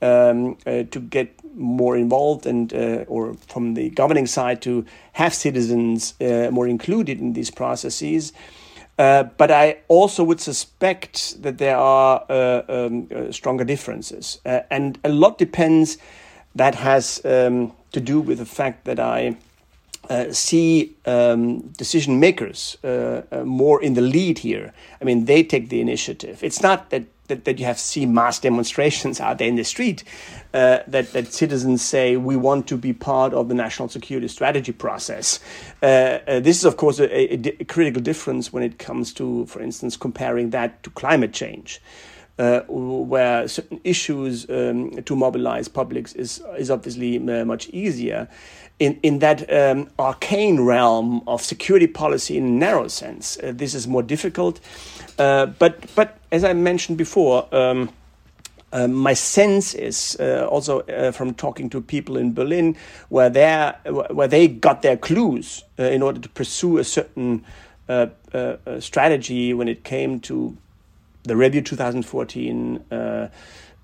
um, 0.00 0.56
uh, 0.66 0.84
to 0.90 1.00
get 1.00 1.34
more 1.54 1.96
involved 1.96 2.46
and 2.46 2.72
uh, 2.72 3.04
or 3.08 3.34
from 3.46 3.74
the 3.74 3.90
governing 3.90 4.26
side 4.26 4.62
to 4.62 4.86
have 5.12 5.34
citizens 5.34 6.14
uh, 6.20 6.48
more 6.50 6.66
included 6.66 7.20
in 7.20 7.34
these 7.34 7.50
processes. 7.50 8.32
Uh, 8.98 9.24
but 9.36 9.50
I 9.50 9.76
also 9.88 10.24
would 10.24 10.40
suspect 10.40 11.42
that 11.42 11.58
there 11.58 11.76
are 11.76 12.24
um, 12.28 13.32
stronger 13.32 13.64
differences, 13.64 14.40
and 14.44 14.98
a 15.04 15.08
lot 15.08 15.38
depends. 15.38 15.98
That 16.54 16.74
has 16.74 17.20
um, 17.24 17.72
to 17.92 18.00
do 18.00 18.20
with 18.20 18.38
the 18.38 18.46
fact 18.46 18.86
that 18.86 18.98
I 18.98 19.36
see 20.32 20.96
um, 21.06 21.60
decision 21.72 22.18
makers 22.20 22.76
more 23.44 23.82
in 23.82 23.94
the 23.94 24.00
lead 24.00 24.38
here. 24.38 24.72
I 25.00 25.04
mean, 25.04 25.26
they 25.26 25.42
take 25.42 25.68
the 25.68 25.80
initiative. 25.80 26.42
It's 26.42 26.62
not 26.62 26.90
that 26.90 27.04
that, 27.28 27.44
that 27.44 27.58
you 27.58 27.64
have 27.64 27.78
seen 27.78 28.12
mass 28.12 28.38
demonstrations 28.48 29.20
out 29.20 29.38
there 29.38 29.48
in 29.48 29.56
the 29.56 29.64
street 29.64 30.02
uh, 30.52 30.78
that, 30.88 31.12
that 31.12 31.32
citizens 31.32 31.82
say 31.82 32.16
we 32.16 32.36
want 32.36 32.66
to 32.68 32.76
be 32.76 32.92
part 32.92 33.32
of 33.32 33.48
the 33.48 33.54
national 33.54 33.88
security 33.88 34.28
strategy 34.28 34.72
process. 34.72 35.40
Uh, 35.82 35.86
uh, 36.26 36.40
this 36.40 36.58
is, 36.58 36.64
of 36.64 36.76
course, 36.76 36.98
a, 36.98 37.34
a, 37.34 37.56
a, 37.60 37.64
critical 37.64 38.02
difference 38.02 38.52
when 38.52 38.62
it 38.62 38.78
comes 38.78 39.12
to, 39.14 39.46
for 39.46 39.60
instance, 39.60 39.96
comparing 39.96 40.50
that 40.50 40.82
to 40.82 40.90
climate 40.90 41.32
change. 41.32 41.80
Uh, 42.40 42.60
where 42.68 43.48
certain 43.48 43.80
issues 43.82 44.48
um, 44.48 44.92
to 45.02 45.16
mobilize 45.16 45.66
publics 45.66 46.12
is 46.12 46.40
is 46.56 46.70
obviously 46.70 47.16
uh, 47.16 47.44
much 47.44 47.68
easier. 47.70 48.28
In 48.78 48.98
in 49.02 49.18
that 49.18 49.52
um, 49.52 49.90
arcane 49.98 50.60
realm 50.60 51.22
of 51.26 51.42
security 51.42 51.88
policy 51.88 52.36
in 52.36 52.44
a 52.44 52.50
narrow 52.50 52.88
sense, 52.88 53.38
uh, 53.42 53.52
this 53.54 53.74
is 53.74 53.88
more 53.88 54.04
difficult. 54.04 54.60
but 55.16 55.94
but 55.94 56.18
as 56.30 56.44
I 56.44 56.52
mentioned 56.52 56.98
before, 56.98 57.46
um, 57.52 57.90
uh, 58.72 58.86
my 58.86 59.14
sense 59.14 59.74
is 59.74 60.16
uh, 60.20 60.46
also 60.50 60.80
uh, 60.80 61.10
from 61.10 61.34
talking 61.34 61.70
to 61.70 61.80
people 61.80 62.16
in 62.16 62.34
Berlin, 62.34 62.76
where 63.08 63.30
they 63.30 63.72
where 64.10 64.28
they 64.28 64.46
got 64.48 64.82
their 64.82 64.96
clues 64.96 65.64
uh, 65.78 65.84
in 65.84 66.02
order 66.02 66.20
to 66.20 66.28
pursue 66.28 66.78
a 66.78 66.84
certain 66.84 67.44
uh, 67.88 68.06
uh, 68.34 68.56
strategy 68.80 69.54
when 69.54 69.68
it 69.68 69.84
came 69.84 70.20
to 70.20 70.56
the 71.22 71.36
review 71.36 71.62
2014. 71.62 72.84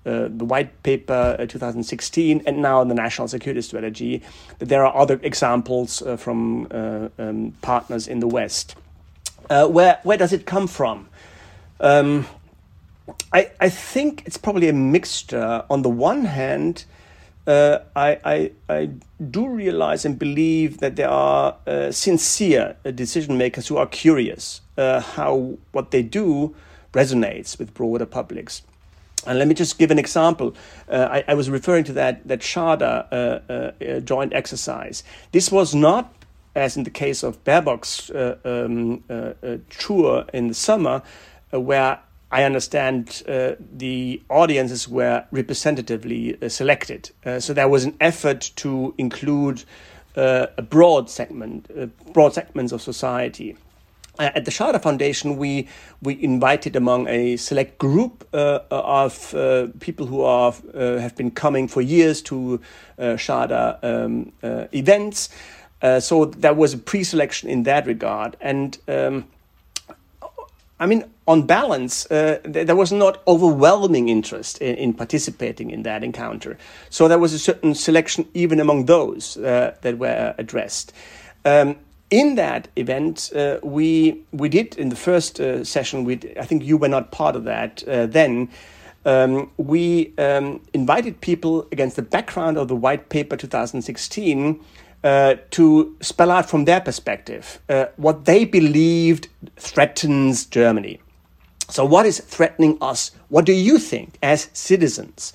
The 0.05 0.45
white 0.45 0.83
paper 0.83 1.35
2016 1.49 2.43
and 2.45 2.61
now 2.61 2.83
the 2.83 2.93
national 2.93 3.27
security 3.27 3.61
strategy 3.61 4.21
there 4.59 4.85
are 4.85 4.95
other 4.95 5.19
examples 5.23 6.01
from 6.17 6.67
um, 6.71 7.53
partners 7.61 8.07
in 8.07 8.19
the 8.19 8.27
west 8.27 8.75
where 9.49 9.99
where 10.03 10.17
does 10.17 10.31
it 10.31 10.45
come 10.45 10.67
from 10.67 11.07
um, 11.79 12.25
I, 13.31 13.51
I 13.59 13.69
think 13.69 14.23
it's 14.25 14.37
probably 14.37 14.69
a 14.69 14.73
mixture. 14.73 15.63
On 15.69 15.81
the 15.81 15.89
one 15.89 16.25
hand, 16.25 16.85
uh, 17.45 17.79
I, 17.95 18.19
I, 18.23 18.51
I 18.69 18.89
do 19.29 19.47
realize 19.47 20.05
and 20.05 20.17
believe 20.17 20.79
that 20.79 20.95
there 20.95 21.09
are 21.09 21.55
uh, 21.67 21.91
sincere 21.91 22.75
decision 22.95 23.37
makers 23.37 23.67
who 23.67 23.77
are 23.77 23.85
curious 23.85 24.61
uh, 24.77 25.01
how 25.01 25.57
what 25.71 25.91
they 25.91 26.01
do 26.01 26.55
resonates 26.93 27.59
with 27.59 27.73
broader 27.73 28.05
publics. 28.05 28.63
And 29.27 29.39
let 29.39 29.47
me 29.47 29.53
just 29.53 29.77
give 29.77 29.91
an 29.91 29.99
example. 29.99 30.55
Uh, 30.89 31.07
I, 31.11 31.23
I, 31.29 31.33
was 31.33 31.49
referring 31.49 31.83
to 31.85 31.93
that 31.93 32.27
that 32.27 32.41
Schader 32.41 33.07
uh, 33.11 33.83
uh, 33.83 33.99
joint 34.01 34.33
exercise. 34.33 35.03
This 35.31 35.51
was 35.51 35.73
not, 35.73 36.13
as 36.55 36.77
in 36.77 36.83
the 36.83 36.89
case 36.89 37.23
of 37.23 37.43
Baerbock's 37.43 38.11
um, 38.43 39.03
tour 39.69 40.25
in 40.33 40.47
the 40.49 40.53
summer, 40.53 41.01
where 41.51 41.99
I 42.31 42.43
understand 42.43 43.23
uh, 43.27 43.51
the 43.59 44.21
audiences 44.29 44.89
were 44.89 45.25
representatively 45.31 46.37
uh, 46.41 46.49
selected. 46.49 47.11
Uh, 47.25 47.39
so 47.39 47.53
there 47.53 47.69
was 47.69 47.85
an 47.85 47.95
effort 48.01 48.51
to 48.57 48.93
include 48.97 49.63
uh, 50.17 50.47
a 50.57 50.61
broad 50.61 51.09
segment, 51.09 51.69
uh, 51.79 51.85
broad 52.11 52.33
segments 52.33 52.71
of 52.73 52.81
society. 52.81 53.55
Uh, 54.17 54.31
at 54.35 54.45
the 54.45 54.51
Schader 54.51 54.81
Foundation, 54.81 55.37
we 55.37 55.67
we 56.01 56.21
invited 56.23 56.75
among 56.75 57.07
a 57.07 57.37
select 57.37 57.77
group 57.77 58.27
of 58.33 59.35
people 59.79 60.05
who 60.05 60.21
are 60.21 60.53
have 60.73 61.15
been 61.15 61.31
coming 61.31 61.67
for 61.67 61.81
years 61.81 62.21
to 62.23 62.59
Schader 62.97 63.77
um, 63.83 64.31
events. 64.71 65.29
so 65.99 66.25
there 66.25 66.53
was 66.53 66.73
a 66.73 66.77
pre-selection 66.77 67.49
in 67.49 67.63
that 67.63 67.85
regard, 67.85 68.37
and 68.41 68.77
um, 68.87 69.25
I 70.79 70.87
mean, 70.87 71.05
on 71.27 71.45
balance, 71.45 72.05
uh, 72.11 72.39
th- 72.43 72.67
there 72.67 72.75
was 72.75 72.91
not 72.91 73.21
overwhelming 73.27 74.09
interest 74.09 74.57
in, 74.57 74.75
in, 74.75 74.93
participating 74.93 75.71
in 75.71 75.83
that 75.83 76.03
encounter. 76.03 76.57
So 76.89 77.07
there 77.07 77.19
was 77.19 77.33
a 77.33 77.39
certain 77.39 77.75
selection 77.75 78.27
even 78.33 78.59
among 78.59 78.85
those 78.85 79.37
uh, 79.37 79.75
that 79.81 79.97
were 79.97 80.35
addressed. 80.37 80.91
Um, 81.45 81.77
in 82.09 82.35
that 82.35 82.67
event, 82.75 83.31
uh, 83.35 83.57
we 83.63 84.21
we 84.31 84.49
did 84.49 84.77
in 84.77 84.89
the 84.89 84.95
first 84.95 85.39
uh, 85.39 85.63
session. 85.63 86.03
We 86.03 86.19
I 86.39 86.45
think 86.45 86.63
you 86.63 86.77
were 86.77 86.87
not 86.87 87.11
part 87.11 87.35
of 87.35 87.43
that 87.45 87.83
uh, 87.87 88.05
then. 88.05 88.49
Um, 89.07 89.51
we 89.57 90.13
um, 90.17 90.61
invited 90.73 91.21
people 91.21 91.67
against 91.71 91.95
the 91.95 92.01
background 92.01 92.57
of 92.57 92.67
the 92.69 92.75
white 92.75 93.09
paper 93.09 93.37
2016 93.37 94.59
uh, 95.03 95.35
to 95.51 95.95
spell 96.01 96.31
out 96.31 96.49
from 96.49 96.65
their 96.65 96.81
perspective 96.81 97.59
uh, 97.69 97.85
what 97.97 98.25
they 98.25 98.45
believed 98.45 99.27
threatens 99.57 100.45
Germany. 100.45 100.99
So, 101.69 101.85
what 101.85 102.07
is 102.07 102.19
threatening 102.19 102.79
us? 102.81 103.11
What 103.29 103.45
do 103.45 103.53
you 103.53 103.77
think 103.77 104.17
as 104.23 104.49
citizens? 104.53 105.33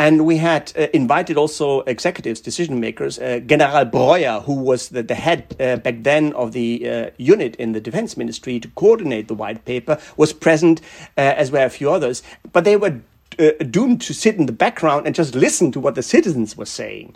And 0.00 0.24
we 0.24 0.38
had 0.38 0.72
uh, 0.78 0.86
invited 0.94 1.36
also 1.36 1.82
executives, 1.82 2.40
decision 2.40 2.80
makers. 2.80 3.18
Uh, 3.18 3.40
General 3.44 3.84
Breuer, 3.84 4.40
who 4.40 4.54
was 4.54 4.88
the, 4.88 5.02
the 5.02 5.14
head 5.14 5.54
uh, 5.60 5.76
back 5.76 5.96
then 6.04 6.32
of 6.32 6.52
the 6.52 6.88
uh, 6.88 7.10
unit 7.18 7.54
in 7.56 7.72
the 7.72 7.82
defense 7.82 8.16
ministry 8.16 8.58
to 8.60 8.68
coordinate 8.68 9.28
the 9.28 9.34
white 9.34 9.66
paper, 9.66 9.98
was 10.16 10.32
present, 10.32 10.80
uh, 11.18 11.36
as 11.36 11.52
were 11.52 11.66
a 11.66 11.68
few 11.68 11.90
others. 11.90 12.22
But 12.50 12.64
they 12.64 12.76
were 12.76 12.98
uh, 13.38 13.50
doomed 13.70 14.00
to 14.00 14.14
sit 14.14 14.36
in 14.36 14.46
the 14.46 14.52
background 14.52 15.04
and 15.04 15.14
just 15.14 15.34
listen 15.34 15.70
to 15.72 15.80
what 15.80 15.96
the 15.96 16.02
citizens 16.02 16.56
were 16.56 16.64
saying. 16.64 17.14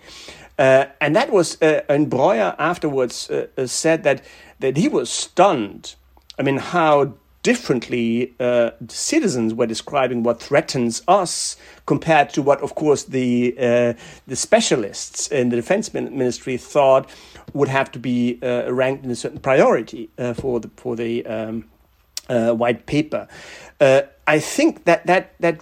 and 0.58 1.16
that 1.16 1.32
was, 1.32 1.56
and 1.88 2.10
Breuer 2.10 2.54
afterwards 2.58 3.30
said 3.64 4.02
that, 4.02 4.22
that 4.60 4.76
he 4.76 4.88
was 4.88 5.08
stunned. 5.08 5.94
I 6.38 6.42
mean, 6.42 6.58
how 6.58 7.14
differently 7.44 8.34
uh, 8.40 8.70
citizens 8.88 9.54
were 9.54 9.66
describing 9.66 10.24
what 10.24 10.40
threatens 10.40 11.02
us 11.06 11.56
compared 11.86 12.30
to 12.30 12.42
what, 12.42 12.60
of 12.62 12.74
course, 12.74 13.04
the 13.04 13.54
uh, 13.60 13.92
the 14.26 14.34
specialists 14.34 15.28
in 15.28 15.50
the 15.50 15.56
defense 15.56 15.94
ministry 15.94 16.56
thought 16.56 17.08
would 17.52 17.68
have 17.68 17.92
to 17.92 17.98
be 18.00 18.40
uh, 18.42 18.72
ranked 18.72 19.04
in 19.04 19.10
a 19.10 19.14
certain 19.14 19.38
priority 19.38 20.10
uh, 20.18 20.34
for 20.34 20.58
the 20.58 20.70
for 20.76 20.96
the 20.96 21.24
um, 21.26 21.64
uh, 22.28 22.52
white 22.52 22.86
paper. 22.86 23.28
Uh, 23.78 24.02
I 24.26 24.40
think 24.40 24.84
that 24.84 25.06
that 25.06 25.34
that 25.40 25.60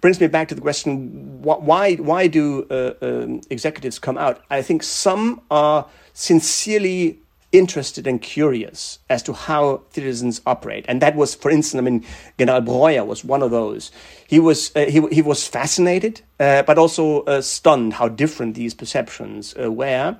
brings 0.00 0.18
me 0.20 0.28
back 0.28 0.48
to 0.48 0.54
the 0.54 0.62
question: 0.62 1.42
why 1.42 1.96
why 1.96 2.26
do 2.26 2.66
um, 3.02 3.42
executives 3.50 3.98
come 3.98 4.16
out? 4.16 4.42
I 4.48 4.62
think 4.62 4.82
some 4.82 5.42
are 5.50 5.86
sincerely 6.14 7.20
interested 7.52 8.06
and 8.06 8.20
curious 8.20 8.98
as 9.08 9.22
to 9.22 9.32
how 9.32 9.82
citizens 9.90 10.40
operate. 10.46 10.84
And 10.88 11.00
that 11.00 11.16
was, 11.16 11.34
for 11.34 11.50
instance, 11.50 11.80
I 11.80 11.82
mean, 11.82 12.04
General 12.38 12.60
Breuer 12.60 13.04
was 13.04 13.24
one 13.24 13.42
of 13.42 13.50
those. 13.50 13.90
He 14.26 14.38
was, 14.38 14.70
uh, 14.76 14.84
he, 14.86 15.06
he 15.08 15.22
was 15.22 15.46
fascinated, 15.46 16.20
uh, 16.38 16.62
but 16.62 16.78
also 16.78 17.22
uh, 17.22 17.40
stunned 17.40 17.94
how 17.94 18.08
different 18.08 18.54
these 18.54 18.74
perceptions 18.74 19.54
uh, 19.60 19.72
were. 19.72 20.16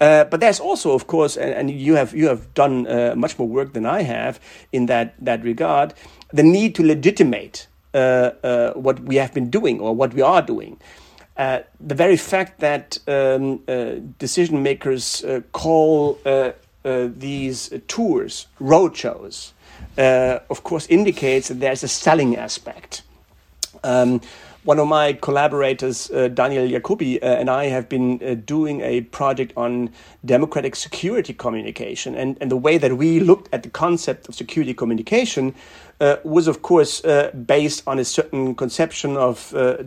Uh, 0.00 0.24
but 0.24 0.40
there's 0.40 0.60
also, 0.60 0.92
of 0.92 1.06
course, 1.06 1.36
and, 1.36 1.52
and 1.54 1.70
you 1.70 1.96
have 1.96 2.14
you 2.14 2.28
have 2.28 2.54
done 2.54 2.86
uh, 2.86 3.14
much 3.16 3.36
more 3.36 3.48
work 3.48 3.72
than 3.72 3.84
I 3.84 4.02
have 4.02 4.38
in 4.70 4.86
that 4.86 5.14
that 5.24 5.42
regard. 5.42 5.92
The 6.32 6.44
need 6.44 6.76
to 6.76 6.84
legitimate 6.84 7.66
what 7.92 9.00
we 9.00 9.16
have 9.16 9.34
been 9.34 9.50
doing 9.50 9.80
or 9.80 9.96
what 9.96 10.14
we 10.14 10.22
are 10.22 10.42
doing. 10.42 10.78
Uh, 11.38 11.60
the 11.78 11.94
very 11.94 12.16
fact 12.16 12.58
that 12.58 12.98
um, 13.06 13.62
uh, 13.68 13.92
decision 14.18 14.60
makers 14.60 15.22
uh, 15.22 15.40
call 15.52 16.18
uh, 16.26 16.50
uh, 16.84 17.08
these 17.16 17.72
tours 17.86 18.48
roadshows, 18.60 19.52
of 19.96 20.62
course, 20.64 20.86
indicates 20.88 21.46
that 21.48 21.60
there's 21.60 21.84
a 21.84 21.88
selling 21.88 22.36
aspect. 22.36 23.02
Um, 23.84 24.20
one 24.64 24.78
of 24.78 24.88
my 24.88 25.12
collaborators, 25.14 26.08
Daniel 26.08 26.68
Jacobi, 26.68 27.18
and 27.22 27.48
I 27.48 27.66
have 27.66 27.88
been 27.88 28.42
doing 28.44 28.80
a 28.80 29.02
project 29.02 29.52
on 29.56 29.90
democratic 30.24 30.76
security 30.76 31.32
communication. 31.32 32.14
And, 32.14 32.36
and 32.40 32.50
the 32.50 32.56
way 32.56 32.78
that 32.78 32.96
we 32.96 33.20
looked 33.20 33.48
at 33.52 33.62
the 33.62 33.70
concept 33.70 34.28
of 34.28 34.34
security 34.34 34.74
communication 34.74 35.54
uh, 36.00 36.16
was, 36.22 36.46
of 36.46 36.62
course, 36.62 37.04
uh, 37.04 37.30
based 37.46 37.82
on 37.86 37.98
a 37.98 38.04
certain 38.04 38.54
conception 38.54 39.16
of 39.16 39.52
uh, 39.54 39.78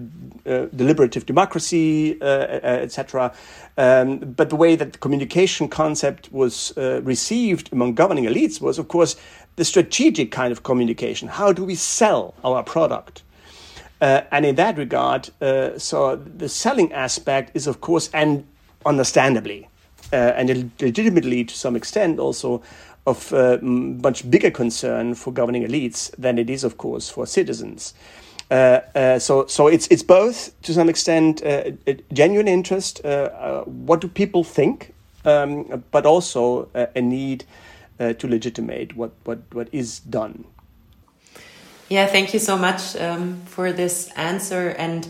uh 0.45 0.65
deliberative 0.75 1.25
democracy, 1.25 2.19
uh, 2.21 2.25
uh, 2.25 2.59
etc. 2.63 3.33
Um, 3.77 4.17
but 4.17 4.49
the 4.49 4.55
way 4.55 4.75
that 4.75 4.93
the 4.93 4.99
communication 4.99 5.69
concept 5.69 6.31
was 6.31 6.73
received 6.77 7.71
among 7.71 7.95
governing 7.95 8.25
elites 8.25 8.59
was, 8.59 8.77
of 8.77 8.87
course, 8.87 9.15
the 9.55 9.65
strategic 9.65 10.31
kind 10.31 10.51
of 10.51 10.63
communication. 10.63 11.27
How 11.27 11.53
do 11.53 11.63
we 11.63 11.75
sell 11.75 12.33
our 12.43 12.63
product? 12.63 13.23
And 14.01 14.45
in 14.45 14.55
that 14.55 14.77
regard, 14.77 15.29
so 15.77 16.15
the 16.15 16.49
selling 16.49 16.91
aspect 16.91 17.51
is, 17.53 17.67
of 17.67 17.81
course, 17.81 18.09
and 18.13 18.43
understandably, 18.85 19.69
and 20.11 20.71
legitimately 20.81 21.45
to 21.45 21.55
some 21.55 21.75
extent 21.75 22.19
also 22.19 22.61
of 23.07 23.33
uh, 23.33 23.57
much 23.61 24.29
bigger 24.29 24.51
concern 24.51 25.15
for 25.15 25.33
governing 25.33 25.63
elites 25.63 26.11
than 26.17 26.37
it 26.37 26.49
is, 26.49 26.63
of 26.63 26.77
course, 26.77 27.09
for 27.09 27.25
citizens. 27.25 27.93
Uh, 28.51 28.81
uh, 28.95 29.17
so, 29.17 29.45
so 29.47 29.67
it's 29.67 29.87
it's 29.87 30.03
both 30.03 30.51
to 30.61 30.73
some 30.73 30.89
extent 30.89 31.41
uh, 31.45 31.71
genuine 32.11 32.49
interest. 32.49 33.01
Uh, 33.03 33.07
uh, 33.07 33.63
what 33.63 34.01
do 34.01 34.07
people 34.07 34.43
think, 34.43 34.93
um, 35.23 35.83
but 35.91 36.05
also 36.05 36.67
a 36.73 37.01
need 37.01 37.45
to 37.99 38.27
legitimate 38.27 38.95
what 38.95 39.11
what 39.25 39.39
what 39.53 39.69
is 39.71 39.99
done. 39.99 40.43
Yeah, 41.91 42.05
thank 42.05 42.33
you 42.33 42.39
so 42.39 42.57
much 42.57 42.95
um, 42.95 43.41
for 43.45 43.73
this 43.73 44.09
answer 44.15 44.69
and. 44.69 45.05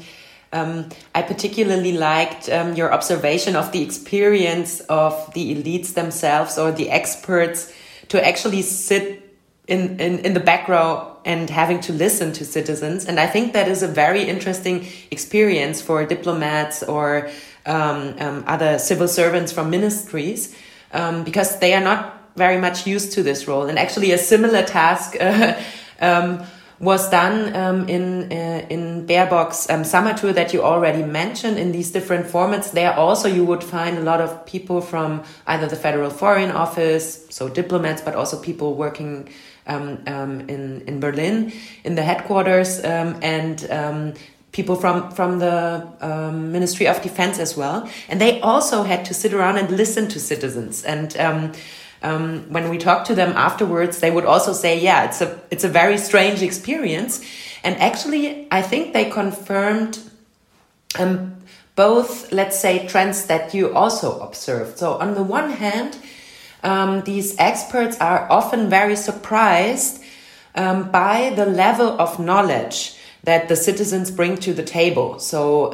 Um, 0.54 0.90
I 1.16 1.22
particularly 1.22 1.94
liked 1.94 2.50
um, 2.50 2.76
your 2.76 2.92
observation 2.92 3.56
of 3.56 3.72
the 3.72 3.82
experience 3.82 4.82
of 4.82 5.34
the 5.34 5.56
elites 5.56 5.94
themselves 5.94 6.58
or 6.58 6.74
the 6.74 6.90
experts 6.90 7.74
to 8.10 8.22
actually 8.28 8.62
sit 8.62 9.34
in, 9.70 9.98
in, 10.02 10.20
in 10.20 10.34
the 10.34 10.42
back 10.42 10.68
row 10.68 11.16
and 11.24 11.50
having 11.50 11.80
to 11.82 11.94
listen 11.94 12.34
to 12.34 12.44
citizens. 12.44 13.06
And 13.06 13.18
I 13.18 13.28
think 13.28 13.54
that 13.54 13.70
is 13.70 13.82
a 13.82 13.88
very 13.88 14.24
interesting 14.24 14.86
experience 15.10 15.82
for 15.82 16.06
diplomats 16.06 16.84
or 16.84 17.30
um, 17.66 18.16
um, 18.20 18.44
other 18.46 18.78
civil 18.78 19.08
servants 19.08 19.54
from 19.54 19.70
ministries 19.70 20.54
um, 20.92 21.24
because 21.24 21.60
they 21.60 21.74
are 21.74 21.82
not 21.82 22.34
very 22.36 22.60
much 22.60 22.86
used 22.86 23.14
to 23.14 23.24
this 23.24 23.48
role. 23.48 23.68
And 23.68 23.80
actually, 23.80 24.12
a 24.12 24.18
similar 24.18 24.64
task. 24.64 25.16
Uh, 25.18 25.58
was 26.82 27.10
done 27.12 27.56
um, 27.56 27.88
in 27.88 28.32
uh, 28.32 28.66
in 28.70 29.06
Baerbock's 29.06 29.70
um, 29.70 29.84
summer 29.84 30.14
tour 30.16 30.34
that 30.34 30.52
you 30.52 30.64
already 30.64 31.04
mentioned 31.04 31.60
in 31.60 31.72
these 31.72 31.92
different 31.92 32.26
formats. 32.26 32.72
There 32.72 32.94
also 32.94 33.28
you 33.30 33.46
would 33.46 33.64
find 33.64 33.98
a 34.00 34.02
lot 34.02 34.20
of 34.20 34.46
people 34.48 34.82
from 34.82 35.24
either 35.46 35.68
the 35.68 35.76
Federal 35.76 36.10
Foreign 36.10 36.50
Office, 36.52 37.28
so 37.30 37.48
diplomats, 37.48 38.02
but 38.02 38.16
also 38.16 38.42
people 38.42 38.74
working 38.74 39.30
um, 39.68 40.04
um 40.08 40.42
in 40.50 40.82
in 40.88 41.00
Berlin 41.00 41.54
in 41.84 41.96
the 41.96 42.04
headquarters 42.04 42.84
um, 42.84 43.20
and 43.22 43.70
um, 43.70 44.14
people 44.52 44.76
from 44.76 45.12
from 45.12 45.38
the 45.38 45.88
um, 46.02 46.52
Ministry 46.52 46.88
of 46.88 47.00
Defense 47.04 47.38
as 47.38 47.56
well, 47.56 47.88
and 48.10 48.20
they 48.20 48.42
also 48.42 48.82
had 48.82 49.06
to 49.06 49.14
sit 49.14 49.34
around 49.34 49.58
and 49.58 49.70
listen 49.70 50.08
to 50.10 50.20
citizens 50.20 50.84
and. 50.84 51.16
Um, 51.18 51.52
um, 52.04 52.52
when 52.52 52.70
we 52.70 52.78
talked 52.78 53.08
to 53.08 53.16
them 53.16 53.34
afterwards, 53.36 54.00
they 54.00 54.12
would 54.12 54.26
also 54.26 54.54
say, 54.54 54.80
"Yeah, 54.80 55.06
it's 55.06 55.22
a 55.22 55.40
it's 55.52 55.64
a 55.64 55.70
very 55.70 55.98
strange 55.98 56.42
experience." 56.42 57.22
And 57.64 57.78
actually, 57.78 58.48
I 58.52 58.62
think 58.62 58.94
they 58.94 59.10
confirmed 59.10 60.00
um, 61.00 61.36
both, 61.76 62.32
let's 62.32 62.60
say, 62.60 62.88
trends 62.88 63.26
that 63.26 63.54
you 63.54 63.74
also 63.74 64.20
observed. 64.20 64.78
So 64.80 64.94
on 64.94 65.14
the 65.14 65.24
one 65.24 65.52
hand, 65.52 65.98
um, 66.64 67.02
these 67.02 67.36
experts 67.38 67.98
are 68.00 68.30
often 68.32 68.70
very 68.70 68.96
surprised 68.96 70.02
um, 70.56 70.92
by 70.92 71.34
the 71.36 71.46
level 71.46 72.00
of 72.02 72.20
knowledge 72.20 72.96
that 73.24 73.48
the 73.48 73.56
citizens 73.56 74.12
bring 74.12 74.38
to 74.38 74.54
the 74.54 74.64
table. 74.64 75.20
So 75.20 75.74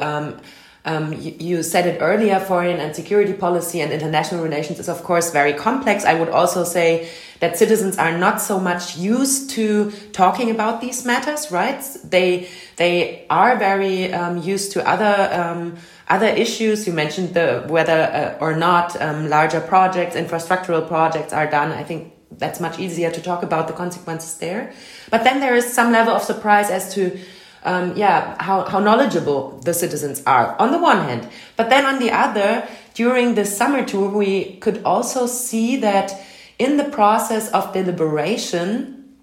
um, 0.84 1.12
you, 1.12 1.34
you, 1.38 1.62
said 1.62 1.86
it 1.86 1.98
earlier, 2.00 2.38
foreign 2.40 2.80
and 2.80 2.94
security 2.94 3.32
policy 3.32 3.80
and 3.80 3.92
international 3.92 4.42
relations 4.42 4.78
is, 4.78 4.88
of 4.88 5.02
course, 5.02 5.30
very 5.30 5.52
complex. 5.52 6.04
I 6.04 6.14
would 6.14 6.28
also 6.28 6.64
say 6.64 7.10
that 7.40 7.58
citizens 7.58 7.98
are 7.98 8.16
not 8.16 8.40
so 8.40 8.58
much 8.58 8.96
used 8.96 9.50
to 9.50 9.90
talking 10.12 10.50
about 10.50 10.80
these 10.80 11.04
matters, 11.04 11.50
right? 11.50 11.82
They, 12.04 12.48
they 12.76 13.26
are 13.28 13.56
very 13.56 14.12
um, 14.12 14.38
used 14.38 14.72
to 14.72 14.88
other, 14.88 15.28
um, 15.32 15.76
other 16.08 16.28
issues. 16.28 16.86
You 16.86 16.92
mentioned 16.92 17.34
the 17.34 17.64
whether 17.66 18.02
uh, 18.02 18.38
or 18.40 18.56
not 18.56 19.00
um, 19.00 19.28
larger 19.28 19.60
projects, 19.60 20.16
infrastructural 20.16 20.86
projects 20.86 21.32
are 21.32 21.50
done. 21.50 21.72
I 21.72 21.84
think 21.84 22.12
that's 22.30 22.60
much 22.60 22.78
easier 22.78 23.10
to 23.10 23.20
talk 23.20 23.42
about 23.42 23.68
the 23.68 23.74
consequences 23.74 24.38
there. 24.38 24.72
But 25.10 25.24
then 25.24 25.40
there 25.40 25.54
is 25.54 25.72
some 25.72 25.92
level 25.92 26.14
of 26.14 26.22
surprise 26.22 26.70
as 26.70 26.94
to 26.94 27.18
um, 27.64 27.96
yeah, 27.96 28.40
how, 28.42 28.64
how 28.64 28.78
knowledgeable 28.78 29.58
the 29.64 29.74
citizens 29.74 30.22
are 30.26 30.56
on 30.58 30.72
the 30.72 30.78
one 30.78 30.98
hand. 30.98 31.28
But 31.56 31.70
then 31.70 31.84
on 31.84 31.98
the 31.98 32.10
other, 32.10 32.66
during 32.94 33.34
the 33.34 33.44
summer 33.44 33.84
tour, 33.84 34.08
we 34.10 34.56
could 34.56 34.82
also 34.84 35.26
see 35.26 35.76
that 35.76 36.12
in 36.58 36.76
the 36.76 36.84
process 36.84 37.50
of 37.50 37.72
deliberation, 37.72 39.14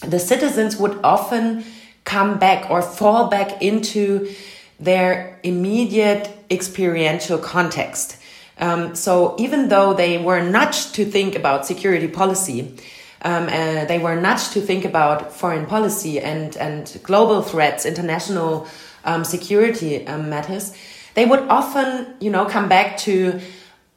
the 0.00 0.18
citizens 0.18 0.76
would 0.76 0.98
often 1.02 1.64
come 2.04 2.38
back 2.38 2.70
or 2.70 2.82
fall 2.82 3.28
back 3.28 3.62
into 3.62 4.32
their 4.78 5.40
immediate 5.42 6.30
experiential 6.50 7.38
context. 7.38 8.18
Um, 8.58 8.94
so 8.94 9.34
even 9.38 9.68
though 9.68 9.94
they 9.94 10.18
were 10.18 10.40
nudged 10.40 10.94
to 10.94 11.04
think 11.04 11.34
about 11.34 11.66
security 11.66 12.06
policy, 12.08 12.76
um, 13.24 13.44
uh, 13.44 13.84
they 13.86 13.98
were 13.98 14.14
nudged 14.14 14.52
to 14.52 14.60
think 14.60 14.84
about 14.84 15.32
foreign 15.32 15.66
policy 15.66 16.20
and, 16.20 16.56
and 16.56 17.00
global 17.02 17.42
threats, 17.42 17.86
international 17.86 18.68
um, 19.04 19.24
security 19.24 20.06
um, 20.06 20.30
matters, 20.30 20.76
they 21.14 21.24
would 21.24 21.40
often, 21.48 22.14
you 22.20 22.30
know, 22.30 22.44
come 22.44 22.68
back 22.68 22.98
to 22.98 23.40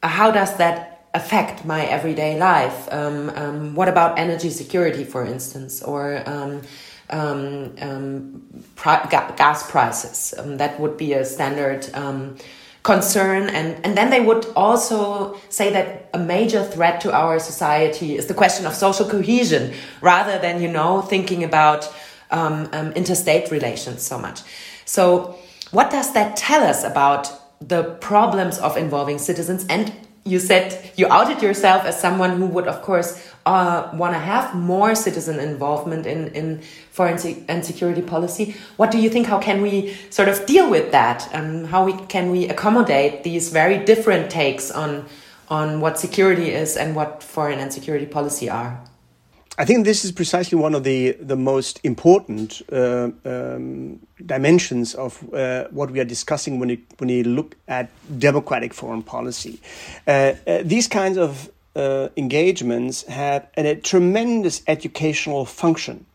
uh, 0.02 0.08
how 0.08 0.30
does 0.30 0.56
that 0.56 1.08
affect 1.14 1.64
my 1.64 1.84
everyday 1.86 2.38
life? 2.38 2.92
Um, 2.92 3.30
um, 3.30 3.74
what 3.74 3.88
about 3.88 4.18
energy 4.18 4.50
security, 4.50 5.04
for 5.04 5.24
instance, 5.24 5.82
or 5.82 6.22
um, 6.26 6.62
pri 8.76 9.06
ga 9.10 9.32
gas 9.36 9.70
prices. 9.70 10.34
That 10.36 10.78
would 10.78 10.96
be 10.96 11.14
a 11.14 11.24
standard 11.24 11.88
concern. 12.88 13.50
And, 13.50 13.84
and 13.84 13.94
then 13.98 14.08
they 14.08 14.22
would 14.28 14.46
also 14.56 15.36
say 15.50 15.70
that 15.76 16.08
a 16.14 16.18
major 16.18 16.64
threat 16.64 17.02
to 17.02 17.12
our 17.12 17.38
society 17.38 18.16
is 18.16 18.26
the 18.26 18.34
question 18.42 18.64
of 18.64 18.72
social 18.74 19.06
cohesion 19.06 19.74
rather 20.00 20.38
than, 20.38 20.62
you 20.62 20.70
know, 20.78 21.02
thinking 21.02 21.44
about 21.44 21.92
um, 22.30 22.66
um, 22.72 22.92
interstate 22.92 23.50
relations 23.50 24.02
so 24.02 24.18
much. 24.18 24.40
So, 24.86 25.36
what 25.70 25.90
does 25.90 26.14
that 26.14 26.38
tell 26.38 26.62
us 26.62 26.82
about 26.82 27.24
the 27.60 27.82
problems 28.00 28.58
of 28.58 28.78
involving 28.78 29.18
citizens? 29.18 29.66
And 29.68 29.92
you 30.28 30.38
said 30.38 30.92
you 30.96 31.06
outed 31.08 31.42
yourself 31.42 31.84
as 31.84 31.98
someone 32.00 32.36
who 32.38 32.46
would, 32.46 32.66
of 32.66 32.82
course, 32.82 33.26
uh, 33.46 33.90
want 33.94 34.14
to 34.14 34.18
have 34.18 34.54
more 34.54 34.94
citizen 34.94 35.40
involvement 35.40 36.06
in, 36.06 36.28
in 36.28 36.60
foreign 36.90 37.18
and 37.48 37.64
security 37.64 38.02
policy. 38.02 38.54
What 38.76 38.90
do 38.90 38.98
you 38.98 39.08
think? 39.08 39.26
How 39.26 39.38
can 39.38 39.62
we 39.62 39.96
sort 40.10 40.28
of 40.28 40.44
deal 40.46 40.68
with 40.70 40.92
that? 40.92 41.28
Um, 41.32 41.64
how 41.64 41.84
we, 41.84 41.94
can 42.06 42.30
we 42.30 42.48
accommodate 42.48 43.24
these 43.24 43.48
very 43.50 43.84
different 43.84 44.30
takes 44.30 44.70
on 44.70 45.06
on 45.50 45.80
what 45.80 45.98
security 45.98 46.52
is 46.52 46.76
and 46.76 46.94
what 46.94 47.22
foreign 47.22 47.58
and 47.58 47.72
security 47.72 48.04
policy 48.04 48.50
are? 48.50 48.78
I 49.60 49.64
think 49.64 49.84
this 49.84 50.04
is 50.04 50.12
precisely 50.12 50.56
one 50.56 50.76
of 50.76 50.84
the 50.84 51.16
the 51.20 51.34
most 51.34 51.80
important 51.82 52.62
uh, 52.72 53.10
um, 53.24 53.98
dimensions 54.24 54.94
of 54.94 55.18
uh, 55.34 55.64
what 55.72 55.90
we 55.90 55.98
are 55.98 56.04
discussing 56.04 56.60
when 56.60 56.68
you, 56.68 56.78
when 56.98 57.08
you 57.08 57.24
look 57.24 57.56
at 57.66 57.90
democratic 58.20 58.72
foreign 58.72 59.02
policy. 59.02 59.58
Uh, 60.06 60.34
uh 60.46 60.62
these 60.64 60.86
kinds 60.86 61.18
of 61.18 61.50
uh, 61.74 62.08
engagements 62.16 63.02
have 63.08 63.48
a 63.56 63.74
tremendous 63.74 64.62
educational 64.68 65.44
function, 65.44 66.06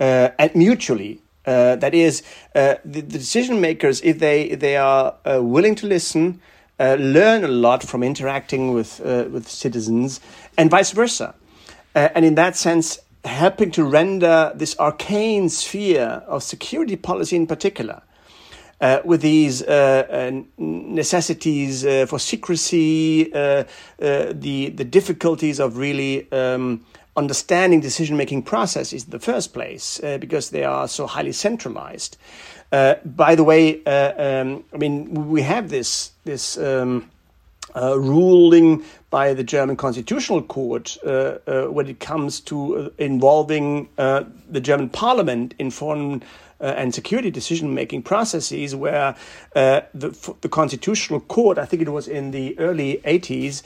uh, 0.00 0.30
and 0.38 0.54
mutually. 0.54 1.20
that 1.44 1.94
is, 1.94 2.22
the, 2.52 2.78
the, 2.84 3.02
decision 3.18 3.60
makers, 3.60 4.00
if 4.02 4.18
they 4.18 4.54
they 4.56 4.76
are 4.76 5.14
willing 5.40 5.74
to 5.76 5.86
listen, 5.86 6.40
learn 6.78 7.44
a 7.44 7.48
lot 7.48 7.82
from 7.82 8.02
interacting 8.02 8.74
with 8.74 9.00
with 9.32 9.46
citizens, 9.46 10.20
and 10.56 10.70
vice 10.70 10.92
versa 10.94 11.34
uh, 11.98 12.08
and 12.14 12.24
in 12.24 12.36
that 12.36 12.56
sense, 12.56 13.00
helping 13.24 13.72
to 13.72 13.82
render 13.82 14.52
this 14.54 14.78
arcane 14.78 15.48
sphere 15.48 16.22
of 16.28 16.44
security 16.44 16.94
policy 16.94 17.34
in 17.34 17.46
particular. 17.46 18.02
Uh, 18.80 19.00
with 19.04 19.20
these 19.20 19.60
uh, 19.62 20.06
uh 20.08 20.30
necessities 20.56 21.84
uh, 21.84 22.06
for 22.06 22.20
secrecy, 22.20 23.34
uh, 23.34 23.64
the 23.98 24.70
the 24.80 24.84
difficulties 24.84 25.58
of 25.58 25.76
really 25.76 26.30
um, 26.30 26.86
understanding 27.16 27.80
decision 27.80 28.16
making 28.16 28.44
processes 28.44 29.02
in 29.02 29.10
the 29.10 29.18
first 29.18 29.52
place, 29.52 30.00
because 30.20 30.50
they 30.50 30.62
are 30.62 30.86
so 30.86 31.08
highly 31.08 31.32
centralized. 31.32 32.16
by 32.70 33.34
the 33.34 33.42
way, 33.42 33.82
um, 33.84 34.62
I 34.72 34.76
mean 34.76 35.28
we 35.34 35.42
have 35.42 35.68
this 35.68 36.12
this. 36.24 36.56
Um, 36.56 37.10
uh, 37.74 37.98
ruling 37.98 38.84
by 39.10 39.34
the 39.34 39.44
German 39.44 39.76
Constitutional 39.76 40.42
Court 40.42 40.96
uh, 41.04 41.38
uh, 41.46 41.64
when 41.66 41.88
it 41.88 42.00
comes 42.00 42.40
to 42.40 42.76
uh, 42.76 42.88
involving 42.98 43.88
uh, 43.98 44.24
the 44.48 44.60
German 44.60 44.88
Parliament 44.88 45.54
in 45.58 45.70
foreign 45.70 46.22
uh, 46.60 46.74
and 46.76 46.94
security 46.94 47.30
decision 47.30 47.72
making 47.72 48.02
processes, 48.02 48.74
where 48.74 49.14
the, 49.54 50.36
the 50.40 50.48
Constitutional 50.48 51.20
Court, 51.20 51.56
I 51.56 51.64
think 51.64 51.82
it 51.82 51.88
was 51.88 52.08
in 52.08 52.32
the 52.32 52.58
early 52.58 53.00
80s, 53.04 53.62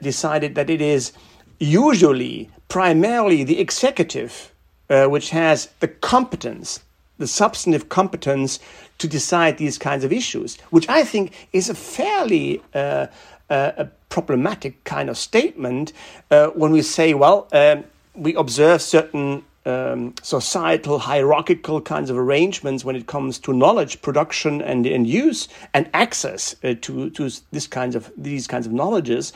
decided 0.00 0.54
that 0.54 0.70
it 0.70 0.80
is 0.80 1.12
usually 1.58 2.48
primarily 2.68 3.44
the 3.44 3.60
executive 3.60 4.50
which 4.88 5.30
has 5.30 5.68
the 5.80 5.88
competence, 5.88 6.80
the 7.18 7.26
substantive 7.26 7.88
competence 7.90 8.58
to 8.98 9.08
decide 9.08 9.58
these 9.58 9.78
kinds 9.78 10.04
of 10.04 10.12
issues, 10.12 10.56
which 10.70 10.88
I 10.88 11.04
think 11.04 11.48
is 11.52 11.68
a 11.68 11.74
fairly 11.74 12.62
uh, 12.74 13.06
uh, 13.50 13.72
a 13.76 13.84
problematic 14.08 14.82
kind 14.84 15.10
of 15.10 15.18
statement 15.18 15.92
uh, 16.30 16.48
when 16.48 16.72
we 16.72 16.82
say, 16.82 17.14
well, 17.14 17.48
um, 17.52 17.84
we 18.14 18.34
observe 18.34 18.80
certain 18.80 19.44
um, 19.66 20.14
societal 20.22 20.98
hierarchical 20.98 21.80
kinds 21.80 22.10
of 22.10 22.18
arrangements 22.18 22.84
when 22.84 22.96
it 22.96 23.06
comes 23.06 23.38
to 23.40 23.52
knowledge 23.52 24.02
production 24.02 24.60
and, 24.60 24.86
and 24.86 25.06
use 25.06 25.48
and 25.72 25.88
access 25.94 26.54
uh, 26.62 26.74
to, 26.82 27.10
to 27.10 27.30
this 27.50 27.66
kinds 27.66 27.96
of 27.96 28.12
these 28.16 28.46
kinds 28.46 28.66
of 28.66 28.72
knowledges 28.72 29.32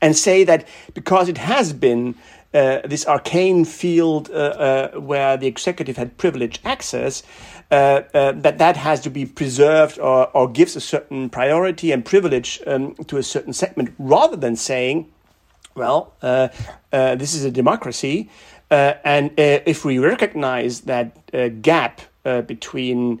and 0.00 0.16
say 0.16 0.44
that 0.44 0.66
because 0.94 1.28
it 1.28 1.38
has 1.38 1.72
been 1.72 2.14
uh, 2.54 2.80
this 2.84 3.06
arcane 3.06 3.64
field 3.64 4.30
uh, 4.30 4.34
uh, 4.34 5.00
where 5.00 5.36
the 5.36 5.46
executive 5.46 5.96
had 5.96 6.16
privileged 6.16 6.60
access 6.64 7.22
uh, 7.72 8.02
uh, 8.12 8.32
that 8.32 8.58
that 8.58 8.76
has 8.76 9.00
to 9.00 9.08
be 9.08 9.24
preserved 9.24 9.98
or, 9.98 10.28
or 10.36 10.46
gives 10.46 10.76
a 10.76 10.80
certain 10.80 11.30
priority 11.30 11.90
and 11.90 12.04
privilege 12.04 12.60
um, 12.66 12.94
to 13.06 13.16
a 13.16 13.22
certain 13.22 13.54
segment 13.54 13.94
rather 13.98 14.36
than 14.36 14.54
saying, 14.54 15.10
well, 15.74 16.12
uh, 16.20 16.48
uh 16.92 17.14
this 17.14 17.34
is 17.34 17.46
a 17.46 17.50
democracy. 17.50 18.28
Uh, 18.70 18.92
and 19.04 19.30
if 19.38 19.86
we 19.86 19.98
recognize 19.98 20.82
that 20.82 21.62
gap 21.62 22.00
between 22.46 23.20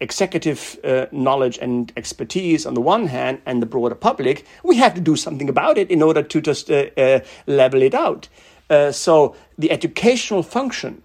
executive 0.00 0.76
knowledge 1.12 1.58
and 1.58 1.92
expertise 1.96 2.66
on 2.66 2.74
the 2.74 2.80
one 2.80 3.06
hand 3.06 3.40
and 3.46 3.62
the 3.62 3.66
broader 3.66 3.94
public, 3.94 4.44
we 4.64 4.76
have 4.76 4.94
to 4.94 5.00
do 5.00 5.16
something 5.16 5.48
about 5.48 5.78
it 5.78 5.90
in 5.90 6.02
order 6.02 6.22
to 6.22 6.40
just 6.40 6.68
level 7.46 7.82
it 7.82 7.94
out. 7.94 8.28
so 8.90 9.36
the 9.56 9.70
educational 9.70 10.42
function 10.42 11.02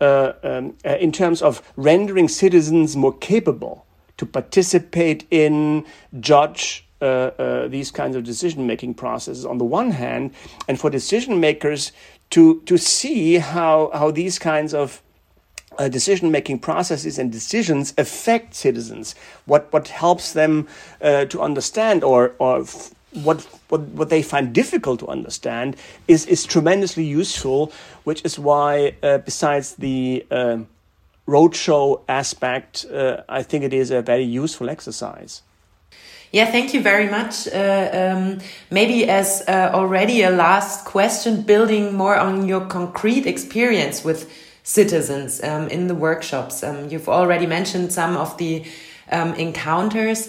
uh, 0.00 0.32
um, 0.42 0.74
uh, 0.84 0.96
in 0.96 1.12
terms 1.12 1.42
of 1.42 1.62
rendering 1.76 2.28
citizens 2.28 2.96
more 2.96 3.16
capable 3.16 3.86
to 4.16 4.26
participate 4.26 5.26
in, 5.30 5.84
judge 6.20 6.84
uh, 7.00 7.04
uh, 7.04 7.68
these 7.68 7.90
kinds 7.90 8.16
of 8.16 8.24
decision 8.24 8.66
making 8.66 8.94
processes 8.94 9.46
on 9.46 9.58
the 9.58 9.64
one 9.64 9.92
hand, 9.92 10.32
and 10.66 10.80
for 10.80 10.90
decision 10.90 11.40
makers 11.40 11.92
to, 12.30 12.60
to 12.62 12.76
see 12.76 13.36
how, 13.36 13.90
how 13.94 14.10
these 14.10 14.38
kinds 14.38 14.74
of 14.74 15.00
uh, 15.78 15.88
decision 15.88 16.30
making 16.30 16.58
processes 16.58 17.18
and 17.18 17.30
decisions 17.30 17.94
affect 17.96 18.54
citizens, 18.54 19.14
what, 19.46 19.72
what 19.72 19.88
helps 19.88 20.32
them 20.32 20.66
uh, 21.00 21.24
to 21.26 21.40
understand 21.40 22.02
or, 22.02 22.34
or 22.38 22.64
what, 23.12 23.42
what, 23.68 23.80
what 23.80 24.10
they 24.10 24.22
find 24.22 24.52
difficult 24.52 25.00
to 25.00 25.08
understand 25.08 25.76
is, 26.06 26.26
is 26.26 26.44
tremendously 26.44 27.04
useful, 27.04 27.72
which 28.04 28.24
is 28.24 28.38
why, 28.38 28.94
uh, 29.02 29.18
besides 29.18 29.74
the 29.76 30.26
uh, 30.30 30.58
roadshow 31.26 32.00
aspect, 32.08 32.86
uh, 32.92 33.22
I 33.28 33.42
think 33.42 33.64
it 33.64 33.72
is 33.72 33.90
a 33.90 34.02
very 34.02 34.24
useful 34.24 34.70
exercise. 34.70 35.42
Yeah, 36.30 36.44
thank 36.50 36.74
you 36.74 36.82
very 36.82 37.08
much. 37.08 37.48
Uh, 37.48 37.88
um, 37.92 38.38
maybe 38.70 39.08
as 39.08 39.42
uh, 39.48 39.70
already 39.72 40.22
a 40.22 40.30
last 40.30 40.84
question, 40.84 41.42
building 41.42 41.94
more 41.94 42.16
on 42.16 42.46
your 42.46 42.66
concrete 42.66 43.26
experience 43.26 44.04
with 44.04 44.30
citizens 44.62 45.42
um, 45.42 45.68
in 45.68 45.86
the 45.86 45.94
workshops. 45.94 46.62
Um, 46.62 46.90
you've 46.90 47.08
already 47.08 47.46
mentioned 47.46 47.94
some 47.94 48.14
of 48.18 48.36
the 48.36 48.64
um, 49.10 49.32
encounters. 49.34 50.28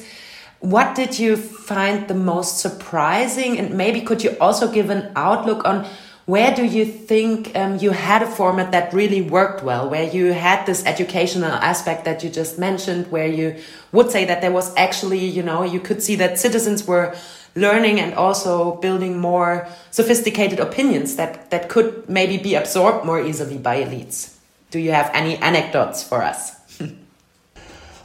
What 0.60 0.96
did 0.96 1.18
you 1.18 1.38
find 1.38 2.08
the 2.08 2.14
most 2.14 2.60
surprising? 2.60 3.58
And 3.58 3.76
maybe 3.76 4.02
could 4.02 4.24
you 4.24 4.36
also 4.42 4.72
give 4.72 4.90
an 4.90 5.12
outlook 5.16 5.64
on 5.66 5.88
where 6.26 6.54
do 6.54 6.64
you 6.64 6.86
think 6.86 7.56
um, 7.56 7.78
you 7.80 7.90
had 7.90 8.22
a 8.22 8.28
format 8.28 8.72
that 8.72 8.94
really 8.94 9.20
worked 9.22 9.64
well, 9.64 9.90
where 9.90 10.04
you 10.04 10.34
had 10.34 10.66
this 10.66 10.86
educational 10.86 11.52
aspect 11.52 12.06
that 12.06 12.24
you 12.24 12.30
just 12.30 12.60
mentioned, 12.60 13.10
where 13.12 13.26
you 13.26 13.56
would 13.92 14.12
say 14.12 14.26
that 14.26 14.42
there 14.42 14.52
was 14.52 14.72
actually, 14.76 15.26
you 15.26 15.42
know, 15.42 15.64
you 15.64 15.80
could 15.80 16.04
see 16.04 16.16
that 16.18 16.38
citizens 16.38 16.86
were 16.86 17.16
learning 17.56 18.00
and 18.00 18.14
also 18.14 18.76
building 18.76 19.18
more 19.18 19.68
sophisticated 19.90 20.60
opinions 20.60 21.16
that, 21.16 21.50
that 21.50 21.68
could 21.68 22.08
maybe 22.08 22.38
be 22.38 22.54
absorbed 22.54 23.06
more 23.06 23.20
easily 23.20 23.58
by 23.58 23.82
elites? 23.82 24.36
Do 24.70 24.78
you 24.78 24.92
have 24.92 25.10
any 25.16 25.36
anecdotes 25.38 26.04
for 26.04 26.22
us? 26.22 26.59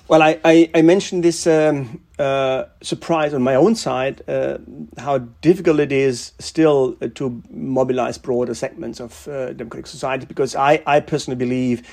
Well, 0.07 0.23
I, 0.23 0.38
I, 0.45 0.71
I 0.75 0.83
mentioned 0.83 1.25
this 1.25 1.47
um, 1.47 2.03
uh, 2.19 2.64
surprise 2.83 3.33
on 3.33 3.43
my 3.43 3.55
own 3.55 3.75
side 3.75 4.21
uh, 4.29 4.59
how 4.99 5.19
difficult 5.40 5.81
it 5.81 5.93
is 5.93 6.33
still 6.38 6.93
to 7.14 7.43
mobilize 7.49 8.19
broader 8.19 8.53
segments 8.53 9.01
of 9.01 9.27
uh, 9.29 9.55
democratic 9.55 9.87
society 9.87 10.27
because 10.27 10.55
I, 10.55 10.83
I 10.87 11.01
personally 11.01 11.38
believe 11.38 11.88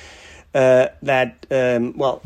uh, 0.54 0.88
that, 1.02 1.46
um, 1.52 1.98
well, 1.98 2.22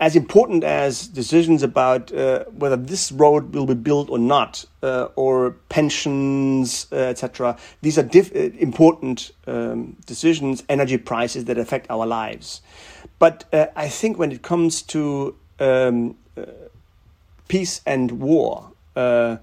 as 0.00 0.16
important 0.16 0.64
as 0.64 1.06
decisions 1.06 1.62
about 1.62 2.12
uh, 2.12 2.44
whether 2.46 2.76
this 2.76 3.12
road 3.12 3.54
will 3.54 3.66
be 3.66 3.74
built 3.74 4.10
or 4.10 4.18
not, 4.18 4.64
uh, 4.82 5.08
or 5.14 5.52
pensions, 5.68 6.86
etc., 6.92 7.56
these 7.82 7.96
are 7.96 8.08
important 8.58 9.30
um, 9.46 9.96
decisions, 10.06 10.64
energy 10.68 10.98
prices 10.98 11.44
that 11.44 11.58
affect 11.58 11.86
our 11.90 12.06
lives. 12.06 12.60
But 13.18 13.44
uh, 13.52 13.66
I 13.74 13.88
think 13.88 14.18
when 14.18 14.32
it 14.32 14.42
comes 14.42 14.82
to 14.82 15.34
um, 15.58 16.16
uh, 16.36 16.42
peace 17.48 17.80
and 17.84 18.12
war, 18.12 18.70
uh, 18.94 19.38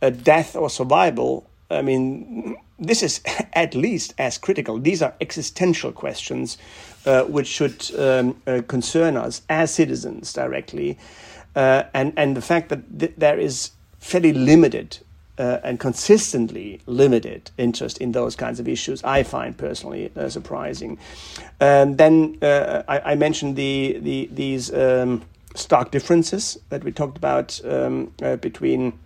death 0.00 0.56
or 0.56 0.70
survival, 0.70 1.48
I 1.70 1.82
mean, 1.82 2.56
this 2.78 3.02
is 3.02 3.20
at 3.52 3.74
least 3.74 4.14
as 4.18 4.38
critical. 4.38 4.78
These 4.78 5.02
are 5.02 5.14
existential 5.20 5.92
questions 5.92 6.58
uh, 7.04 7.24
which 7.24 7.46
should 7.46 7.90
um, 7.98 8.40
uh, 8.46 8.62
concern 8.66 9.16
us 9.16 9.42
as 9.48 9.72
citizens 9.72 10.32
directly. 10.32 10.98
Uh, 11.54 11.84
and, 11.94 12.12
and 12.16 12.36
the 12.36 12.42
fact 12.42 12.68
that 12.68 12.98
th- 12.98 13.14
there 13.16 13.38
is 13.38 13.72
fairly 13.98 14.32
limited 14.32 14.98
uh, 15.38 15.60
and 15.62 15.78
consistently 15.78 16.80
limited 16.86 17.50
interest 17.56 17.98
in 17.98 18.12
those 18.12 18.36
kinds 18.36 18.60
of 18.60 18.68
issues, 18.68 19.02
I 19.04 19.22
find 19.22 19.56
personally 19.56 20.10
uh, 20.16 20.28
surprising. 20.28 20.98
And 21.60 21.96
then 21.98 22.38
uh, 22.42 22.82
I, 22.88 23.12
I, 23.12 23.14
mentioned 23.14 23.56
the, 23.56 23.98
the 24.00 24.28
these 24.32 24.72
um, 24.72 25.22
stark 25.54 25.90
differences 25.90 26.58
that 26.68 26.84
we 26.84 26.92
talked 26.92 27.16
about 27.16 27.60
um, 27.64 28.12
between 28.40 28.98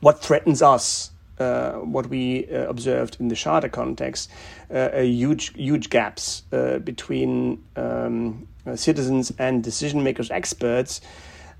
what 0.00 0.22
threatens 0.22 0.62
us 0.62 1.12
uh, 1.38 1.72
what 1.72 2.08
we 2.08 2.46
uh, 2.50 2.68
observed 2.68 3.16
in 3.20 3.28
the 3.28 3.34
Schader 3.34 3.70
context, 3.70 4.30
uh, 4.72 5.00
huge 5.00 5.54
huge 5.54 5.90
gaps 5.90 6.42
uh, 6.52 6.78
between 6.78 7.62
um, 7.76 8.46
uh, 8.66 8.76
citizens 8.76 9.32
and 9.38 9.64
decision 9.64 10.02
makers, 10.04 10.30
experts, 10.30 11.00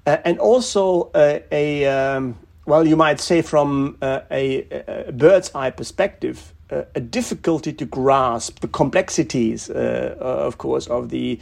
uh, 0.07 0.19
and 0.25 0.39
also 0.39 1.11
a 1.15 1.87
um, 1.87 2.39
well, 2.67 2.87
you 2.87 2.97
might 2.97 3.21
say 3.21 3.43
from 3.43 3.97
a, 4.03 4.23
a, 4.31 5.13
bird's 5.13 5.51
eye 5.55 5.71
perspective, 5.71 6.53
a 6.71 7.01
difficulty 7.01 7.71
to 7.73 7.85
grasp 7.85 8.61
the 8.61 8.69
complexities, 8.69 9.69
of 9.69 10.57
course, 10.59 10.87
of 10.87 11.11
the 11.11 11.39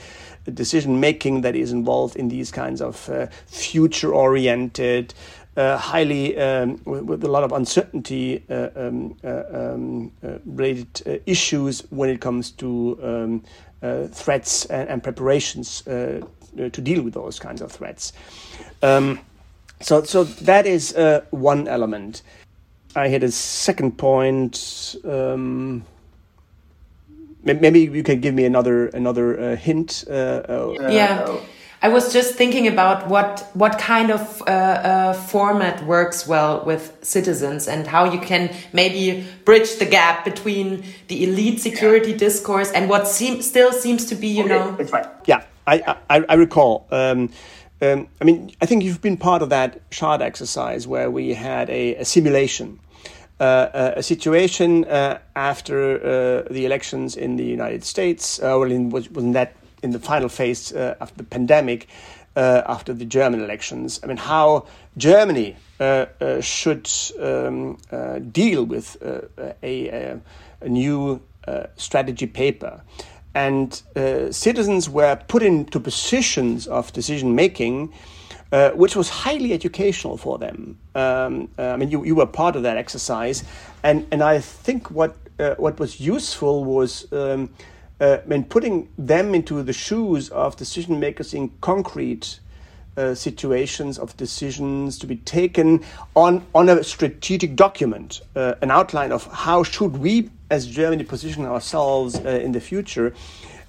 decision 0.53 0.99
making 0.99 1.43
that 1.43 1.55
is 1.55 1.71
involved 1.71 2.17
in 2.17 2.29
these 2.29 2.51
kinds 2.51 2.81
of 2.81 3.11
future 3.47 4.13
oriented 4.13 5.15
uh, 5.57 5.77
highly 5.77 6.39
um, 6.39 6.81
with, 6.85 7.03
with, 7.03 7.25
a 7.25 7.29
lot 7.29 7.45
of 7.45 7.53
uncertainty 7.53 8.43
uh, 8.49 8.69
um, 8.77 9.17
uh, 9.25 9.43
um 9.53 10.13
uh, 10.23 10.39
related 10.45 11.03
uh, 11.07 11.17
issues 11.27 11.83
when 11.91 12.09
it 12.09 12.21
comes 12.21 12.51
to 12.53 12.99
um, 13.03 14.09
threats 14.13 14.65
and, 14.67 14.89
and 14.89 15.03
preparations 15.03 15.83
to 15.83 16.81
deal 16.83 17.03
with 17.03 17.15
those 17.15 17.39
kinds 17.39 17.61
of 17.63 17.73
threats. 17.73 18.13
Um, 18.83 19.21
so, 19.81 20.03
so 20.05 20.25
that 20.25 20.67
is 20.67 20.95
one 21.31 21.69
element. 21.69 22.23
I 22.97 23.09
had 23.09 23.23
a 23.23 23.31
second 23.31 23.99
point. 23.99 24.97
Um, 25.05 25.85
maybe 27.45 27.81
you 27.81 28.03
can 28.03 28.21
give 28.21 28.35
me 28.35 28.45
another 28.45 28.89
another 28.89 29.57
hint. 29.57 30.05
yeah. 30.09 31.41
I 31.83 31.89
was 31.89 32.13
just 32.13 32.35
thinking 32.35 32.69
about 32.69 33.09
what 33.09 33.49
what 33.55 33.79
kind 33.79 34.11
of 34.11 34.43
uh, 34.43 34.45
uh, 34.45 35.13
format 35.15 35.83
works 35.87 36.27
well 36.27 36.63
with 36.67 36.99
citizens 37.03 37.69
and 37.69 37.87
how 37.87 38.05
you 38.05 38.21
can 38.21 38.55
maybe 38.75 39.25
bridge 39.47 39.79
the 39.79 39.87
gap 39.87 40.25
between 40.25 40.85
the 41.09 41.25
elite 41.25 41.61
security 41.61 42.11
yeah. 42.11 42.19
discourse 42.19 42.71
and 42.73 42.91
what 42.91 43.09
seem, 43.09 43.41
still 43.41 43.73
seems 43.73 44.05
to 44.07 44.15
be, 44.15 44.29
you 44.29 44.45
okay, 44.45 44.49
know. 44.51 44.77
That's 44.77 44.93
right. 44.93 45.07
Yeah, 45.25 45.45
I 45.67 45.97
I, 46.11 46.25
I 46.29 46.35
recall. 46.35 46.87
Um, 46.91 47.31
um, 47.83 48.09
I 48.21 48.25
mean, 48.25 48.53
I 48.61 48.67
think 48.67 48.85
you've 48.85 49.03
been 49.03 49.17
part 49.17 49.43
of 49.43 49.49
that 49.51 49.89
Schader 49.91 50.23
exercise 50.23 50.87
where 50.87 51.11
we 51.11 51.35
had 51.35 51.71
a, 51.71 51.97
a 51.97 52.05
simulation. 52.05 52.79
Uh, 53.39 53.43
uh 53.73 53.95
a 53.97 54.03
situation 54.03 54.85
uh, 54.85 55.19
after 55.35 55.97
uh, 55.97 56.53
the 56.53 56.67
elections 56.67 57.17
in 57.17 57.37
the 57.37 57.45
United 57.45 57.85
States, 57.85 58.39
uh, 58.41 58.57
well, 58.59 58.71
in, 58.71 58.91
wasn't 58.91 59.33
that 59.33 59.57
in 59.83 59.93
the 59.93 59.99
final 59.99 60.29
phase 60.29 60.73
uh, 60.73 60.95
of 61.01 61.17
the 61.17 61.25
pandemic 61.25 61.89
uh, 62.37 62.63
after 62.67 62.93
the 62.93 63.05
German 63.05 63.43
elections. 63.43 64.01
I 64.03 64.07
mean, 64.07 64.17
how 64.17 64.67
Germany 64.97 65.57
uh, 65.79 66.07
uh 66.21 66.41
should 66.41 66.91
um, 67.21 67.79
uh, 67.91 68.19
deal 68.19 68.65
with 68.65 68.97
uh, 69.03 69.53
a, 69.63 70.21
a, 70.61 70.69
new 70.69 71.21
strategy 71.77 72.27
paper. 72.27 72.83
And 73.35 73.73
citizens 74.33 74.89
were 74.89 75.17
put 75.29 75.43
into 75.43 75.81
positions 75.81 76.67
of 76.67 76.93
decision 76.93 77.35
making. 77.35 77.93
which 78.75 78.97
was 78.97 79.09
highly 79.09 79.53
educational 79.53 80.17
for 80.17 80.37
them. 80.39 80.77
Um, 80.97 81.49
I 81.57 81.77
mean, 81.77 81.91
you, 81.91 82.05
you 82.05 82.17
were 82.17 82.27
part 82.27 82.57
of 82.57 82.65
that 82.65 82.77
exercise, 82.77 83.45
and, 83.85 84.05
and 84.11 84.23
I 84.25 84.41
think 84.41 84.91
what 84.91 85.15
what 85.57 85.79
was 85.79 86.01
useful 86.01 86.65
was 86.65 87.11
um, 87.13 87.51
uh, 88.01 88.19
when 88.25 88.45
putting 88.45 88.89
them 88.99 89.35
into 89.35 89.63
the 89.63 89.73
shoes 89.73 90.29
of 90.31 90.57
decision 90.57 90.99
makers 90.99 91.35
in 91.35 91.51
concrete 91.61 92.40
uh, 92.97 93.15
situations 93.15 93.99
of 93.99 94.17
decisions 94.17 94.99
to 94.99 95.07
be 95.07 95.17
taken 95.17 95.83
on, 96.15 96.45
on 96.55 96.69
a 96.69 96.83
strategic 96.85 97.57
document, 97.57 98.21
uh, 98.37 98.55
an 98.63 98.71
outline 98.71 99.13
of 99.13 99.27
how 99.33 99.63
should 99.63 99.97
we 99.97 100.31
as 100.51 100.67
Germany 100.67 101.05
position 101.05 101.47
ourselves 101.47 102.17
uh, 102.17 102.29
in 102.29 102.53
the 102.53 102.61
future. 102.61 103.15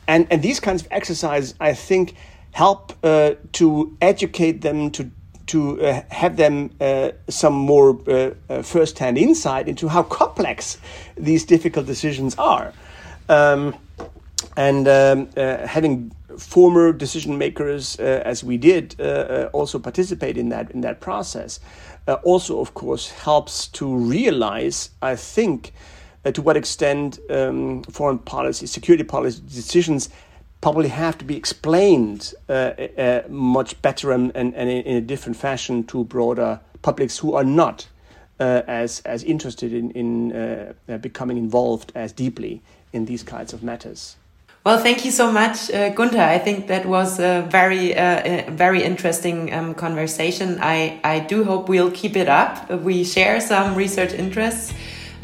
And, 0.07 0.27
and 0.31 0.41
these 0.41 0.59
kinds 0.59 0.81
of 0.81 0.87
exercises, 0.91 1.53
I 1.59 1.73
think, 1.73 2.15
help 2.51 2.93
uh, 3.03 3.35
to 3.53 3.95
educate 4.01 4.61
them, 4.61 4.91
to 4.91 5.11
to 5.47 5.81
uh, 5.81 6.01
have 6.09 6.37
them 6.37 6.69
uh, 6.79 7.11
some 7.27 7.53
more 7.53 7.99
uh, 8.07 8.31
uh 8.49 8.61
first-hand 8.61 9.17
insight 9.17 9.67
into 9.67 9.89
how 9.89 10.03
complex 10.03 10.77
these 11.17 11.43
difficult 11.43 11.85
decisions 11.85 12.35
are. 12.37 12.73
Um, 13.27 13.75
and 14.55 14.87
um, 14.87 15.27
having 15.35 16.11
former 16.37 16.91
decision 16.93 17.37
makers, 17.37 17.99
uh, 17.99 18.21
as 18.25 18.43
we 18.43 18.57
did, 18.57 18.95
uh, 18.99 19.03
uh 19.03 19.49
also 19.53 19.79
participate 19.79 20.37
in 20.37 20.49
that 20.49 20.71
in 20.71 20.81
that 20.81 20.99
process, 20.99 21.59
uh, 22.07 22.13
also 22.23 22.59
of 22.59 22.73
course 22.73 23.09
helps 23.09 23.67
to 23.67 23.95
realize, 23.95 24.89
I 25.01 25.15
think, 25.15 25.73
uh, 26.25 26.31
to 26.31 26.41
what 26.41 26.57
extent 26.57 27.19
um, 27.29 27.83
foreign 27.83 28.19
policy, 28.19 28.67
security 28.67 29.03
policy 29.03 29.41
decisions 29.41 30.09
probably 30.61 30.89
have 30.89 31.17
to 31.17 31.25
be 31.25 31.35
explained 31.35 32.33
much 33.27 33.81
better 33.81 34.11
and, 34.11 34.31
and, 34.35 34.53
and, 34.53 34.69
in 34.69 34.95
a 34.95 35.01
different 35.01 35.35
fashion 35.35 35.83
to 35.83 36.03
broader 36.03 36.59
publics 36.83 37.17
who 37.17 37.33
are 37.33 37.43
not 37.43 37.87
as 38.39 39.01
as 39.05 39.23
interested 39.23 39.73
in 39.73 39.91
in 39.91 40.75
becoming 41.01 41.37
involved 41.37 41.91
as 41.95 42.11
deeply 42.11 42.61
in 42.93 43.05
these 43.05 43.23
kinds 43.23 43.53
of 43.53 43.63
matters. 43.63 44.17
Well, 44.63 44.77
thank 44.77 45.05
you 45.05 45.11
so 45.11 45.31
much, 45.31 45.71
uh, 45.71 45.89
Gunther. 45.89 46.21
I 46.21 46.37
think 46.37 46.67
that 46.67 46.85
was 46.85 47.19
a 47.19 47.47
very, 47.49 47.97
uh, 47.97 48.45
a 48.47 48.51
very 48.51 48.83
interesting 48.83 49.51
um, 49.51 49.73
conversation. 49.73 50.59
I, 50.61 50.99
I 51.03 51.19
do 51.19 51.43
hope 51.43 51.67
we'll 51.67 51.89
keep 51.89 52.15
it 52.15 52.29
up. 52.29 52.69
We 52.69 53.03
share 53.03 53.41
some 53.41 53.73
research 53.73 54.13
interests, 54.13 54.71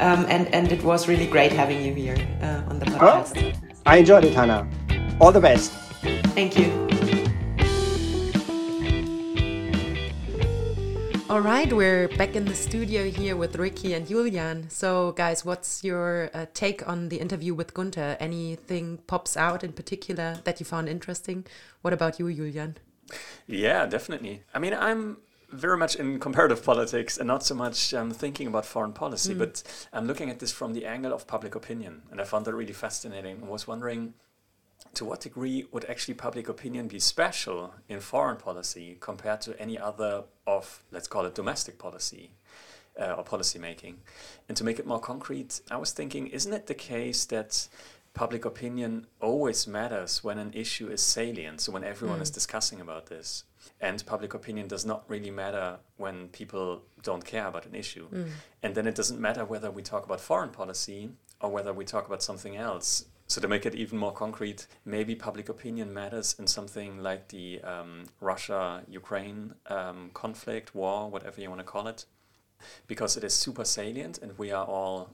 um, 0.00 0.26
and, 0.28 0.52
and 0.52 0.72
it 0.72 0.82
was 0.82 1.06
really 1.06 1.28
great 1.28 1.52
having 1.52 1.84
you 1.84 1.94
here 1.94 2.16
uh, 2.42 2.68
on 2.68 2.80
the 2.80 2.86
podcast. 2.86 3.56
I 3.86 3.98
enjoyed 3.98 4.24
it, 4.24 4.34
Hanna. 4.34 4.66
All 5.20 5.30
the 5.30 5.40
best. 5.40 5.70
Thank 6.34 6.58
you. 6.58 6.97
All 11.30 11.42
right, 11.42 11.70
we're 11.70 12.08
back 12.08 12.36
in 12.36 12.46
the 12.46 12.54
studio 12.54 13.10
here 13.10 13.36
with 13.36 13.56
Ricky 13.56 13.92
and 13.92 14.08
Julian. 14.08 14.70
So, 14.70 15.12
guys, 15.12 15.44
what's 15.44 15.84
your 15.84 16.30
uh, 16.32 16.46
take 16.54 16.88
on 16.88 17.10
the 17.10 17.20
interview 17.20 17.52
with 17.52 17.74
Gunther? 17.74 18.16
Anything 18.18 18.96
pops 19.06 19.36
out 19.36 19.62
in 19.62 19.74
particular 19.74 20.38
that 20.44 20.58
you 20.58 20.64
found 20.64 20.88
interesting? 20.88 21.44
What 21.82 21.92
about 21.92 22.18
you, 22.18 22.32
Julian? 22.32 22.78
Yeah, 23.46 23.84
definitely. 23.84 24.42
I 24.54 24.58
mean, 24.58 24.72
I'm 24.72 25.18
very 25.52 25.76
much 25.76 25.96
in 25.96 26.18
comparative 26.18 26.64
politics 26.70 27.18
and 27.18 27.26
not 27.26 27.44
so 27.44 27.54
much 27.54 27.92
um, 27.92 28.10
thinking 28.10 28.46
about 28.46 28.64
foreign 28.64 28.94
policy, 28.94 29.34
mm. 29.34 29.38
but 29.38 29.62
I'm 29.92 30.06
looking 30.06 30.30
at 30.30 30.38
this 30.38 30.50
from 30.50 30.72
the 30.72 30.86
angle 30.86 31.12
of 31.12 31.26
public 31.26 31.54
opinion. 31.54 32.04
And 32.10 32.22
I 32.22 32.24
found 32.24 32.46
that 32.46 32.54
really 32.54 32.72
fascinating. 32.72 33.42
I 33.44 33.46
was 33.46 33.66
wondering 33.66 34.14
to 34.94 35.04
what 35.04 35.20
degree 35.20 35.66
would 35.70 35.84
actually 35.84 36.14
public 36.14 36.48
opinion 36.48 36.88
be 36.88 36.98
special 36.98 37.74
in 37.88 38.00
foreign 38.00 38.36
policy 38.36 38.96
compared 39.00 39.40
to 39.42 39.60
any 39.60 39.78
other 39.78 40.24
of, 40.46 40.82
let's 40.90 41.06
call 41.06 41.24
it 41.24 41.34
domestic 41.34 41.78
policy 41.78 42.30
uh, 43.00 43.12
or 43.12 43.22
policy 43.22 43.58
making? 43.58 43.98
And 44.48 44.56
to 44.56 44.64
make 44.64 44.78
it 44.78 44.86
more 44.86 45.00
concrete, 45.00 45.60
I 45.70 45.76
was 45.76 45.92
thinking, 45.92 46.26
isn't 46.28 46.52
it 46.52 46.66
the 46.66 46.74
case 46.74 47.24
that 47.26 47.68
public 48.14 48.44
opinion 48.44 49.06
always 49.20 49.66
matters 49.66 50.24
when 50.24 50.38
an 50.38 50.52
issue 50.52 50.88
is 50.88 51.00
salient, 51.00 51.60
so 51.60 51.72
when 51.72 51.84
everyone 51.84 52.18
mm. 52.18 52.22
is 52.22 52.30
discussing 52.30 52.80
about 52.80 53.06
this? 53.06 53.44
And 53.80 54.04
public 54.06 54.34
opinion 54.34 54.66
does 54.66 54.84
not 54.84 55.04
really 55.06 55.30
matter 55.30 55.78
when 55.96 56.28
people 56.28 56.82
don't 57.02 57.24
care 57.24 57.46
about 57.46 57.66
an 57.66 57.74
issue. 57.74 58.08
Mm. 58.08 58.30
And 58.64 58.74
then 58.74 58.86
it 58.88 58.96
doesn't 58.96 59.20
matter 59.20 59.44
whether 59.44 59.70
we 59.70 59.82
talk 59.82 60.04
about 60.04 60.20
foreign 60.20 60.50
policy 60.50 61.10
or 61.40 61.50
whether 61.50 61.72
we 61.72 61.84
talk 61.84 62.06
about 62.08 62.22
something 62.22 62.56
else 62.56 63.04
so 63.28 63.40
to 63.42 63.48
make 63.48 63.66
it 63.66 63.74
even 63.74 63.98
more 63.98 64.12
concrete, 64.12 64.66
maybe 64.86 65.14
public 65.14 65.50
opinion 65.50 65.92
matters 65.92 66.34
in 66.38 66.46
something 66.46 67.02
like 67.02 67.28
the 67.28 67.60
um, 67.60 68.06
Russia-Ukraine 68.20 69.54
um, 69.66 70.10
conflict, 70.14 70.74
war, 70.74 71.10
whatever 71.10 71.40
you 71.40 71.50
want 71.50 71.60
to 71.60 71.64
call 71.64 71.86
it, 71.88 72.06
because 72.86 73.18
it 73.18 73.24
is 73.24 73.34
super 73.34 73.64
salient, 73.64 74.18
and 74.18 74.36
we 74.38 74.50
are 74.50 74.64
all 74.64 75.10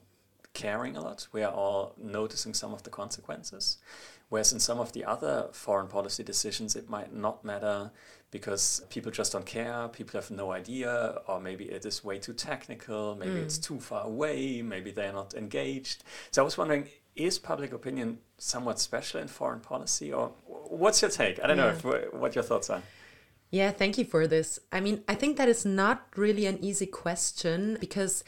caring 0.53 0.97
a 0.97 1.01
lot. 1.01 1.27
We 1.33 1.43
are 1.43 1.53
all 1.53 1.95
noticing 2.01 2.55
some 2.55 2.73
of 2.73 2.85
the 2.85 2.91
consequences. 2.91 3.79
Whereas 4.29 4.53
in 4.53 4.61
some 4.61 4.79
of 4.79 4.93
the 4.93 5.05
other 5.05 5.49
foreign 5.53 5.89
policy 5.89 6.23
decisions, 6.23 6.77
it 6.77 6.89
might 6.89 7.13
not 7.13 7.45
matter 7.45 7.91
because 8.31 8.83
people 8.91 9.13
just 9.13 9.33
don't 9.33 9.47
care, 9.47 9.89
people 9.89 10.21
have 10.21 10.31
no 10.31 10.53
idea, 10.53 11.19
or 11.27 11.41
maybe 11.41 11.65
it 11.65 11.85
is 11.85 12.05
way 12.05 12.19
too 12.19 12.33
technical, 12.33 13.17
maybe 13.17 13.33
mm. 13.33 13.45
it's 13.45 13.59
too 13.59 13.79
far 13.79 14.05
away, 14.05 14.63
maybe 14.63 14.91
they're 14.93 15.13
not 15.13 15.35
engaged. 15.35 16.05
So 16.31 16.43
I 16.43 16.45
was 16.45 16.57
wondering, 16.57 16.89
is 17.17 17.39
public 17.39 17.73
opinion 17.73 18.19
somewhat 18.39 18.81
special 18.81 19.21
in 19.21 19.29
foreign 19.29 19.61
policy, 19.61 20.13
or 20.13 20.33
what's 20.47 21.03
your 21.03 21.11
take? 21.11 21.43
I 21.43 21.47
don't 21.47 21.57
yeah. 21.57 21.77
know 21.81 21.95
if, 21.95 22.13
what 22.13 22.35
your 22.35 22.45
thoughts 22.45 22.71
are. 22.71 22.83
Yeah, 23.51 23.71
thank 23.71 23.99
you 23.99 24.05
for 24.05 24.27
this. 24.27 24.59
I 24.73 24.81
mean, 24.81 25.05
I 25.07 25.15
think 25.15 25.37
that 25.37 25.49
is 25.49 25.65
not 25.65 26.07
really 26.17 26.47
an 26.47 26.59
easy 26.61 26.87
question 26.87 27.77
because 27.79 28.25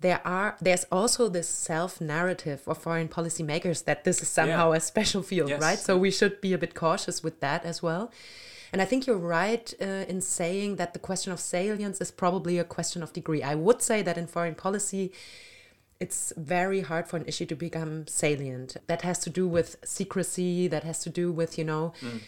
there 0.00 0.20
are 0.26 0.56
there's 0.60 0.84
also 0.90 1.28
this 1.28 1.48
self 1.48 2.00
narrative 2.00 2.62
of 2.66 2.78
foreign 2.78 3.08
policy 3.08 3.42
makers 3.42 3.82
that 3.82 4.04
this 4.04 4.20
is 4.20 4.28
somehow 4.28 4.72
yeah. 4.72 4.78
a 4.78 4.80
special 4.80 5.22
field, 5.22 5.48
yes. 5.48 5.62
right? 5.62 5.78
So 5.78 5.96
we 5.96 6.10
should 6.10 6.40
be 6.40 6.52
a 6.52 6.58
bit 6.58 6.74
cautious 6.74 7.22
with 7.22 7.40
that 7.40 7.64
as 7.64 7.82
well. 7.82 8.12
And 8.72 8.82
I 8.82 8.84
think 8.84 9.06
you're 9.06 9.16
right 9.16 9.72
uh, 9.80 10.04
in 10.08 10.20
saying 10.20 10.76
that 10.76 10.92
the 10.92 10.98
question 10.98 11.32
of 11.32 11.40
salience 11.40 12.00
is 12.00 12.10
probably 12.10 12.58
a 12.58 12.64
question 12.64 13.02
of 13.02 13.12
degree. 13.12 13.42
I 13.42 13.54
would 13.54 13.80
say 13.80 14.02
that 14.02 14.18
in 14.18 14.26
foreign 14.26 14.56
policy, 14.56 15.12
it's 16.00 16.32
very 16.36 16.80
hard 16.80 17.08
for 17.08 17.16
an 17.16 17.26
issue 17.26 17.46
to 17.46 17.54
become 17.54 18.06
salient. 18.06 18.76
That 18.86 19.02
has 19.02 19.18
to 19.20 19.30
do 19.30 19.48
with 19.48 19.76
secrecy, 19.84 20.68
that 20.68 20.84
has 20.84 21.00
to 21.00 21.10
do 21.10 21.32
with, 21.32 21.58
you 21.58 21.64
know, 21.64 21.92
mm 22.00 22.20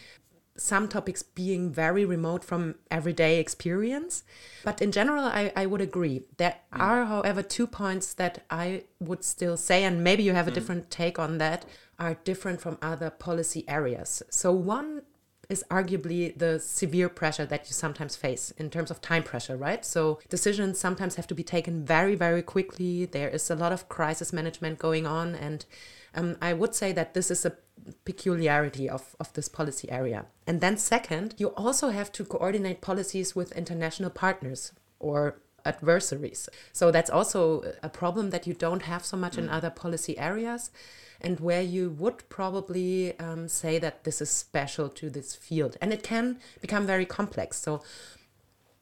some 0.59 0.87
topics 0.87 1.23
being 1.23 1.71
very 1.71 2.05
remote 2.05 2.43
from 2.43 2.75
everyday 2.91 3.39
experience. 3.39 4.23
But 4.63 4.81
in 4.81 4.91
general, 4.91 5.23
I, 5.23 5.51
I 5.55 5.65
would 5.65 5.81
agree. 5.81 6.23
There 6.37 6.55
mm. 6.73 6.79
are, 6.79 7.05
however, 7.05 7.41
two 7.41 7.67
points 7.67 8.13
that 8.15 8.43
I 8.49 8.83
would 8.99 9.23
still 9.23 9.57
say, 9.57 9.83
and 9.83 10.03
maybe 10.03 10.23
you 10.23 10.33
have 10.33 10.47
a 10.47 10.51
mm. 10.51 10.55
different 10.55 10.91
take 10.91 11.17
on 11.17 11.37
that, 11.37 11.65
are 11.97 12.15
different 12.23 12.61
from 12.61 12.77
other 12.81 13.09
policy 13.09 13.65
areas. 13.67 14.21
So, 14.29 14.51
one 14.51 15.03
is 15.49 15.65
arguably 15.71 16.37
the 16.37 16.59
severe 16.59 17.09
pressure 17.09 17.45
that 17.45 17.67
you 17.67 17.73
sometimes 17.73 18.15
face 18.15 18.51
in 18.57 18.69
terms 18.69 18.91
of 18.91 19.01
time 19.01 19.23
pressure, 19.23 19.57
right? 19.57 19.83
So 19.83 20.19
decisions 20.29 20.79
sometimes 20.79 21.15
have 21.15 21.25
to 21.27 21.33
be 21.33 21.43
taken 21.43 21.83
very, 21.83 22.13
very 22.15 22.43
quickly. 22.43 23.05
There 23.05 23.29
is 23.29 23.49
a 23.49 23.55
lot 23.55 23.71
of 23.71 23.89
crisis 23.89 24.31
management 24.31 24.77
going 24.77 25.07
on. 25.07 25.33
And 25.33 25.65
um, 26.13 26.37
I 26.39 26.53
would 26.53 26.75
say 26.75 26.91
that 26.91 27.15
this 27.15 27.31
is 27.31 27.45
a 27.45 27.55
peculiarity 28.05 28.87
of, 28.87 29.15
of 29.19 29.33
this 29.33 29.49
policy 29.49 29.89
area. 29.89 30.27
And 30.45 30.61
then, 30.61 30.77
second, 30.77 31.33
you 31.37 31.47
also 31.55 31.89
have 31.89 32.11
to 32.11 32.25
coordinate 32.25 32.81
policies 32.81 33.35
with 33.35 33.51
international 33.53 34.11
partners 34.11 34.71
or 34.99 35.39
adversaries. 35.65 36.47
So 36.73 36.91
that's 36.91 37.09
also 37.09 37.73
a 37.81 37.89
problem 37.89 38.29
that 38.29 38.45
you 38.45 38.53
don't 38.53 38.83
have 38.83 39.03
so 39.03 39.17
much 39.17 39.35
mm. 39.35 39.39
in 39.39 39.49
other 39.49 39.71
policy 39.71 40.17
areas, 40.17 40.69
and 41.21 41.39
where 41.39 41.61
you 41.61 41.89
would 41.89 42.27
probably 42.29 43.17
um, 43.19 43.47
say 43.47 43.79
that 43.79 44.03
this 44.03 44.21
is 44.21 44.29
special 44.29 44.89
to 44.89 45.09
this 45.09 45.35
field. 45.35 45.77
And 45.81 45.91
it 45.91 46.03
can 46.03 46.39
become 46.61 46.85
very 46.85 47.05
complex. 47.05 47.57
So 47.59 47.81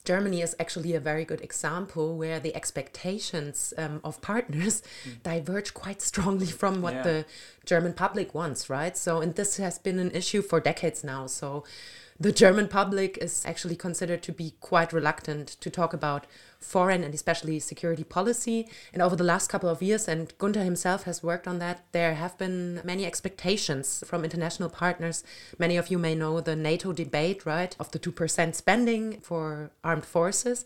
Germany 0.07 0.41
is 0.41 0.55
actually 0.57 0.93
a 0.93 1.01
very 1.01 1.25
good 1.25 1.41
example 1.41 2.15
where 2.15 2.39
the 2.39 2.55
expectations 2.55 3.73
um, 3.77 3.99
of 4.05 4.21
partners 4.21 4.81
mm. 5.05 5.21
diverge 5.21 5.73
quite 5.73 6.01
strongly 6.01 6.45
from 6.45 6.81
what 6.81 6.93
yeah. 6.93 7.03
the 7.03 7.25
German 7.65 7.91
public 7.91 8.33
wants, 8.33 8.69
right? 8.69 8.95
So, 8.95 9.19
and 9.19 9.35
this 9.35 9.57
has 9.57 9.77
been 9.77 9.99
an 9.99 10.11
issue 10.11 10.41
for 10.41 10.61
decades 10.61 11.03
now. 11.03 11.27
So, 11.27 11.65
the 12.20 12.32
German 12.32 12.68
public 12.68 13.18
is 13.20 13.45
actually 13.45 13.76
considered 13.76 14.24
to 14.24 14.32
be 14.32 14.53
quite 14.59 14.91
reluctant 14.91 15.49
to 15.61 15.70
talk 15.70 15.93
about 15.93 16.26
foreign 16.59 17.03
and 17.03 17.13
especially 17.13 17.59
security 17.59 18.03
policy. 18.03 18.68
And 18.91 19.01
over 19.01 19.15
the 19.15 19.24
last 19.24 19.49
couple 19.49 19.70
of 19.70 19.84
years, 19.84 20.07
and 20.07 20.36
Gunther 20.39 20.63
himself 20.63 21.03
has 21.03 21.22
worked 21.22 21.47
on 21.47 21.59
that, 21.59 21.86
there 21.91 22.15
have 22.15 22.38
been 22.38 22.82
many 22.84 23.05
expectations 23.05 24.03
from 24.07 24.24
international 24.24 24.70
partners. 24.70 25.24
Many 25.59 25.78
of 25.78 25.89
you 25.89 25.99
may 25.99 26.15
know 26.15 26.41
the 26.41 26.55
NATO 26.55 26.91
debate, 26.91 27.45
right, 27.45 27.76
of 27.80 27.91
the 27.91 27.99
2% 27.99 28.55
spending 28.55 29.20
for 29.20 29.70
armed 29.84 30.05
forces. 30.05 30.65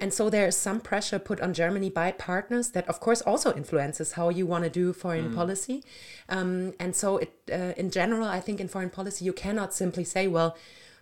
And 0.00 0.12
so 0.14 0.30
there 0.30 0.46
is 0.46 0.56
some 0.56 0.80
pressure 0.80 1.18
put 1.18 1.40
on 1.40 1.52
Germany 1.52 1.90
by 1.90 2.12
partners 2.12 2.70
that, 2.70 2.88
of 2.88 3.00
course, 3.00 3.20
also 3.22 3.54
influences 3.54 4.12
how 4.12 4.30
you 4.30 4.46
want 4.46 4.64
to 4.64 4.70
do 4.70 4.94
foreign 4.94 5.30
mm. 5.30 5.34
policy. 5.34 5.84
Um, 6.28 6.72
and 6.80 6.96
so, 6.96 7.18
it, 7.18 7.32
uh, 7.52 7.74
in 7.76 7.90
general, 7.90 8.26
I 8.26 8.40
think 8.40 8.60
in 8.60 8.68
foreign 8.68 8.88
policy, 8.88 9.26
you 9.26 9.34
cannot 9.34 9.74
simply 9.74 10.04
say, 10.04 10.26
well, 10.26 10.56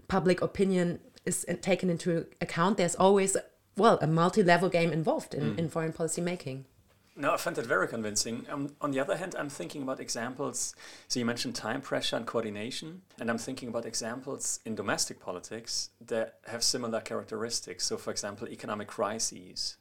public 0.09 0.41
opinion 0.41 1.01
is 1.25 1.47
taken 1.61 1.91
into 1.91 2.27
account, 2.41 2.79
there's 2.79 2.95
always, 2.97 3.37
well, 3.77 3.99
a 4.01 4.07
multi 4.07 4.43
level 4.43 4.69
game 4.69 4.93
involved 4.93 5.35
in, 5.35 5.55
mm. 5.55 5.59
in 5.59 5.69
foreign 5.69 5.93
policy 5.93 6.21
making. 6.21 6.65
No, 7.15 7.35
I 7.35 7.37
find 7.37 7.57
that 7.57 7.67
very 7.67 7.89
convincing. 7.89 8.47
Um, 8.49 8.77
on 8.81 8.93
the 8.93 9.01
other 9.01 9.17
hand, 9.17 9.35
I'm 9.37 9.49
thinking 9.49 9.83
about 9.83 9.99
examples. 9.99 10.77
So 11.09 11.19
you 11.19 11.27
mentioned 11.27 11.57
time 11.57 11.81
pressure 11.81 12.15
and 12.15 12.25
coordination, 12.25 13.03
and 13.19 13.29
I'm 13.29 13.39
thinking 13.39 13.69
about 13.69 13.85
examples 13.87 14.61
in 14.65 14.77
domestic 14.77 15.19
politics 15.19 15.91
that 16.07 16.39
have 16.47 16.63
similar 16.63 17.01
characteristics. 17.01 17.85
So, 17.85 17.97
for 17.97 18.13
example, 18.13 18.49
economic 18.49 18.87
crises, 18.87 19.79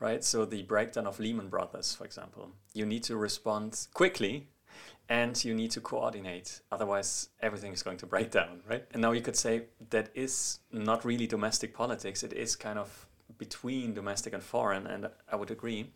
right? 0.00 0.24
So 0.24 0.46
the 0.46 0.62
breakdown 0.62 1.06
of 1.06 1.20
Lehman 1.20 1.50
Brothers, 1.50 1.94
for 1.94 2.06
example, 2.06 2.52
you 2.72 2.86
need 2.86 3.02
to 3.04 3.16
respond 3.18 3.86
quickly 3.92 4.48
and 5.08 5.42
you 5.44 5.54
need 5.54 5.70
to 5.70 5.80
coordinate 5.80 6.60
otherwise 6.70 7.30
everything 7.40 7.72
is 7.72 7.82
going 7.82 7.96
to 7.96 8.06
break 8.06 8.30
down 8.30 8.60
right? 8.68 8.84
And 8.92 9.02
now 9.02 9.12
you 9.12 9.22
could 9.22 9.36
say 9.36 9.62
that 9.90 10.10
is 10.14 10.60
not 10.72 11.04
really 11.04 11.26
domestic 11.26 11.74
politics. 11.74 12.22
It 12.22 12.32
is 12.32 12.56
kind 12.56 12.78
of 12.78 13.06
between 13.38 13.94
domestic 13.94 14.32
and 14.32 14.42
foreign 14.42 14.86
and 14.86 15.08
i 15.30 15.36
would 15.36 15.50
agree. 15.50 15.90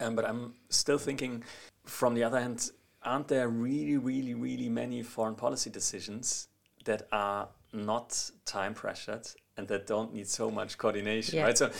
Um, 0.00 0.16
but 0.16 0.24
i'm 0.24 0.54
still 0.70 0.98
thinking 0.98 1.44
from 1.84 2.14
the 2.14 2.24
other 2.24 2.40
hand 2.40 2.70
aren't 3.02 3.28
there 3.28 3.48
really 3.48 3.96
really 3.96 4.34
really 4.34 4.68
many 4.68 5.02
foreign 5.02 5.34
policy 5.34 5.70
decisions 5.70 6.48
that 6.84 7.06
are 7.12 7.48
not 7.74 8.30
time 8.44 8.74
pressured 8.74 9.26
and 9.56 9.68
that 9.68 9.86
don't 9.86 10.12
need 10.12 10.26
so 10.26 10.50
much 10.50 10.78
coordination, 10.78 11.36
yeah. 11.36 11.44
right? 11.44 11.56
So, 11.56 11.70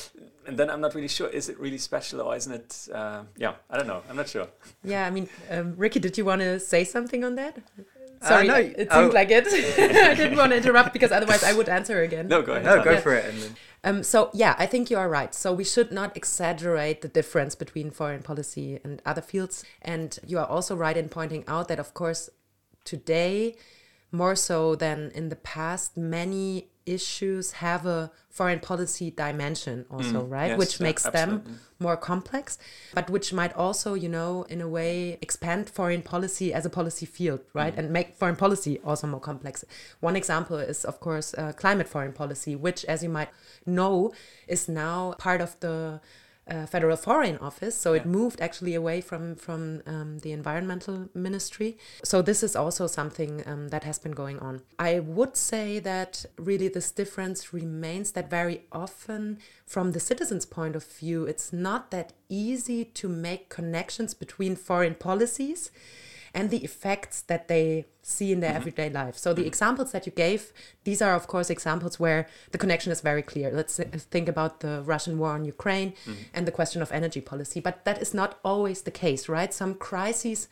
and 0.47 0.57
then 0.57 0.71
I'm 0.71 0.81
not 0.81 0.95
really 0.95 1.09
sure: 1.09 1.29
is 1.29 1.49
it 1.49 1.59
really 1.59 1.79
special 1.79 2.21
or 2.21 2.37
isn't 2.37 2.53
it? 2.53 2.89
Uh, 2.93 3.25
yeah, 3.37 3.55
I 3.69 3.77
don't 3.77 3.87
know. 3.87 4.03
I'm 4.09 4.17
not 4.17 4.29
sure. 4.29 4.47
Yeah, 4.85 5.07
I 5.07 5.11
mean, 5.11 5.29
um, 5.51 5.75
Ricky, 5.77 5.99
did 5.99 6.17
you 6.17 6.25
want 6.25 6.41
to 6.41 6.61
say 6.61 6.85
something 6.85 7.25
on 7.25 7.35
that? 7.35 7.59
Uh, 8.23 8.29
Sorry, 8.29 8.49
uh, 8.49 8.53
no, 8.53 8.59
it 8.59 8.93
seemed 8.93 9.11
oh. 9.11 9.15
like 9.15 9.31
it. 9.31 9.47
I 9.49 10.15
didn't 10.15 10.39
want 10.39 10.53
to 10.53 10.57
interrupt 10.57 10.93
because 10.93 11.11
otherwise 11.11 11.43
I 11.43 11.53
would 11.53 11.69
answer 11.69 12.03
again. 12.03 12.29
No, 12.29 12.43
go 12.43 12.53
ahead. 12.53 12.65
No, 12.65 12.83
go 12.83 12.93
yeah. 12.93 13.01
for 13.01 13.15
it. 13.15 13.35
Um, 13.83 14.03
so 14.03 14.31
yeah, 14.33 14.55
I 14.59 14.67
think 14.67 14.91
you 14.91 14.97
are 14.97 15.09
right. 15.09 15.35
So 15.35 15.53
we 15.53 15.65
should 15.65 15.93
not 15.93 16.17
exaggerate 16.17 17.03
the 17.03 17.09
difference 17.09 17.55
between 17.55 17.91
foreign 17.91 18.23
policy 18.23 18.81
and 18.83 19.03
other 19.05 19.21
fields. 19.21 19.65
And 19.83 20.19
you 20.27 20.39
are 20.39 20.47
also 20.47 20.75
right 20.75 20.97
in 20.97 21.11
pointing 21.11 21.45
out 21.47 21.69
that, 21.69 21.79
of 21.79 21.93
course, 21.93 22.31
today 22.85 23.57
more 24.15 24.37
so 24.37 24.77
than 24.77 25.11
in 25.15 25.29
the 25.29 25.37
past, 25.37 25.97
many 25.97 26.69
issues 26.87 27.53
have 27.53 27.87
a 27.87 28.11
foreign 28.29 28.61
policy 28.61 29.11
dimension 29.11 29.87
also 29.91 30.23
mm, 30.23 30.31
right 30.31 30.49
yes, 30.49 30.59
which 30.59 30.81
makes 30.81 31.07
absolutely. 31.07 31.45
them 31.45 31.61
more 31.79 31.97
complex 31.97 32.59
but 32.93 33.09
which 33.09 33.33
might 33.33 33.55
also 33.55 33.95
you 33.95 34.09
know 34.09 34.43
in 34.51 34.61
a 34.61 34.69
way 34.69 35.17
expand 35.23 35.71
foreign 35.71 36.03
policy 36.03 36.53
as 36.53 36.67
a 36.67 36.69
policy 36.69 37.07
field 37.07 37.41
right 37.55 37.75
mm. 37.75 37.79
and 37.79 37.91
make 37.91 38.15
foreign 38.17 38.37
policy 38.37 38.79
also 38.85 39.07
more 39.07 39.19
complex 39.21 39.65
one 40.01 40.15
example 40.15 40.59
is 40.59 40.85
of 40.85 41.01
course 41.01 41.33
uh, 41.39 41.53
climate 41.53 41.89
foreign 41.89 42.12
policy 42.12 42.55
which 42.55 42.85
as 42.85 43.03
you 43.03 43.09
might 43.09 43.31
know 43.65 44.12
is 44.47 44.69
now 44.69 45.15
part 45.19 45.41
of 45.41 45.59
the 45.61 46.01
uh, 46.51 46.67
federal 46.67 46.97
foreign 46.97 47.39
office 47.39 47.75
so 47.75 47.93
yeah. 47.93 48.01
it 48.01 48.07
moved 48.07 48.41
actually 48.41 48.75
away 48.75 49.01
from 49.01 49.35
from 49.35 49.83
um, 49.87 50.19
the 50.19 50.33
environmental 50.33 51.09
ministry. 51.15 51.79
So 52.03 52.23
this 52.23 52.43
is 52.43 52.55
also 52.55 52.87
something 52.87 53.43
um, 53.47 53.69
that 53.69 53.85
has 53.85 53.99
been 53.99 54.13
going 54.13 54.39
on. 54.39 54.63
I 54.79 55.01
would 55.01 55.37
say 55.37 55.79
that 55.81 56.25
really 56.39 56.69
this 56.69 56.91
difference 56.91 57.53
remains 57.53 58.13
that 58.13 58.29
very 58.31 58.63
often 58.73 59.39
from 59.67 59.93
the 59.93 60.01
citizens 60.01 60.45
point 60.45 60.77
of 60.77 60.85
view 60.85 61.25
it's 61.25 61.53
not 61.53 61.91
that 61.91 62.13
easy 62.29 62.85
to 62.85 63.09
make 63.09 63.49
connections 63.49 64.15
between 64.15 64.57
foreign 64.57 64.95
policies 64.95 65.71
and 66.35 66.51
the 66.51 66.64
effects 66.64 67.22
that 67.22 67.49
they 67.49 67.87
see 68.03 68.32
in 68.32 68.41
their 68.41 68.51
mm-hmm. 68.51 68.57
everyday 68.57 68.91
life. 68.91 69.16
So 69.16 69.32
the 69.32 69.41
mm-hmm. 69.41 69.49
examples 69.49 69.93
that 69.93 70.05
you 70.07 70.12
gave, 70.12 70.53
these 70.85 71.01
are 71.01 71.14
of 71.14 71.26
course 71.26 71.49
examples 71.49 71.99
where 71.99 72.26
the 72.51 72.59
connection 72.59 72.93
is 72.93 73.01
very 73.01 73.22
clear. 73.22 73.51
Let's 73.51 73.76
think 74.14 74.28
about 74.28 74.61
the 74.61 74.82
Russian 74.82 75.18
war 75.18 75.30
on 75.30 75.45
Ukraine 75.45 75.93
mm-hmm. 75.93 76.22
and 76.35 76.47
the 76.47 76.53
question 76.53 76.82
of 76.82 76.93
energy 76.93 77.20
policy, 77.20 77.61
but 77.61 77.85
that 77.85 78.03
is 78.03 78.12
not 78.12 78.39
always 78.45 78.82
the 78.82 78.91
case, 78.91 79.28
right? 79.28 79.55
Some 79.55 79.74
crises 79.74 80.49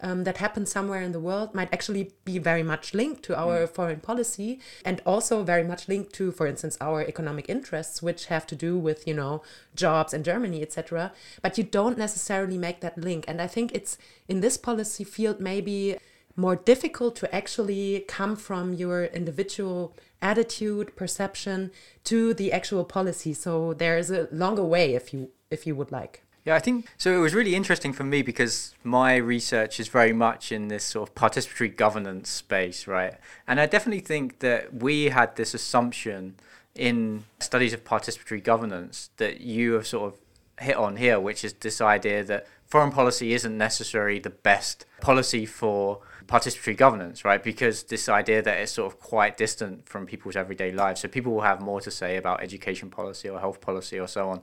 um, 0.00 0.24
that 0.24 0.38
happens 0.38 0.70
somewhere 0.70 1.02
in 1.02 1.12
the 1.12 1.20
world 1.20 1.54
might 1.54 1.72
actually 1.72 2.12
be 2.24 2.38
very 2.38 2.62
much 2.62 2.94
linked 2.94 3.22
to 3.24 3.38
our 3.38 3.66
mm. 3.66 3.68
foreign 3.68 4.00
policy 4.00 4.60
and 4.84 5.00
also 5.06 5.42
very 5.42 5.64
much 5.64 5.88
linked 5.88 6.12
to, 6.14 6.32
for 6.32 6.46
instance, 6.46 6.76
our 6.80 7.02
economic 7.02 7.48
interests, 7.48 8.02
which 8.02 8.26
have 8.26 8.46
to 8.46 8.54
do 8.54 8.78
with, 8.78 9.06
you 9.06 9.14
know, 9.14 9.42
jobs 9.74 10.12
in 10.12 10.22
Germany, 10.22 10.62
etc. 10.62 11.12
But 11.42 11.56
you 11.56 11.64
don't 11.64 11.98
necessarily 11.98 12.58
make 12.58 12.80
that 12.80 12.98
link. 12.98 13.24
And 13.26 13.40
I 13.40 13.46
think 13.46 13.72
it's 13.72 13.96
in 14.28 14.40
this 14.40 14.56
policy 14.56 15.04
field 15.04 15.40
maybe 15.40 15.96
more 16.36 16.56
difficult 16.56 17.16
to 17.16 17.34
actually 17.34 18.04
come 18.06 18.36
from 18.36 18.74
your 18.74 19.06
individual 19.06 19.94
attitude 20.20 20.94
perception 20.96 21.70
to 22.04 22.34
the 22.34 22.52
actual 22.52 22.84
policy 22.84 23.32
so 23.32 23.72
there 23.74 23.98
is 23.98 24.10
a 24.10 24.28
longer 24.32 24.64
way 24.64 24.94
if 24.94 25.12
you 25.12 25.30
if 25.50 25.66
you 25.66 25.74
would 25.74 25.92
like 25.92 26.25
Yeah, 26.46 26.54
I 26.54 26.60
think 26.60 26.86
so. 26.96 27.12
It 27.12 27.18
was 27.18 27.34
really 27.34 27.56
interesting 27.56 27.92
for 27.92 28.04
me 28.04 28.22
because 28.22 28.76
my 28.84 29.16
research 29.16 29.80
is 29.80 29.88
very 29.88 30.12
much 30.12 30.52
in 30.52 30.68
this 30.68 30.84
sort 30.84 31.08
of 31.08 31.14
participatory 31.16 31.76
governance 31.76 32.30
space, 32.30 32.86
right? 32.86 33.14
And 33.48 33.60
I 33.60 33.66
definitely 33.66 34.00
think 34.00 34.38
that 34.38 34.72
we 34.72 35.06
had 35.06 35.34
this 35.34 35.54
assumption 35.54 36.36
in 36.76 37.24
studies 37.40 37.72
of 37.72 37.82
participatory 37.82 38.44
governance 38.44 39.10
that 39.16 39.40
you 39.40 39.72
have 39.72 39.88
sort 39.88 40.12
of 40.12 40.20
hit 40.60 40.76
on 40.76 40.96
here, 40.96 41.18
which 41.18 41.44
is 41.44 41.52
this 41.54 41.80
idea 41.80 42.22
that 42.22 42.46
foreign 42.64 42.92
policy 42.92 43.32
isn't 43.32 43.58
necessarily 43.58 44.20
the 44.20 44.30
best 44.30 44.86
policy 45.00 45.46
for 45.46 46.00
participatory 46.26 46.76
governance, 46.76 47.24
right? 47.24 47.42
Because 47.42 47.84
this 47.84 48.08
idea 48.08 48.40
that 48.42 48.58
it's 48.58 48.72
sort 48.72 48.92
of 48.92 49.00
quite 49.00 49.36
distant 49.36 49.88
from 49.88 50.06
people's 50.06 50.36
everyday 50.36 50.70
lives. 50.70 51.00
So 51.00 51.08
people 51.08 51.32
will 51.32 51.42
have 51.42 51.60
more 51.60 51.80
to 51.80 51.90
say 51.90 52.16
about 52.16 52.40
education 52.40 52.88
policy 52.88 53.28
or 53.28 53.40
health 53.40 53.60
policy 53.60 53.98
or 53.98 54.06
so 54.06 54.30
on 54.30 54.42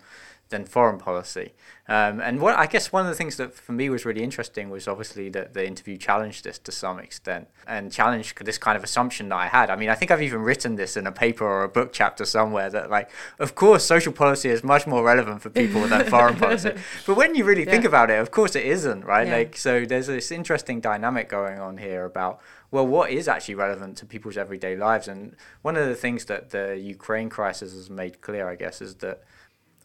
than 0.49 0.65
foreign 0.65 0.99
policy. 0.99 1.53
Um, 1.87 2.21
and 2.21 2.39
what 2.39 2.57
I 2.57 2.65
guess 2.65 2.93
one 2.93 3.05
of 3.05 3.09
the 3.09 3.15
things 3.15 3.35
that 3.37 3.53
for 3.53 3.73
me 3.73 3.89
was 3.89 4.05
really 4.05 4.23
interesting 4.23 4.69
was 4.69 4.87
obviously 4.87 5.27
that 5.29 5.53
the 5.53 5.67
interview 5.67 5.97
challenged 5.97 6.45
this 6.45 6.57
to 6.59 6.71
some 6.71 6.97
extent 6.99 7.49
and 7.67 7.91
challenged 7.91 8.45
this 8.45 8.57
kind 8.57 8.77
of 8.77 8.83
assumption 8.83 9.29
that 9.29 9.35
I 9.35 9.47
had. 9.47 9.69
I 9.69 9.75
mean, 9.75 9.89
I 9.89 9.95
think 9.95 10.09
I've 10.09 10.21
even 10.21 10.41
written 10.41 10.75
this 10.75 10.95
in 10.95 11.05
a 11.07 11.11
paper 11.11 11.43
or 11.43 11.63
a 11.63 11.69
book 11.69 11.91
chapter 11.91 12.23
somewhere 12.23 12.69
that, 12.69 12.89
like, 12.89 13.09
of 13.37 13.55
course, 13.55 13.83
social 13.83 14.13
policy 14.13 14.49
is 14.49 14.63
much 14.63 14.87
more 14.87 15.03
relevant 15.03 15.41
for 15.41 15.49
people 15.49 15.85
than 15.87 16.05
foreign 16.09 16.37
policy. 16.37 16.73
But 17.05 17.15
when 17.15 17.35
you 17.35 17.43
really 17.43 17.65
yeah. 17.65 17.71
think 17.71 17.85
about 17.85 18.09
it, 18.09 18.19
of 18.19 18.31
course, 18.31 18.55
it 18.55 18.65
isn't, 18.65 19.03
right? 19.03 19.27
Yeah. 19.27 19.37
Like, 19.37 19.57
so 19.57 19.83
there's 19.85 20.07
this 20.07 20.31
interesting 20.31 20.79
dynamic 20.79 21.27
going 21.27 21.59
on 21.59 21.77
here 21.77 22.05
about 22.05 22.39
well, 22.73 22.87
what 22.87 23.11
is 23.11 23.27
actually 23.27 23.53
relevant 23.53 23.97
to 23.97 24.05
people's 24.07 24.35
everyday 24.35 24.75
lives? 24.75 25.07
And 25.07 25.35
one 25.61 25.77
of 25.77 25.87
the 25.87 25.93
things 25.93 26.25
that 26.25 26.49
the 26.49 26.75
Ukraine 26.75 27.29
crisis 27.29 27.71
has 27.71 27.87
made 27.87 28.19
clear, 28.19 28.49
I 28.49 28.55
guess, 28.55 28.81
is 28.81 28.95
that 28.95 29.21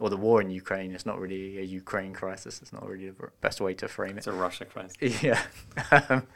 or 0.00 0.10
the 0.10 0.16
war 0.16 0.40
in 0.40 0.50
Ukraine. 0.50 0.92
It's 0.92 1.06
not 1.06 1.18
really 1.18 1.58
a 1.58 1.62
Ukraine 1.62 2.12
crisis. 2.12 2.60
It's 2.62 2.72
not 2.72 2.86
really 2.88 3.10
the 3.10 3.30
best 3.40 3.60
way 3.60 3.74
to 3.74 3.88
frame 3.88 4.12
it. 4.12 4.18
It's 4.18 4.26
a 4.26 4.32
Russia 4.32 4.64
crisis. 4.64 5.22
Yeah, 5.22 5.42
um, 5.90 6.26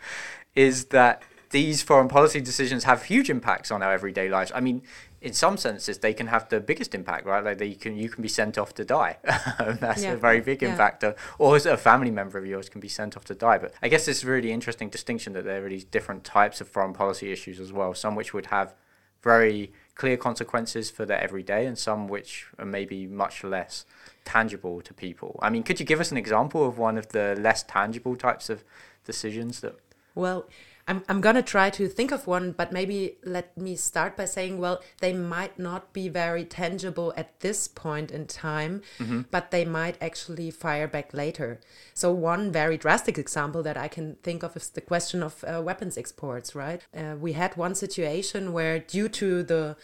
is 0.55 0.87
that 0.87 1.23
these 1.51 1.83
foreign 1.83 2.09
policy 2.09 2.41
decisions 2.41 2.85
have 2.85 3.05
huge 3.05 3.31
impacts 3.31 3.71
on 3.71 3.83
our 3.83 3.93
everyday 3.93 4.29
lives. 4.29 4.51
I 4.55 4.61
mean, 4.61 4.83
in 5.21 5.33
some 5.33 5.57
senses, 5.57 5.99
they 5.99 6.13
can 6.13 6.27
have 6.27 6.49
the 6.49 6.61
biggest 6.61 6.95
impact, 6.95 7.27
right? 7.27 7.45
Like 7.45 7.61
you 7.61 7.77
can 7.77 7.97
you 7.97 8.09
can 8.09 8.23
be 8.23 8.29
sent 8.29 8.59
off 8.59 8.75
to 8.75 8.85
die. 8.85 9.19
That's 9.25 10.03
yeah. 10.03 10.13
a 10.13 10.17
very 10.17 10.41
big 10.41 10.63
yeah. 10.63 10.71
impact. 10.71 11.05
Uh, 11.05 11.13
or 11.39 11.57
a 11.57 11.77
family 11.77 12.11
member 12.11 12.39
of 12.39 12.47
yours 12.47 12.69
can 12.69 12.81
be 12.81 12.89
sent 12.89 13.17
off 13.17 13.25
to 13.27 13.35
die. 13.35 13.59
But 13.59 13.75
I 13.83 13.89
guess 13.89 14.09
it's 14.09 14.25
a 14.25 14.27
really 14.27 14.51
interesting 14.51 14.89
distinction 14.89 15.33
that 15.35 15.45
there 15.45 15.65
are 15.65 15.69
these 15.69 15.85
different 15.85 16.25
types 16.25 16.61
of 16.61 16.69
foreign 16.69 16.93
policy 16.93 17.31
issues 17.31 17.61
as 17.61 17.73
well. 17.73 17.95
Some 17.95 18.17
which 18.17 18.35
would 18.35 18.47
have 18.47 18.75
very 19.23 19.73
clear 19.95 20.17
consequences 20.17 20.91
for 20.91 21.05
their 21.05 21.21
everyday 21.21 21.67
and 21.67 21.79
some 21.79 22.09
which 22.09 22.47
are 22.59 22.65
maybe 22.65 23.07
much 23.07 23.45
less 23.45 23.85
tangible 24.25 24.81
to 24.81 24.95
people. 24.95 25.39
I 25.43 25.51
mean, 25.51 25.63
could 25.63 25.81
you 25.81 25.87
give 25.87 26.01
us 26.01 26.11
an 26.11 26.17
example 26.17 26.67
of 26.67 26.79
one 26.79 26.97
of 26.97 27.09
the 27.09 27.37
less 27.39 27.63
tangible 27.63 28.17
types 28.17 28.49
of 28.49 28.65
decisions 29.05 29.61
that 29.61 29.75
Well, 30.15 30.47
I'm, 30.89 31.05
I'm 31.09 31.21
going 31.21 31.37
to 31.37 31.43
try 31.43 31.71
to 31.71 31.87
think 31.89 32.11
of 32.11 32.27
one, 32.27 32.53
but 32.53 32.73
maybe 32.73 33.17
let 33.25 33.57
me 33.57 33.77
start 33.77 34.17
by 34.17 34.25
saying, 34.25 34.59
well, 34.59 34.83
they 35.01 35.13
might 35.13 35.59
not 35.59 35.93
be 35.93 36.09
very 36.09 36.45
tangible 36.45 37.15
at 37.17 37.39
this 37.41 37.69
point 37.69 38.11
in 38.11 38.27
time, 38.27 38.83
mm-hmm. 38.99 39.23
but 39.31 39.53
they 39.53 39.65
might 39.65 39.97
actually 40.01 40.51
fire 40.51 40.89
back 40.89 41.15
later. 41.15 41.61
So, 41.95 42.13
one 42.13 42.51
very 42.51 42.77
drastic 42.77 43.17
example 43.17 43.63
that 43.63 43.77
I 43.77 43.87
can 43.87 44.17
think 44.23 44.43
of 44.43 44.57
is 44.57 44.71
the 44.71 44.81
question 44.81 45.23
of 45.23 45.45
uh, 45.45 45.63
weapons 45.63 45.97
exports, 45.97 46.55
right? 46.55 46.85
Uh, 46.97 47.15
we 47.19 47.35
had 47.35 47.57
one 47.57 47.77
situation 47.77 48.53
where, 48.53 48.81
due 48.81 49.09
to 49.11 49.45
the 49.45 49.77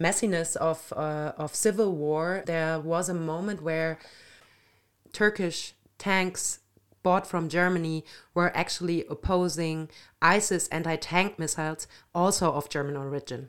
messiness 0.00 0.56
of, 0.56 0.92
uh, 0.96 1.32
of 1.36 1.54
civil 1.54 1.92
war, 1.92 2.42
there 2.46 2.80
was 2.80 3.10
a 3.10 3.14
moment 3.14 3.60
where 3.62 3.98
Turkish 5.12 5.74
tanks 5.98 6.60
bought 7.08 7.26
from 7.26 7.48
Germany 7.48 8.04
were 8.34 8.54
actually 8.54 9.06
opposing 9.08 9.88
ISIS 10.20 10.68
anti 10.68 10.96
tank 10.96 11.38
missiles, 11.38 11.86
also 12.14 12.52
of 12.52 12.68
German 12.68 12.98
origin. 12.98 13.48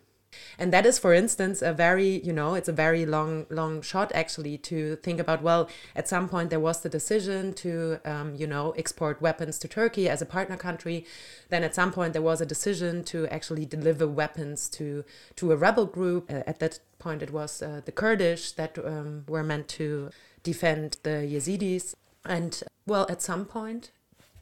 And 0.57 0.71
that 0.71 0.85
is, 0.85 0.97
for 0.97 1.13
instance, 1.13 1.61
a 1.61 1.73
very, 1.73 2.21
you 2.27 2.31
know, 2.31 2.53
it's 2.53 2.69
a 2.69 2.77
very 2.85 3.05
long, 3.05 3.47
long 3.49 3.81
shot 3.81 4.11
actually 4.13 4.57
to 4.69 4.95
think 4.97 5.19
about. 5.19 5.41
Well, 5.41 5.67
at 5.93 6.07
some 6.07 6.29
point 6.29 6.51
there 6.51 6.65
was 6.69 6.79
the 6.79 6.87
decision 6.87 7.53
to, 7.55 7.99
um, 8.05 8.35
you 8.41 8.47
know, 8.47 8.71
export 8.77 9.21
weapons 9.21 9.59
to 9.59 9.67
Turkey 9.67 10.07
as 10.07 10.21
a 10.21 10.31
partner 10.37 10.55
country. 10.55 11.05
Then 11.49 11.63
at 11.63 11.75
some 11.75 11.91
point 11.91 12.13
there 12.13 12.27
was 12.31 12.39
a 12.39 12.45
decision 12.55 13.03
to 13.11 13.27
actually 13.27 13.65
deliver 13.65 14.07
weapons 14.07 14.69
to 14.77 15.03
to 15.35 15.51
a 15.51 15.57
rebel 15.57 15.85
group. 15.97 16.31
Uh, 16.31 16.43
at 16.51 16.59
that 16.59 16.79
point, 16.99 17.21
it 17.21 17.31
was 17.39 17.61
uh, 17.61 17.81
the 17.83 17.91
Kurdish 17.91 18.53
that 18.53 18.77
um, 18.77 19.25
were 19.27 19.43
meant 19.43 19.67
to 19.79 20.11
defend 20.43 20.97
the 21.03 21.17
Yazidis. 21.33 21.95
And 22.25 22.61
well, 22.85 23.05
at 23.09 23.21
some 23.21 23.45
point, 23.45 23.91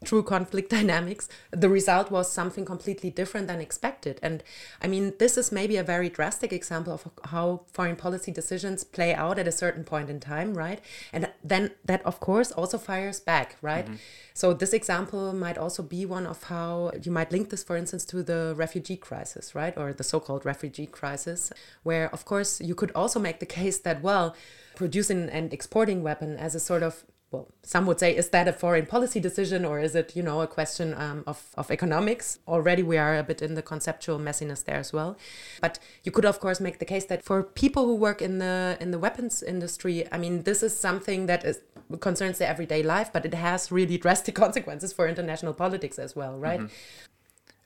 through 0.05 0.23
conflict 0.23 0.69
dynamics, 0.77 1.27
the 1.51 1.69
result 1.69 2.11
was 2.11 2.31
something 2.31 2.65
completely 2.65 3.09
different 3.09 3.47
than 3.47 3.59
expected. 3.59 4.19
And 4.21 4.43
I 4.81 4.87
mean, 4.87 5.13
this 5.19 5.37
is 5.37 5.51
maybe 5.51 5.77
a 5.77 5.83
very 5.83 6.09
drastic 6.09 6.53
example 6.53 6.93
of 6.93 7.09
how 7.29 7.61
foreign 7.71 7.95
policy 7.95 8.31
decisions 8.31 8.83
play 8.83 9.13
out 9.13 9.39
at 9.39 9.47
a 9.47 9.51
certain 9.51 9.83
point 9.83 10.09
in 10.09 10.19
time, 10.19 10.53
right? 10.53 10.79
And 11.11 11.29
then 11.43 11.71
that, 11.85 12.05
of 12.05 12.19
course, 12.19 12.51
also 12.51 12.77
fires 12.77 13.19
back, 13.19 13.57
right? 13.61 13.85
Mm-hmm. 13.85 13.95
So, 14.33 14.53
this 14.53 14.73
example 14.73 15.33
might 15.33 15.57
also 15.57 15.81
be 15.81 16.05
one 16.05 16.27
of 16.27 16.43
how 16.43 16.91
you 17.01 17.11
might 17.11 17.31
link 17.31 17.49
this, 17.49 17.63
for 17.63 17.75
instance, 17.75 18.05
to 18.05 18.21
the 18.21 18.53
refugee 18.55 18.97
crisis, 18.97 19.55
right? 19.55 19.75
Or 19.75 19.93
the 19.93 20.03
so 20.03 20.19
called 20.19 20.45
refugee 20.45 20.85
crisis, 20.85 21.51
where, 21.81 22.13
of 22.13 22.25
course, 22.25 22.61
you 22.61 22.75
could 22.75 22.91
also 22.93 23.19
make 23.19 23.39
the 23.39 23.47
case 23.47 23.79
that, 23.79 24.03
well, 24.03 24.35
producing 24.75 25.27
and 25.29 25.51
exporting 25.51 26.03
weapon 26.03 26.37
as 26.37 26.53
a 26.53 26.59
sort 26.59 26.83
of 26.83 27.03
well, 27.31 27.47
some 27.61 27.85
would 27.87 27.99
say, 27.99 28.15
is 28.15 28.29
that 28.29 28.47
a 28.47 28.53
foreign 28.53 28.85
policy 28.85 29.19
decision 29.19 29.65
or 29.65 29.79
is 29.79 29.95
it, 29.95 30.15
you 30.15 30.23
know, 30.23 30.39
a 30.41 30.47
question 30.47 30.93
um, 30.93 31.25
of, 31.27 31.43
of 31.57 31.69
economics? 31.69 32.39
Already 32.47 32.83
we 32.83 32.97
are 32.97 33.17
a 33.17 33.23
bit 33.23 33.41
in 33.41 33.55
the 33.55 33.61
conceptual 33.61 34.17
messiness 34.17 34.63
there 34.63 34.77
as 34.77 34.93
well. 34.93 35.17
But 35.59 35.77
you 36.03 36.11
could, 36.11 36.23
of 36.23 36.39
course, 36.39 36.61
make 36.61 36.79
the 36.79 36.85
case 36.85 37.05
that 37.05 37.23
for 37.23 37.43
people 37.43 37.85
who 37.85 37.95
work 37.95 38.21
in 38.21 38.39
the 38.39 38.77
in 38.79 38.91
the 38.91 38.99
weapons 38.99 39.43
industry, 39.43 40.05
I 40.11 40.17
mean, 40.17 40.43
this 40.43 40.63
is 40.63 40.77
something 40.77 41.25
that 41.25 41.43
is 41.43 41.59
concerns 41.99 42.37
their 42.37 42.49
everyday 42.49 42.81
life, 42.81 43.11
but 43.11 43.25
it 43.25 43.33
has 43.33 43.71
really 43.71 43.97
drastic 44.05 44.35
consequences 44.45 44.93
for 44.93 45.07
international 45.07 45.53
politics 45.53 45.99
as 45.99 46.15
well, 46.15 46.37
right? 46.39 46.61
Mm 46.61 46.67
-hmm. 46.67 47.15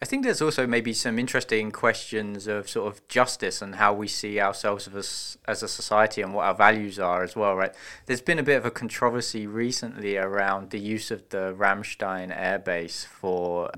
I 0.01 0.05
think 0.05 0.23
there's 0.23 0.41
also 0.41 0.65
maybe 0.65 0.93
some 0.93 1.19
interesting 1.19 1.71
questions 1.71 2.47
of 2.47 2.67
sort 2.67 2.91
of 2.91 3.07
justice 3.07 3.61
and 3.61 3.75
how 3.75 3.93
we 3.93 4.07
see 4.07 4.39
ourselves 4.39 4.87
as, 4.87 5.37
as 5.47 5.61
a 5.61 5.67
society 5.67 6.23
and 6.23 6.33
what 6.33 6.45
our 6.45 6.55
values 6.55 6.97
are 6.97 7.21
as 7.21 7.35
well, 7.35 7.55
right? 7.55 7.71
There's 8.07 8.21
been 8.21 8.39
a 8.39 8.43
bit 8.43 8.57
of 8.57 8.65
a 8.65 8.71
controversy 8.71 9.45
recently 9.45 10.17
around 10.17 10.71
the 10.71 10.79
use 10.79 11.11
of 11.11 11.29
the 11.29 11.53
Ramstein 11.55 12.35
airbase 12.35 13.05
for 13.05 13.69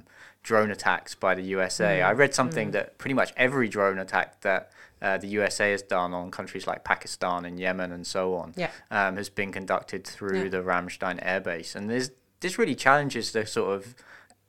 drone 0.44 0.72
attacks 0.72 1.14
by 1.14 1.36
the 1.36 1.42
USA. 1.42 2.00
Mm. 2.00 2.06
I 2.06 2.12
read 2.14 2.34
something 2.34 2.70
mm. 2.70 2.74
that 2.74 2.98
pretty 2.98 3.16
much 3.16 3.34
every 3.36 3.68
drone 3.68 4.00
attack 4.00 4.40
that 4.42 4.72
uh, 5.02 5.18
the 5.18 5.28
USA 5.28 5.72
has 5.72 5.82
done 5.82 6.14
on 6.14 6.32
countries 6.32 6.66
like 6.66 6.86
Pakistan 6.86 7.44
and 7.44 7.60
Yemen 7.60 7.92
and 7.92 8.08
so 8.08 8.36
on 8.36 8.54
yeah. 8.56 8.72
um, 8.92 9.18
has 9.18 9.28
been 9.28 9.52
conducted 9.52 10.06
through 10.06 10.44
yeah. 10.44 10.50
the 10.50 10.64
Ramstein 10.64 11.22
airbase. 11.22 11.76
And 11.76 11.90
there's, 11.90 12.12
this 12.40 12.58
really 12.58 12.76
challenges 12.76 13.34
the 13.34 13.46
sort 13.46 13.76
of 13.76 13.94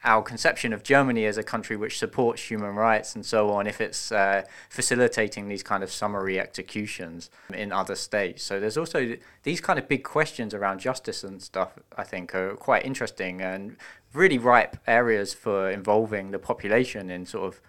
our 0.05 0.22
conception 0.22 0.72
of 0.72 0.82
Germany 0.82 1.24
as 1.24 1.38
a 1.38 1.42
country 1.42 1.76
which 1.76 1.98
supports 1.98 2.50
human 2.50 2.74
rights 2.74 3.14
and 3.14 3.24
so 3.24 3.50
on 3.50 3.66
if 3.66 3.80
it's 3.80 4.12
uh, 4.12 4.42
facilitating 4.68 5.48
these 5.48 5.62
kind 5.62 5.82
of 5.82 5.90
summary 5.90 6.38
executions 6.38 7.30
in 7.52 7.72
other 7.72 7.94
states. 7.94 8.42
So 8.42 8.61
there's 8.61 8.76
also 8.76 9.16
these 9.42 9.61
kind 9.61 9.78
of 9.78 9.88
big 9.88 10.05
questions 10.05 10.52
around 10.52 10.80
justice 10.80 11.24
and 11.24 11.42
stuff, 11.42 11.78
I 11.96 12.05
think, 12.05 12.34
are 12.34 12.55
quite 12.55 12.84
interesting 12.84 13.40
and 13.40 13.76
really 14.12 14.38
ripe 14.38 14.76
areas 14.86 15.32
for 15.32 15.70
involving 15.70 16.30
the 16.30 16.38
population 16.38 17.11
in 17.11 17.24
sort 17.24 17.46
of 17.46 17.61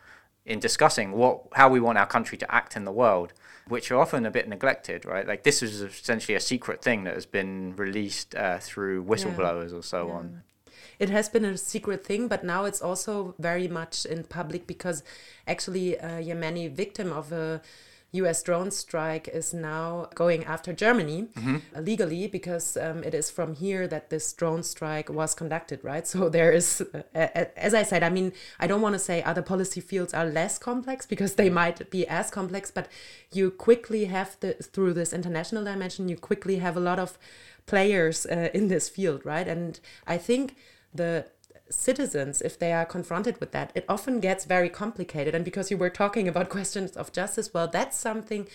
in 0.45 0.59
discussing 0.59 1.11
what 1.11 1.41
how 1.53 1.67
we 1.67 1.79
want 1.79 1.97
our 1.97 2.05
country 2.05 2.38
to 2.38 2.53
act 2.53 2.75
in 2.75 2.86
the 2.86 2.91
world 2.91 3.33
which 3.67 3.89
are 3.89 3.99
often 3.99 4.27
a 4.27 4.31
bit 4.31 4.47
neglected 4.47 5.03
right 5.05 5.27
like 5.27 5.41
this 5.41 5.63
is 5.63 5.81
essentially 5.81 6.36
a 6.36 6.39
secret 6.39 6.83
thing 6.83 7.03
that 7.03 7.15
has 7.15 7.25
been 7.25 7.75
released 7.77 8.36
uh, 8.36 8.59
through 8.59 9.03
whistleblowers 9.03 9.71
yeah. 9.71 9.77
or 9.77 9.81
so 9.81 10.07
yeah. 10.07 10.13
on 10.13 10.43
it 11.00 11.10
has 11.10 11.30
been 11.30 11.46
a 11.46 11.58
secret 11.58 12.06
thing, 12.06 12.28
but 12.28 12.43
now 12.43 12.66
it's 12.66 12.82
also 12.82 13.36
very 13.39 13.68
much 13.68 14.06
in 14.06 14.24
public 14.24 14.68
because 14.68 15.04
actually 15.48 15.96
a 15.96 16.22
Yemeni 16.22 16.72
victim 16.72 17.12
of 17.12 17.32
a 17.32 17.62
US 18.16 18.41
drone 18.43 18.72
strike 18.72 19.28
is 19.28 19.54
now 19.54 20.08
going 20.16 20.43
after 20.46 20.74
Germany 20.74 21.28
mm-hmm. 21.36 21.84
legally 21.84 22.28
because 22.28 22.78
um, 22.78 23.04
it 23.04 23.14
is 23.14 23.30
from 23.30 23.56
here 23.56 23.88
that 23.88 24.10
this 24.10 24.32
drone 24.34 24.64
strike 24.64 25.10
was 25.10 25.34
conducted, 25.36 25.80
right? 25.84 26.06
So 26.16 26.30
there 26.30 26.52
is, 26.52 26.82
uh, 26.93 27.28
as 27.58 27.74
I 27.74 27.84
said, 27.84 28.04
I 28.04 28.10
mean, 28.10 28.32
I 28.60 28.68
don't 28.68 28.82
want 28.82 28.93
to 28.93 29.00
say 29.00 29.22
other 29.22 29.41
policy 29.41 29.82
fields 29.82 30.14
are 30.14 30.26
less 30.26 30.58
complex 30.58 31.06
because 31.14 31.36
they 31.36 31.50
might 31.50 31.89
be 31.89 32.08
as 32.08 32.30
complex, 32.32 32.72
but 32.72 32.88
you 33.32 33.52
quickly 33.52 34.06
have 34.06 34.38
the, 34.39 34.54
through 34.54 34.93
this 34.93 35.12
international 35.14 35.64
dimension, 35.64 36.10
you 36.10 36.16
quickly 36.16 36.58
have 36.58 36.78
a 36.78 36.80
lot 36.80 37.00
of 37.00 37.18
players 37.66 38.26
uh, 38.26 38.50
in 38.54 38.68
this 38.68 38.88
field, 38.88 39.26
right? 39.26 39.48
And 39.48 39.80
I 40.08 40.18
think 40.18 40.56
the 40.96 41.26
citizens 41.70 42.41
if 42.41 42.60
they 42.60 42.72
are 42.72 42.86
confronted 42.86 43.39
with 43.39 43.52
that 43.52 43.72
it 43.74 43.86
often 43.89 44.20
gets 44.20 44.46
very 44.46 44.70
complicated 44.70 45.34
and 45.34 45.43
because 45.43 45.72
you 45.72 45.78
were 45.78 45.89
talking 45.89 46.28
about 46.28 46.50
questions 46.58 46.96
of 46.96 47.12
justice 47.12 47.54
well 47.54 47.68
that's 47.68 47.98
something 47.98 48.48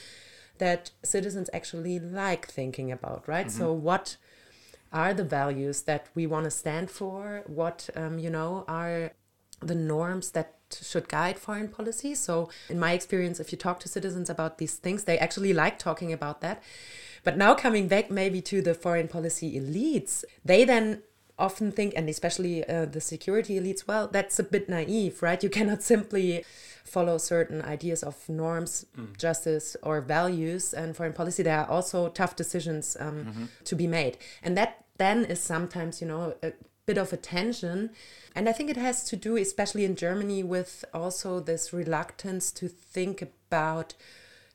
that 0.59 0.91
citizens 1.03 1.51
actually 1.53 1.99
like 1.99 2.47
thinking 2.47 2.93
about 2.93 3.27
right 3.27 3.49
mm-hmm. 3.49 3.59
so 3.59 3.73
what 3.73 4.17
are 4.93 5.15
the 5.15 5.25
values 5.25 5.83
that 5.83 6.07
we 6.15 6.27
want 6.27 6.45
to 6.45 6.51
stand 6.51 6.91
for? 6.91 7.43
What, 7.47 7.89
um, 7.95 8.19
you 8.19 8.31
know, 8.31 8.65
are 8.67 9.13
the 9.61 9.75
norms 9.75 10.31
that 10.33 10.57
should 10.83 11.09
guide 11.09 11.39
foreign 11.39 11.69
policy? 11.69 12.15
So, 12.15 12.51
in 12.69 12.79
my 12.79 12.93
experience, 12.93 13.39
if 13.41 13.53
you 13.53 13.59
talk 13.59 13.81
to 13.81 13.89
citizens 13.89 14.29
about 14.29 14.59
these 14.59 14.75
things, 14.77 15.05
they 15.05 15.19
actually 15.19 15.53
like 15.53 15.79
talking 15.79 16.13
about 16.13 16.41
that. 16.41 16.63
But 17.23 17.37
now, 17.37 17.55
coming 17.55 17.87
back 17.87 18.11
maybe 18.11 18.41
to 18.43 18.63
the 18.63 18.75
foreign 18.75 19.09
policy 19.09 19.59
elites, 19.61 20.25
they 20.45 20.65
then 20.65 21.03
often 21.41 21.73
think, 21.73 21.95
and 21.97 22.09
especially 22.09 22.65
uh, 22.69 22.85
the 22.85 23.01
security 23.01 23.59
elites, 23.59 23.87
well, 23.87 24.07
that's 24.07 24.39
a 24.39 24.43
bit 24.43 24.69
naive, 24.69 25.23
right? 25.23 25.43
You 25.43 25.51
cannot 25.59 25.83
simply 25.83 26.45
follow 26.85 27.19
certain 27.19 27.63
ideas 27.63 28.03
of 28.03 28.29
norms, 28.29 28.87
mm. 28.97 29.17
justice, 29.17 29.77
or 29.83 30.01
values. 30.01 30.75
And 30.75 30.97
foreign 30.97 31.13
policy, 31.13 31.43
there 31.43 31.61
are 31.61 31.69
also 31.69 32.09
tough 32.09 32.37
decisions 32.37 32.97
um, 33.01 33.25
mm-hmm. 33.25 33.45
to 33.65 33.75
be 33.75 33.87
made. 33.87 34.19
And 34.43 34.57
that 34.57 34.85
then 34.99 35.25
is 35.25 35.41
sometimes, 35.41 36.01
you 36.01 36.07
know, 36.07 36.35
a 36.43 36.53
bit 36.87 36.99
of 36.99 37.13
a 37.13 37.17
tension. 37.17 37.91
And 38.35 38.49
I 38.49 38.53
think 38.53 38.71
it 38.71 38.77
has 38.77 39.05
to 39.05 39.17
do, 39.17 39.37
especially 39.37 39.85
in 39.85 39.97
Germany, 39.97 40.43
with 40.43 40.85
also 40.93 41.41
this 41.41 41.73
reluctance 41.73 42.53
to 42.53 42.69
think 42.69 43.23
about 43.23 43.95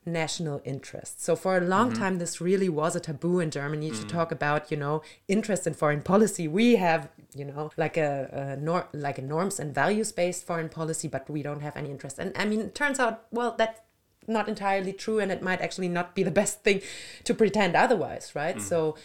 national 0.05 0.61
interests. 0.65 1.23
So 1.23 1.35
for 1.35 1.57
a 1.57 1.61
long 1.61 1.91
mm-hmm. 1.91 2.01
time, 2.01 2.17
this 2.19 2.41
really 2.41 2.69
was 2.69 2.95
a 2.95 2.99
taboo 2.99 3.39
in 3.39 3.51
Germany 3.51 3.91
mm-hmm. 3.91 4.01
to 4.01 4.07
talk 4.07 4.31
about, 4.31 4.69
you 4.71 4.77
know, 4.77 5.01
interest 5.27 5.65
in 5.67 5.73
foreign 5.73 6.01
policy. 6.01 6.47
We 6.47 6.75
have, 6.75 7.09
you 7.33 7.45
know, 7.45 7.71
like 7.77 7.97
a, 7.97 8.55
a 8.57 8.61
nor- 8.61 8.87
like 8.93 9.17
a 9.17 9.21
norms 9.21 9.59
and 9.59 9.73
values 9.73 10.11
based 10.11 10.45
foreign 10.45 10.69
policy, 10.69 11.07
but 11.07 11.29
we 11.29 11.41
don't 11.41 11.61
have 11.61 11.77
any 11.77 11.89
interest. 11.89 12.19
And 12.19 12.33
I 12.35 12.45
mean, 12.45 12.59
it 12.61 12.75
turns 12.75 12.99
out, 12.99 13.25
well, 13.31 13.55
that 13.57 13.84
not 14.27 14.47
entirely 14.47 14.93
true 14.93 15.19
and 15.19 15.31
it 15.31 15.41
might 15.41 15.61
actually 15.61 15.89
not 15.89 16.15
be 16.15 16.23
the 16.23 16.31
best 16.31 16.63
thing 16.63 16.81
to 17.23 17.33
pretend 17.33 17.75
otherwise 17.75 18.31
right 18.35 18.57
mm. 18.57 18.61
so 18.61 18.95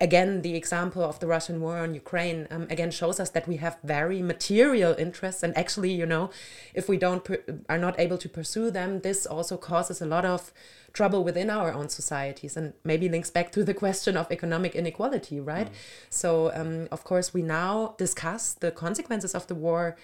again 0.00 0.42
the 0.42 0.54
example 0.54 1.02
of 1.02 1.18
the 1.20 1.26
russian 1.26 1.60
war 1.60 1.78
on 1.78 1.94
ukraine 1.94 2.46
um, 2.50 2.66
again 2.70 2.90
shows 2.90 3.20
us 3.20 3.30
that 3.30 3.46
we 3.46 3.56
have 3.56 3.76
very 3.84 4.22
material 4.22 4.94
interests 4.98 5.42
and 5.42 5.56
actually 5.56 5.92
you 5.92 6.06
know 6.06 6.30
if 6.74 6.88
we 6.88 6.96
don't 6.96 7.28
are 7.68 7.78
not 7.78 7.98
able 7.98 8.18
to 8.18 8.28
pursue 8.28 8.70
them 8.70 9.00
this 9.00 9.26
also 9.26 9.56
causes 9.56 10.00
a 10.00 10.06
lot 10.06 10.24
of 10.24 10.52
trouble 10.92 11.24
within 11.24 11.50
our 11.50 11.72
own 11.72 11.88
societies 11.88 12.56
and 12.56 12.72
maybe 12.84 13.08
links 13.08 13.30
back 13.30 13.50
to 13.50 13.64
the 13.64 13.74
question 13.74 14.16
of 14.16 14.30
economic 14.30 14.74
inequality 14.74 15.40
right 15.40 15.68
mm. 15.68 15.74
so 16.08 16.52
um, 16.54 16.88
of 16.90 17.04
course 17.04 17.34
we 17.34 17.42
now 17.42 17.94
discuss 17.98 18.54
the 18.54 18.70
consequences 18.70 19.34
of 19.34 19.46
the 19.48 19.54
war 19.54 19.96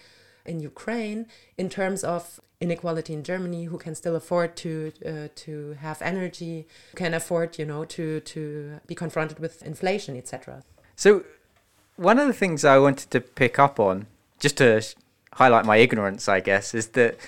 in 0.45 0.61
Ukraine 0.61 1.27
in 1.57 1.69
terms 1.69 2.05
of 2.05 2.41
inequality 2.61 3.15
in 3.15 3.23
Germany, 3.25 3.65
who 3.65 3.79
can 3.79 3.95
still 3.95 4.17
afford 4.17 4.57
to 4.57 4.93
uh, 5.05 5.29
to 5.35 5.77
have 5.81 6.01
energy, 6.03 6.67
can 6.95 7.15
afford 7.15 7.59
you 7.59 7.65
know 7.65 7.85
to 7.87 8.21
to 8.21 8.81
be 8.87 8.95
confronted 8.95 9.39
with 9.39 9.63
inflation, 9.63 10.17
etc. 10.17 10.63
So, 10.97 11.25
one 11.97 12.19
of 12.19 12.27
the 12.27 12.35
things 12.35 12.65
I 12.65 12.79
wanted 12.79 13.11
to 13.11 13.21
pick 13.21 13.59
up 13.59 13.81
on, 13.81 14.07
just 14.39 14.59
to 14.59 14.83
highlight 15.35 15.65
my 15.65 15.79
ignorance, 15.79 16.29
I 16.29 16.41
guess, 16.41 16.75
is 16.75 16.89
that 16.89 17.19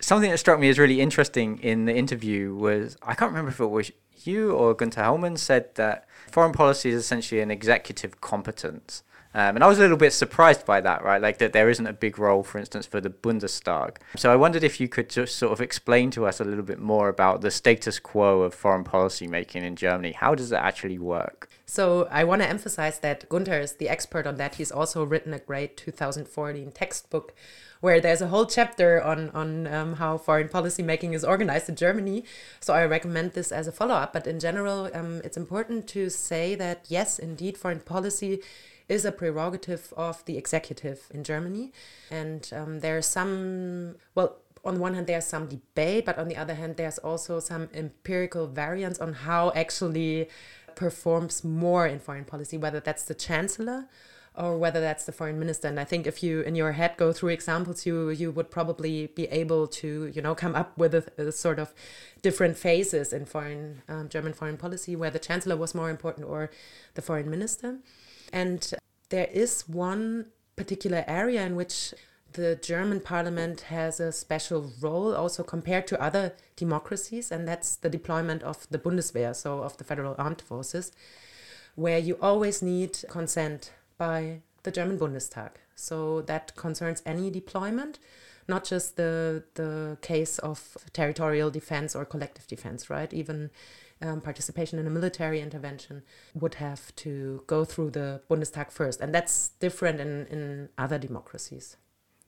something 0.00 0.30
that 0.30 0.38
struck 0.38 0.60
me 0.60 0.68
as 0.68 0.78
really 0.78 1.00
interesting 1.00 1.58
in 1.58 1.86
the 1.86 1.94
interview 1.94 2.54
was 2.54 2.96
I 3.02 3.14
can't 3.14 3.30
remember 3.30 3.50
if 3.50 3.60
it 3.60 3.66
was 3.66 3.90
you 4.24 4.52
or 4.52 4.74
Gunther 4.74 5.00
Hellmann 5.00 5.38
said 5.38 5.74
that 5.76 6.06
foreign 6.30 6.52
policy 6.52 6.90
is 6.90 6.96
essentially 6.96 7.40
an 7.40 7.50
executive 7.50 8.20
competence. 8.20 9.02
Um, 9.34 9.56
and 9.56 9.62
I 9.62 9.66
was 9.66 9.78
a 9.78 9.82
little 9.82 9.96
bit 9.96 10.12
surprised 10.12 10.64
by 10.64 10.80
that, 10.80 11.04
right? 11.04 11.20
Like 11.20 11.38
that 11.38 11.52
there 11.52 11.68
isn't 11.68 11.86
a 11.86 11.92
big 11.92 12.18
role, 12.18 12.42
for 12.42 12.58
instance, 12.58 12.86
for 12.86 13.00
the 13.00 13.10
Bundestag. 13.10 13.96
So 14.16 14.32
I 14.32 14.36
wondered 14.36 14.64
if 14.64 14.80
you 14.80 14.88
could 14.88 15.10
just 15.10 15.36
sort 15.36 15.52
of 15.52 15.60
explain 15.60 16.10
to 16.12 16.26
us 16.26 16.40
a 16.40 16.44
little 16.44 16.64
bit 16.64 16.78
more 16.78 17.08
about 17.08 17.42
the 17.42 17.50
status 17.50 17.98
quo 17.98 18.42
of 18.42 18.54
foreign 18.54 18.84
policy 18.84 19.26
making 19.26 19.64
in 19.64 19.76
Germany. 19.76 20.12
How 20.12 20.34
does 20.34 20.50
it 20.50 20.56
actually 20.56 20.98
work? 20.98 21.48
So 21.66 22.08
I 22.10 22.24
want 22.24 22.40
to 22.40 22.48
emphasize 22.48 23.00
that 23.00 23.28
Gunther 23.28 23.60
is 23.60 23.72
the 23.74 23.90
expert 23.90 24.26
on 24.26 24.36
that. 24.36 24.54
He's 24.54 24.72
also 24.72 25.04
written 25.04 25.34
a 25.34 25.38
great 25.38 25.76
2014 25.76 26.72
textbook 26.72 27.34
where 27.80 28.00
there's 28.00 28.22
a 28.22 28.28
whole 28.28 28.46
chapter 28.46 29.00
on 29.02 29.30
on 29.30 29.66
um, 29.66 29.94
how 29.94 30.18
foreign 30.18 30.48
policy 30.48 30.82
making 30.82 31.12
is 31.12 31.24
organized 31.24 31.68
in 31.68 31.76
Germany. 31.76 32.24
So 32.60 32.74
I 32.74 32.84
recommend 32.86 33.32
this 33.32 33.52
as 33.52 33.66
a 33.68 33.72
follow 33.72 33.94
up. 33.94 34.12
But 34.12 34.26
in 34.26 34.40
general, 34.40 34.90
um, 34.94 35.20
it's 35.24 35.36
important 35.36 35.86
to 35.88 36.10
say 36.10 36.54
that 36.54 36.86
yes, 36.88 37.18
indeed, 37.18 37.56
foreign 37.56 37.80
policy 37.80 38.40
is 38.88 39.04
a 39.04 39.12
prerogative 39.12 39.92
of 39.96 40.24
the 40.24 40.36
executive 40.36 41.08
in 41.12 41.24
Germany. 41.24 41.72
And 42.10 42.50
um, 42.54 42.80
there's 42.80 43.06
some, 43.06 43.96
well, 44.14 44.36
on 44.64 44.74
the 44.74 44.80
one 44.80 44.94
hand, 44.94 45.06
there's 45.06 45.26
some 45.26 45.46
debate, 45.46 46.06
but 46.06 46.18
on 46.18 46.28
the 46.28 46.36
other 46.36 46.54
hand, 46.54 46.76
there's 46.76 46.98
also 46.98 47.40
some 47.40 47.68
empirical 47.74 48.46
variance 48.46 48.98
on 48.98 49.12
how 49.12 49.52
actually 49.54 50.28
performs 50.74 51.44
more 51.44 51.86
in 51.86 51.98
foreign 51.98 52.24
policy, 52.24 52.56
whether 52.56 52.80
that's 52.80 53.02
the 53.02 53.14
chancellor 53.14 53.88
or 54.38 54.56
whether 54.56 54.80
that's 54.80 55.04
the 55.04 55.12
foreign 55.12 55.38
minister. 55.38 55.66
And 55.66 55.80
I 55.80 55.84
think 55.84 56.06
if 56.06 56.22
you 56.22 56.42
in 56.42 56.54
your 56.54 56.72
head 56.72 56.96
go 56.96 57.12
through 57.12 57.30
examples, 57.30 57.84
you 57.84 58.10
you 58.10 58.30
would 58.30 58.50
probably 58.50 59.08
be 59.08 59.24
able 59.26 59.66
to 59.66 60.12
you 60.14 60.22
know 60.22 60.34
come 60.34 60.54
up 60.54 60.78
with 60.78 60.94
a, 60.94 61.04
a 61.18 61.32
sort 61.32 61.58
of 61.58 61.74
different 62.22 62.56
phases 62.56 63.12
in 63.12 63.24
foreign 63.24 63.82
um, 63.88 64.08
German 64.08 64.32
foreign 64.32 64.56
policy 64.56 64.94
where 64.94 65.10
the 65.10 65.18
chancellor 65.18 65.56
was 65.56 65.74
more 65.74 65.90
important 65.90 66.26
or 66.26 66.50
the 66.94 67.02
foreign 67.02 67.28
minister. 67.28 67.78
And 68.32 68.74
there 69.08 69.28
is 69.32 69.68
one 69.68 70.26
particular 70.56 71.04
area 71.06 71.44
in 71.44 71.56
which 71.56 71.94
the 72.32 72.56
German 72.56 73.00
parliament 73.00 73.62
has 73.62 74.00
a 74.00 74.12
special 74.12 74.70
role 74.80 75.14
also 75.14 75.42
compared 75.42 75.86
to 75.88 76.00
other 76.00 76.34
democracies, 76.56 77.32
and 77.32 77.48
that's 77.48 77.76
the 77.76 77.88
deployment 77.88 78.42
of 78.42 78.66
the 78.70 78.78
Bundeswehr, 78.78 79.34
so 79.34 79.62
of 79.62 79.76
the 79.78 79.84
federal 79.84 80.14
armed 80.18 80.42
forces, 80.42 80.92
where 81.74 81.98
you 81.98 82.18
always 82.20 82.62
need 82.62 82.98
consent 83.08 83.72
by 83.96 84.40
the 84.62 84.70
German 84.70 84.98
Bundestag. 84.98 85.52
So 85.74 86.22
that 86.22 86.54
concerns 86.56 87.02
any 87.06 87.30
deployment, 87.30 87.98
not 88.46 88.64
just 88.64 88.96
the 88.96 89.44
the 89.54 89.96
case 90.02 90.38
of 90.38 90.76
territorial 90.92 91.50
defense 91.50 91.96
or 91.96 92.04
collective 92.04 92.46
defense, 92.46 92.90
right? 92.90 93.12
Even 93.12 93.50
um, 94.00 94.20
participation 94.20 94.78
in 94.78 94.86
a 94.86 94.90
military 94.90 95.40
intervention 95.40 96.02
would 96.34 96.54
have 96.54 96.94
to 96.96 97.42
go 97.46 97.64
through 97.64 97.90
the 97.90 98.20
Bundestag 98.30 98.70
first. 98.70 99.00
And 99.00 99.14
that's 99.14 99.50
different 99.60 100.00
in, 100.00 100.26
in 100.26 100.68
other 100.78 100.98
democracies. 100.98 101.76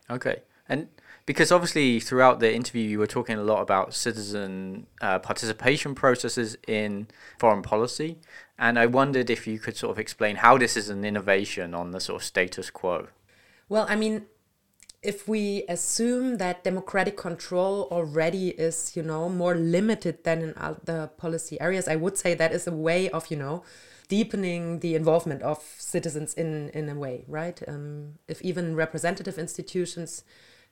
Okay. 0.08 0.42
And 0.68 0.88
because 1.26 1.50
obviously 1.50 1.98
throughout 1.98 2.38
the 2.38 2.54
interview 2.54 2.88
you 2.88 2.98
were 2.98 3.06
talking 3.06 3.36
a 3.36 3.42
lot 3.42 3.60
about 3.60 3.92
citizen 3.92 4.86
uh, 5.00 5.18
participation 5.18 5.94
processes 5.94 6.56
in 6.68 7.08
foreign 7.38 7.62
policy, 7.62 8.18
and 8.58 8.78
I 8.78 8.86
wondered 8.86 9.30
if 9.30 9.46
you 9.46 9.58
could 9.58 9.76
sort 9.76 9.90
of 9.90 9.98
explain 9.98 10.36
how 10.36 10.58
this 10.58 10.76
is 10.76 10.88
an 10.88 11.04
innovation 11.04 11.74
on 11.74 11.90
the 11.90 12.00
sort 12.00 12.22
of 12.22 12.24
status 12.24 12.70
quo. 12.70 13.08
Well, 13.68 13.86
I 13.88 13.96
mean, 13.96 14.26
if 15.02 15.26
we 15.26 15.64
assume 15.68 16.36
that 16.36 16.62
democratic 16.62 17.16
control 17.16 17.88
already 17.90 18.50
is, 18.50 18.92
you 18.94 19.02
know, 19.02 19.28
more 19.28 19.54
limited 19.54 20.24
than 20.24 20.42
in 20.42 20.54
other 20.56 21.10
policy 21.16 21.58
areas, 21.60 21.88
I 21.88 21.96
would 21.96 22.18
say 22.18 22.34
that 22.34 22.52
is 22.52 22.66
a 22.66 22.72
way 22.72 23.08
of, 23.08 23.30
you 23.30 23.36
know, 23.36 23.62
deepening 24.08 24.80
the 24.80 24.94
involvement 24.94 25.40
of 25.42 25.58
citizens 25.78 26.34
in 26.34 26.68
in 26.70 26.88
a 26.88 26.94
way, 26.94 27.24
right? 27.28 27.62
Um, 27.66 28.18
if 28.28 28.42
even 28.42 28.76
representative 28.76 29.38
institutions 29.38 30.22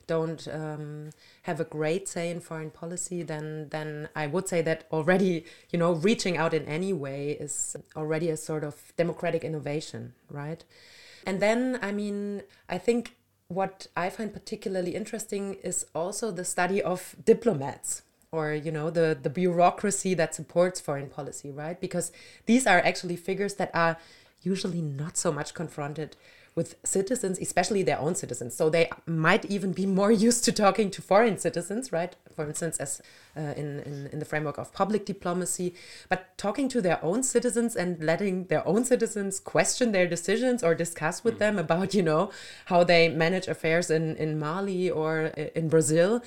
don't 0.06 0.48
um, 0.48 1.10
have 1.42 1.60
a 1.60 1.64
great 1.64 2.08
say 2.08 2.30
in 2.30 2.40
foreign 2.40 2.70
policy, 2.70 3.22
then 3.22 3.68
then 3.70 4.08
I 4.14 4.26
would 4.26 4.48
say 4.48 4.60
that 4.62 4.84
already, 4.92 5.44
you 5.70 5.78
know, 5.78 5.92
reaching 5.92 6.36
out 6.36 6.52
in 6.52 6.64
any 6.66 6.92
way 6.92 7.30
is 7.30 7.76
already 7.96 8.28
a 8.28 8.36
sort 8.36 8.64
of 8.64 8.92
democratic 8.96 9.42
innovation, 9.44 10.12
right? 10.30 10.64
And 11.26 11.40
then, 11.40 11.78
I 11.82 11.92
mean, 11.92 12.42
I 12.68 12.78
think 12.78 13.14
what 13.48 13.86
I 13.96 14.10
find 14.10 14.32
particularly 14.32 14.94
interesting 14.94 15.54
is 15.62 15.86
also 15.94 16.30
the 16.30 16.44
study 16.44 16.82
of 16.82 17.16
diplomats 17.24 18.02
or 18.30 18.52
you 18.52 18.70
know 18.70 18.90
the 18.90 19.18
the 19.20 19.30
bureaucracy 19.30 20.12
that 20.14 20.34
supports 20.34 20.80
foreign 20.80 21.08
policy 21.08 21.50
right 21.50 21.80
because 21.80 22.12
these 22.44 22.66
are 22.66 22.78
actually 22.78 23.16
figures 23.16 23.54
that 23.54 23.70
are 23.72 23.96
usually 24.42 24.82
not 24.82 25.16
so 25.16 25.32
much 25.32 25.54
confronted 25.54 26.14
with 26.58 26.74
citizens, 26.84 27.38
especially 27.38 27.82
their 27.84 28.00
own 28.00 28.14
citizens. 28.14 28.54
So 28.54 28.68
they 28.68 28.90
might 29.06 29.44
even 29.44 29.72
be 29.72 29.86
more 29.86 30.12
used 30.28 30.44
to 30.44 30.52
talking 30.52 30.90
to 30.90 31.00
foreign 31.00 31.38
citizens, 31.38 31.92
right? 31.92 32.14
For 32.38 32.46
instance, 32.46 32.76
as 32.78 33.02
uh, 33.36 33.52
in, 33.56 33.80
in, 33.80 34.08
in 34.12 34.18
the 34.20 34.24
framework 34.24 34.58
of 34.58 34.72
public 34.72 35.04
diplomacy, 35.04 35.74
but 36.08 36.38
talking 36.38 36.68
to 36.68 36.80
their 36.80 37.04
own 37.04 37.24
citizens 37.24 37.74
and 37.74 38.00
letting 38.00 38.44
their 38.44 38.64
own 38.64 38.84
citizens 38.84 39.40
question 39.40 39.90
their 39.90 40.06
decisions 40.06 40.62
or 40.62 40.72
discuss 40.76 41.24
with 41.24 41.34
mm. 41.34 41.38
them 41.38 41.58
about, 41.58 41.94
you 41.94 42.02
know, 42.04 42.30
how 42.66 42.84
they 42.84 43.08
manage 43.08 43.48
affairs 43.48 43.90
in, 43.90 44.14
in 44.14 44.38
Mali 44.38 44.88
or 44.88 45.32
in 45.60 45.68
Brazil. 45.68 46.22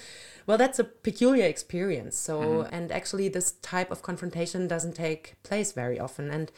Well, 0.46 0.58
that's 0.58 0.80
a 0.80 0.84
peculiar 0.84 1.46
experience. 1.46 2.18
So, 2.18 2.42
mm-hmm. 2.42 2.76
and 2.76 2.92
actually, 2.92 3.30
this 3.30 3.54
type 3.62 3.90
of 3.90 4.02
confrontation 4.02 4.68
doesn't 4.68 4.96
take 4.96 5.42
place 5.44 5.72
very 5.72 5.98
often. 5.98 6.30
And 6.30 6.52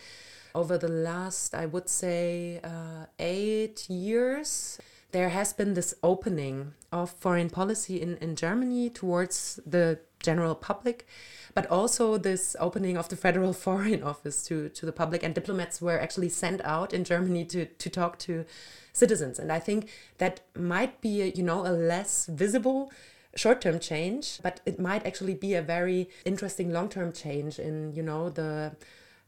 over 0.55 0.79
the 0.79 0.87
last, 0.87 1.53
I 1.53 1.67
would 1.67 1.89
say, 1.89 2.59
uh, 2.63 3.05
eight 3.19 3.87
years, 3.87 4.79
there 5.13 5.29
has 5.29 5.53
been 5.53 5.75
this 5.75 5.93
opening 6.03 6.73
of 6.91 7.11
foreign 7.11 7.49
policy 7.49 8.01
in, 8.01 8.17
in 8.17 8.35
Germany 8.35 8.89
towards 8.89 9.59
the 9.65 9.99
general 10.21 10.55
public, 10.55 11.07
but 11.53 11.67
also 11.67 12.17
this 12.17 12.55
opening 12.59 12.97
of 12.97 13.09
the 13.09 13.15
Federal 13.15 13.53
Foreign 13.65 14.03
Office 14.03 14.43
to, 14.47 14.69
to 14.69 14.85
the 14.85 14.91
public. 14.91 15.23
And 15.23 15.35
diplomats 15.35 15.81
were 15.81 15.99
actually 15.99 16.29
sent 16.29 16.61
out 16.65 16.93
in 16.93 17.03
Germany 17.03 17.45
to, 17.45 17.65
to 17.65 17.89
talk 17.89 18.17
to 18.19 18.45
citizens. 18.91 19.37
And 19.37 19.51
I 19.51 19.59
think 19.59 19.89
that 20.17 20.41
might 20.57 20.99
be, 20.99 21.21
a, 21.21 21.25
you 21.27 21.43
know, 21.43 21.65
a 21.65 21.71
less 21.71 22.25
visible 22.25 22.91
short-term 23.35 23.79
change, 23.79 24.39
but 24.41 24.61
it 24.65 24.79
might 24.79 25.05
actually 25.05 25.35
be 25.35 25.53
a 25.53 25.61
very 25.61 26.09
interesting 26.25 26.71
long-term 26.71 27.13
change 27.13 27.59
in, 27.59 27.93
you 27.93 28.03
know, 28.03 28.29
the 28.29 28.75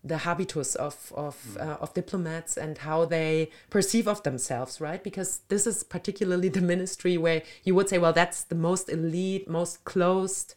the 0.06 0.20
habitus 0.20 0.76
of 0.76 1.12
of, 1.16 1.36
mm. 1.54 1.62
uh, 1.62 1.78
of 1.82 1.94
diplomats 1.94 2.58
and 2.58 2.78
how 2.80 3.06
they 3.06 3.50
perceive 3.70 4.08
of 4.08 4.22
themselves 4.24 4.80
right 4.80 5.04
because 5.04 5.42
this 5.48 5.66
is 5.66 5.84
particularly 5.84 6.50
the 6.58 6.62
ministry 6.62 7.18
where 7.18 7.42
you 7.64 7.74
would 7.74 7.90
say 7.90 7.98
well 7.98 8.14
that's 8.14 8.44
the 8.44 8.56
most 8.56 8.88
elite 8.88 9.50
most 9.50 9.84
closed 9.84 10.56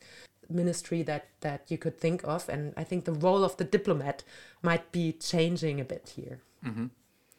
ministry 0.51 1.03
that 1.03 1.27
that 1.41 1.63
you 1.69 1.79
could 1.79 1.99
think 1.99 2.23
of 2.25 2.49
and 2.49 2.73
i 2.77 2.85
think 2.85 3.05
the 3.05 3.13
role 3.13 3.43
of 3.43 3.57
the 3.57 3.65
diplomat 3.65 4.23
might 4.63 4.93
be 4.93 5.13
changing 5.13 5.81
a 5.81 5.85
bit 5.85 6.13
here 6.17 6.41
mm-hmm. 6.65 6.87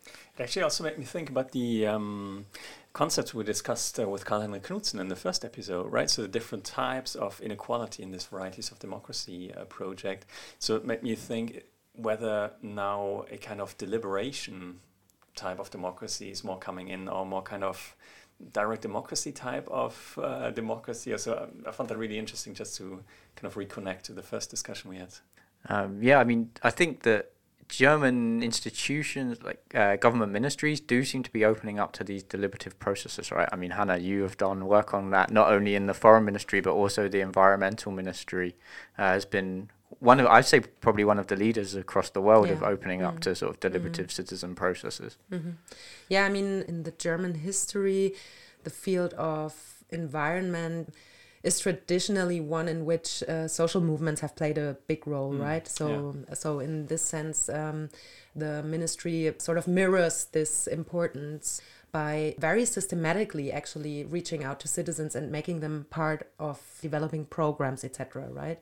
it 0.06 0.44
actually 0.44 0.64
also 0.64 0.84
made 0.84 0.98
me 0.98 1.06
think 1.06 1.30
about 1.30 1.52
the 1.52 1.88
um, 1.88 2.46
concepts 2.94 3.34
we 3.34 3.44
discussed 3.44 4.00
uh, 4.00 4.08
with 4.08 4.26
Carl 4.26 4.42
Henrik 4.42 4.64
Knutsen 4.64 5.00
in 5.00 5.10
the 5.10 5.16
first 5.16 5.46
episode, 5.46 5.92
right? 5.92 6.10
So 6.10 6.24
the 6.24 6.28
different 6.28 6.66
types 6.66 7.16
of 7.16 7.40
inequality 7.40 8.04
in 8.04 8.12
this 8.12 8.26
varieties 8.26 8.72
of 8.72 8.80
democracy 8.80 9.54
uh, 9.54 9.66
project. 9.66 10.26
So 10.58 10.76
it 10.76 10.86
made 10.86 11.04
me 11.04 11.16
think 11.16 11.64
whether 12.02 12.52
now 12.62 13.26
a 13.32 13.38
kind 13.38 13.62
of 13.62 13.78
deliberation 13.78 14.80
type 15.36 15.60
of 15.60 15.70
democracy 15.72 16.30
is 16.30 16.44
more 16.44 16.58
coming 16.58 16.90
in 16.90 17.08
or 17.08 17.26
more 17.26 17.42
kind 17.42 17.64
of 17.64 17.96
direct 18.54 18.82
democracy 18.82 19.32
type 19.32 19.68
of 19.70 20.18
uh, 20.22 20.50
democracy. 20.52 21.18
So 21.18 21.34
um, 21.44 21.64
I 21.68 21.72
found 21.72 21.90
that 21.90 21.98
really 21.98 22.18
interesting 22.18 22.54
just 22.54 22.78
to 22.78 23.04
kind 23.36 23.46
of 23.46 23.56
reconnect 23.56 24.04
to 24.04 24.14
the 24.14 24.24
first 24.24 24.50
discussion 24.50 24.90
we 24.90 24.98
had. 24.98 25.14
Um, 25.68 26.02
yeah, 26.02 26.20
I 26.20 26.24
mean, 26.24 26.52
I 26.64 26.70
think 26.70 27.04
that 27.04 27.32
German 27.68 28.42
institutions, 28.42 29.44
like 29.44 29.64
uh, 29.76 29.96
government 29.98 30.32
ministries, 30.32 30.80
do 30.80 31.04
seem 31.04 31.22
to 31.24 31.32
be 31.32 31.46
opening 31.46 31.80
up 31.80 31.92
to 31.94 32.04
these 32.04 32.24
deliberative 32.24 32.80
processes, 32.80 33.32
right? 33.32 33.48
I 33.52 33.56
mean, 33.58 33.72
Hanna, 33.72 33.98
you 33.98 34.24
have 34.24 34.38
done 34.38 34.66
work 34.66 34.94
on 34.94 35.12
that 35.12 35.32
not 35.32 35.52
only 35.52 35.76
in 35.76 35.86
the 35.86 35.94
foreign 35.94 36.26
ministry 36.26 36.62
but 36.62 36.72
also 36.72 37.08
the 37.08 37.22
environmental 37.22 37.92
ministry 37.92 38.56
uh, 38.98 39.04
has 39.04 39.26
been 39.26 39.70
one 40.00 40.20
of 40.20 40.28
I'd 40.28 40.46
say 40.46 40.60
probably 40.60 41.04
one 41.04 41.20
of 41.20 41.28
the 41.28 41.36
leaders 41.36 41.76
across 41.76 42.10
the 42.12 42.22
world 42.22 42.48
yeah. 42.48 42.54
of 42.54 42.64
opening 42.64 43.02
mm. 43.02 43.08
up 43.08 43.20
to 43.22 43.36
sort 43.36 43.52
of 43.54 43.60
deliberative 43.60 44.08
mm. 44.08 44.12
citizen 44.12 44.56
processes. 44.56 45.18
Mm-hmm. 45.32 45.52
Yeah, 46.08 46.26
I 46.26 46.30
mean, 46.30 46.64
in 46.68 46.84
the 46.84 46.92
German 46.92 47.36
history, 47.36 48.14
the 48.64 48.70
field 48.70 49.14
of 49.14 49.84
environment 49.90 50.94
is 51.42 51.60
traditionally 51.60 52.40
one 52.40 52.68
in 52.68 52.86
which 52.86 53.24
uh, 53.24 53.48
social 53.48 53.82
movements 53.82 54.22
have 54.22 54.36
played 54.36 54.58
a 54.58 54.78
big 54.88 55.08
role, 55.08 55.34
mm. 55.34 55.42
right? 55.42 55.68
So, 55.68 56.16
yeah. 56.28 56.34
so 56.34 56.60
in 56.60 56.88
this 56.88 57.02
sense, 57.02 57.50
um, 57.50 57.90
the 58.36 58.62
ministry 58.64 59.34
sort 59.38 59.58
of 59.58 59.68
mirrors 59.68 60.26
this 60.32 60.68
importance 60.68 61.62
by 61.92 62.36
very 62.38 62.66
systematically 62.66 63.52
actually 63.52 64.06
reaching 64.06 64.44
out 64.44 64.60
to 64.60 64.68
citizens 64.68 65.16
and 65.16 65.32
making 65.32 65.62
them 65.62 65.88
part 65.90 66.30
of 66.40 66.62
developing 66.82 67.26
programs, 67.26 67.84
etc. 67.84 68.28
Right? 68.30 68.60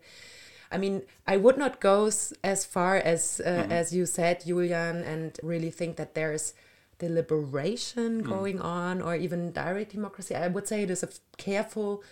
I 0.71 0.77
mean, 0.77 1.03
I 1.25 1.37
would 1.37 1.57
not 1.57 1.79
go 1.79 2.09
as 2.43 2.65
far 2.65 2.97
as 2.97 3.41
uh, 3.43 3.49
mm. 3.49 3.71
as 3.71 3.93
you 3.93 4.05
said, 4.05 4.45
Julian, 4.45 5.03
and 5.03 5.37
really 5.41 5.71
think 5.71 5.95
that 5.97 6.13
there 6.13 6.33
is 6.33 6.53
deliberation 6.99 8.23
mm. 8.23 8.27
going 8.27 8.59
on 8.59 9.01
or 9.01 9.15
even 9.15 9.51
direct 9.51 9.91
democracy. 9.91 10.35
I 10.35 10.47
would 10.47 10.67
say 10.67 10.83
it 10.83 10.91
is 10.91 11.03
a 11.03 11.09
careful 11.37 12.03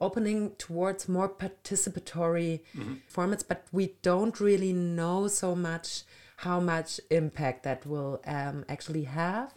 opening 0.00 0.50
towards 0.58 1.08
more 1.08 1.28
participatory 1.28 2.60
mm-hmm. 2.76 2.94
formats, 3.12 3.44
but 3.46 3.64
we 3.72 3.94
don't 4.02 4.38
really 4.40 4.72
know 4.72 5.28
so 5.28 5.54
much 5.54 6.02
how 6.38 6.60
much 6.60 7.00
impact 7.10 7.62
that 7.62 7.86
will 7.86 8.20
um, 8.26 8.64
actually 8.68 9.04
have. 9.04 9.54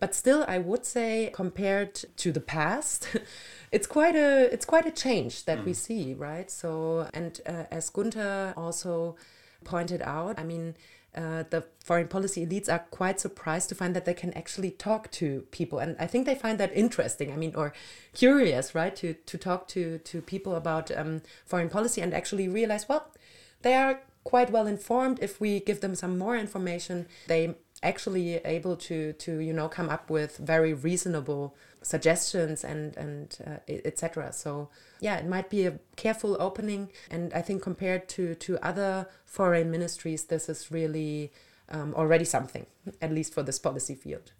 But 0.00 0.14
still, 0.14 0.46
I 0.48 0.58
would 0.58 0.86
say 0.86 1.30
compared 1.32 1.94
to 2.16 2.32
the 2.32 2.40
past, 2.40 3.06
it's 3.70 3.86
quite 3.86 4.16
a 4.16 4.52
it's 4.52 4.64
quite 4.64 4.86
a 4.86 4.90
change 4.90 5.44
that 5.44 5.58
mm. 5.58 5.66
we 5.66 5.74
see, 5.74 6.14
right? 6.14 6.50
So, 6.50 7.08
and 7.12 7.38
uh, 7.46 7.64
as 7.70 7.90
Gunther 7.90 8.54
also 8.56 9.16
pointed 9.64 10.02
out, 10.02 10.38
I 10.38 10.44
mean. 10.44 10.74
Uh, 11.12 11.42
the 11.50 11.64
foreign 11.82 12.06
policy 12.06 12.46
elites 12.46 12.72
are 12.72 12.78
quite 12.92 13.18
surprised 13.18 13.68
to 13.68 13.74
find 13.74 13.96
that 13.96 14.04
they 14.04 14.14
can 14.14 14.32
actually 14.34 14.70
talk 14.70 15.10
to 15.10 15.40
people 15.50 15.80
and 15.80 15.96
i 15.98 16.06
think 16.06 16.24
they 16.24 16.36
find 16.36 16.56
that 16.60 16.70
interesting 16.72 17.32
i 17.32 17.36
mean 17.36 17.52
or 17.56 17.72
curious 18.14 18.76
right 18.76 18.94
to 18.94 19.14
to 19.26 19.36
talk 19.36 19.66
to 19.66 19.98
to 19.98 20.22
people 20.22 20.54
about 20.54 20.88
um, 20.96 21.20
foreign 21.44 21.68
policy 21.68 22.00
and 22.00 22.14
actually 22.14 22.46
realize 22.46 22.88
well 22.88 23.10
they 23.62 23.74
are 23.74 24.02
quite 24.22 24.50
well 24.50 24.68
informed 24.68 25.18
if 25.20 25.40
we 25.40 25.58
give 25.58 25.80
them 25.80 25.96
some 25.96 26.16
more 26.16 26.36
information 26.36 27.08
they 27.26 27.56
actually 27.82 28.36
able 28.44 28.76
to 28.76 29.12
to 29.14 29.38
you 29.38 29.52
know 29.52 29.68
come 29.68 29.88
up 29.88 30.10
with 30.10 30.36
very 30.36 30.72
reasonable 30.72 31.54
suggestions 31.82 32.62
and 32.62 32.96
and 32.96 33.38
uh, 33.46 33.56
etc 33.68 34.32
so 34.32 34.68
yeah 35.00 35.16
it 35.16 35.26
might 35.26 35.48
be 35.48 35.66
a 35.66 35.78
careful 35.96 36.36
opening. 36.40 36.90
And 37.10 37.32
i 37.32 37.40
think 37.40 37.62
compared 37.62 38.08
to 38.10 38.34
to 38.34 38.58
other 38.64 39.08
foreign 39.24 39.70
ministries 39.70 40.24
this 40.24 40.48
is 40.48 40.70
really 40.70 41.32
um, 41.70 41.94
already 41.94 42.24
something 42.24 42.66
at 43.00 43.12
least 43.12 43.32
for 43.32 43.42
this 43.42 43.58
policy 43.58 43.94
field 43.94 44.32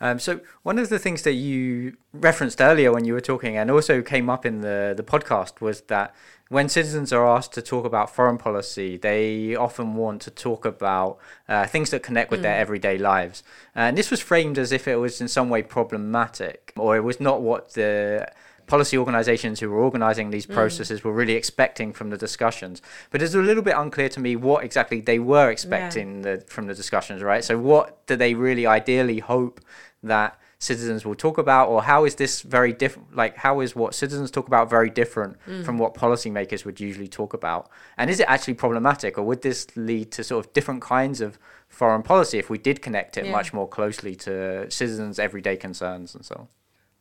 um, 0.00 0.18
so 0.18 0.40
one 0.62 0.78
of 0.78 0.88
the 0.88 0.98
things 0.98 1.22
that 1.22 1.32
you 1.32 1.96
referenced 2.12 2.60
earlier 2.60 2.92
when 2.92 3.04
you 3.04 3.12
were 3.12 3.20
talking, 3.20 3.56
and 3.56 3.70
also 3.70 4.02
came 4.02 4.28
up 4.28 4.44
in 4.44 4.60
the 4.60 4.94
the 4.96 5.02
podcast, 5.02 5.60
was 5.60 5.82
that 5.82 6.14
when 6.48 6.68
citizens 6.68 7.12
are 7.12 7.26
asked 7.26 7.52
to 7.54 7.62
talk 7.62 7.84
about 7.84 8.14
foreign 8.14 8.38
policy, 8.38 8.96
they 8.96 9.54
often 9.56 9.94
want 9.94 10.20
to 10.22 10.30
talk 10.30 10.64
about 10.64 11.18
uh, 11.48 11.66
things 11.66 11.90
that 11.90 12.02
connect 12.02 12.30
with 12.30 12.40
mm. 12.40 12.44
their 12.44 12.56
everyday 12.56 12.98
lives. 12.98 13.42
And 13.74 13.96
this 13.96 14.10
was 14.10 14.20
framed 14.20 14.58
as 14.58 14.70
if 14.70 14.86
it 14.86 14.96
was 14.96 15.20
in 15.20 15.28
some 15.28 15.48
way 15.48 15.62
problematic, 15.62 16.72
or 16.76 16.96
it 16.96 17.04
was 17.04 17.18
not 17.18 17.40
what 17.40 17.72
the 17.74 18.28
policy 18.66 18.96
organizations 18.96 19.60
who 19.60 19.70
were 19.70 19.78
organizing 19.78 20.30
these 20.30 20.46
mm. 20.46 20.54
processes 20.54 21.00
mm. 21.00 21.04
were 21.04 21.12
really 21.12 21.34
expecting 21.34 21.92
from 21.92 22.10
the 22.10 22.16
discussions. 22.16 22.82
But 23.10 23.22
it's 23.22 23.34
a 23.34 23.38
little 23.38 23.62
bit 23.62 23.74
unclear 23.76 24.08
to 24.10 24.20
me 24.20 24.36
what 24.36 24.64
exactly 24.64 25.00
they 25.00 25.18
were 25.18 25.50
expecting 25.50 26.16
yeah. 26.16 26.36
the, 26.36 26.44
from 26.46 26.66
the 26.66 26.74
discussions, 26.74 27.22
right? 27.22 27.44
So, 27.44 27.58
what 27.58 28.06
do 28.06 28.16
they 28.16 28.34
really 28.34 28.66
ideally 28.66 29.18
hope 29.18 29.60
that 30.02 30.38
citizens 30.64 31.04
will 31.04 31.14
talk 31.14 31.36
about 31.36 31.68
or 31.68 31.82
how 31.82 32.04
is 32.04 32.14
this 32.14 32.40
very 32.40 32.72
different 32.72 33.14
like 33.14 33.36
how 33.36 33.60
is 33.60 33.76
what 33.76 33.94
citizens 33.94 34.30
talk 34.30 34.46
about 34.46 34.70
very 34.70 34.88
different 34.88 35.36
mm. 35.46 35.64
from 35.64 35.76
what 35.76 35.94
policymakers 35.94 36.64
would 36.64 36.80
usually 36.80 37.06
talk 37.06 37.34
about 37.34 37.68
and 37.98 38.08
is 38.08 38.18
it 38.18 38.26
actually 38.28 38.54
problematic 38.54 39.18
or 39.18 39.22
would 39.22 39.42
this 39.42 39.66
lead 39.76 40.10
to 40.10 40.24
sort 40.24 40.44
of 40.44 40.52
different 40.54 40.80
kinds 40.80 41.20
of 41.20 41.38
foreign 41.68 42.02
policy 42.02 42.38
if 42.38 42.48
we 42.48 42.56
did 42.56 42.80
connect 42.80 43.18
it 43.18 43.26
yeah. 43.26 43.32
much 43.32 43.52
more 43.52 43.68
closely 43.68 44.14
to 44.14 44.68
citizens 44.70 45.18
everyday 45.18 45.56
concerns 45.56 46.14
and 46.14 46.24
so 46.24 46.34
on 46.38 46.48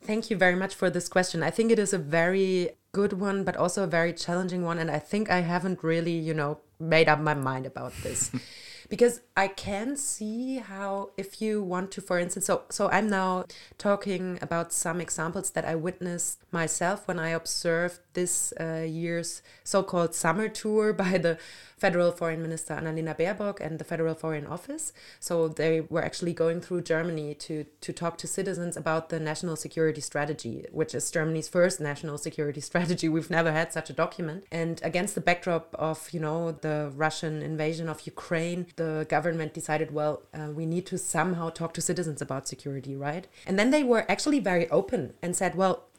thank 0.04 0.30
you 0.30 0.38
very 0.38 0.56
much 0.56 0.76
for 0.76 0.90
this 0.90 1.08
question. 1.08 1.44
I 1.44 1.50
think 1.50 1.72
it 1.72 1.80
is 1.80 1.94
a 1.94 1.98
very 1.98 2.72
good 2.92 3.14
one 3.14 3.44
but 3.44 3.58
also 3.58 3.84
a 3.84 3.88
very 3.88 4.14
challenging 4.14 4.62
one 4.64 4.78
and 4.78 4.92
i 4.92 5.00
think 5.00 5.28
i 5.28 5.40
haven't 5.40 5.84
really 5.84 6.12
you 6.12 6.32
know 6.32 6.60
made 6.84 7.10
up 7.10 7.20
my 7.20 7.34
mind 7.34 7.66
about 7.66 7.94
this. 8.04 8.32
Because 8.90 9.22
I 9.36 9.48
can 9.48 9.96
see 9.96 10.58
how 10.58 11.12
if 11.18 11.42
you 11.42 11.64
want 11.64 11.90
to, 11.92 12.02
for 12.02 12.20
instance, 12.20 12.46
so 12.46 12.64
so 12.70 12.90
I'm 12.90 13.10
now 13.10 13.46
talking 13.80 14.38
about 14.40 14.72
some 14.72 15.02
examples 15.02 15.50
that 15.52 15.66
I 15.66 15.74
witnessed 15.74 16.44
myself 16.52 17.08
when 17.08 17.18
I 17.18 17.30
observed 17.30 18.02
this 18.14 18.54
uh, 18.60 18.86
year's 18.86 19.42
so-called 19.64 20.14
summer 20.14 20.48
tour 20.48 20.94
by 21.06 21.18
the 21.18 21.40
Federal 21.84 22.14
Foreign 22.14 22.42
Minister 22.42 22.76
Annalena 22.76 23.14
Baerbock 23.14 23.60
and 23.60 23.78
the 23.78 23.84
Federal 23.84 24.16
Foreign 24.16 24.48
Office. 24.48 24.94
So 25.20 25.50
they 25.50 25.82
were 25.82 26.02
actually 26.02 26.32
going 26.32 26.62
through 26.62 26.84
Germany 26.84 27.36
to, 27.46 27.66
to 27.82 27.92
talk 27.92 28.18
to 28.20 28.26
citizens 28.26 28.78
about 28.78 29.10
the 29.10 29.20
national 29.20 29.58
security 29.58 30.00
strategy, 30.00 30.66
which 30.72 30.96
is 30.96 31.12
Germany's 31.12 31.50
first 31.50 31.82
national 31.82 32.18
security 32.18 32.62
strategy. 32.70 33.10
We've 33.10 33.30
never 33.30 33.52
had 33.52 33.74
such 33.74 33.90
a 33.90 33.94
document. 33.94 34.46
And 34.50 34.80
against 34.82 35.14
the 35.14 35.20
backdrop 35.20 35.76
of, 35.78 36.10
you 36.14 36.22
know, 36.22 36.54
the 36.54 36.90
Russian 36.96 37.42
invasion 37.42 37.90
of 37.90 38.08
Ukraine, 38.08 38.68
the 38.78 39.06
government 39.10 39.54
decided, 39.54 39.92
well, 39.92 40.24
uh, 40.34 40.52
we 40.56 40.66
need 40.66 40.86
to 40.86 40.98
somehow 40.98 41.50
talk 41.50 41.74
to 41.74 41.82
citizens 41.82 42.22
about 42.22 42.48
security, 42.48 42.96
right? 42.96 43.28
And 43.46 43.60
then 43.60 43.72
they 43.72 43.84
were 43.84 44.10
actually 44.10 44.40
very 44.40 44.70
open 44.70 45.16
and 45.22 45.36
said, 45.36 45.56
well, 45.56 45.90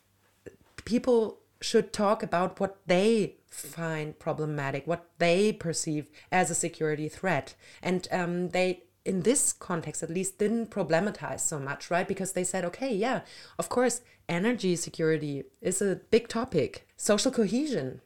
people 0.86 1.40
should 1.60 1.92
talk 1.92 2.22
about 2.22 2.60
what 2.60 2.78
they 2.86 3.36
find 3.54 4.18
problematic, 4.18 4.86
what 4.86 5.10
they 5.18 5.52
perceive 5.52 6.10
as 6.30 6.50
a 6.50 6.54
security 6.54 7.08
threat. 7.08 7.54
And 7.82 8.08
um, 8.10 8.48
they, 8.50 8.84
in 9.04 9.22
this 9.22 9.52
context 9.52 10.02
at 10.02 10.10
least, 10.10 10.38
didn't 10.38 10.70
problematize 10.70 11.40
so 11.40 11.58
much, 11.58 11.90
right? 11.90 12.06
Because 12.06 12.32
they 12.32 12.44
said, 12.44 12.64
okay, 12.64 12.94
yeah, 12.94 13.20
of 13.58 13.68
course, 13.68 14.00
energy 14.28 14.76
security 14.76 15.44
is 15.60 15.80
a 15.80 16.00
big 16.10 16.28
topic, 16.28 16.86
social 16.96 17.30
cohesion. 17.30 18.00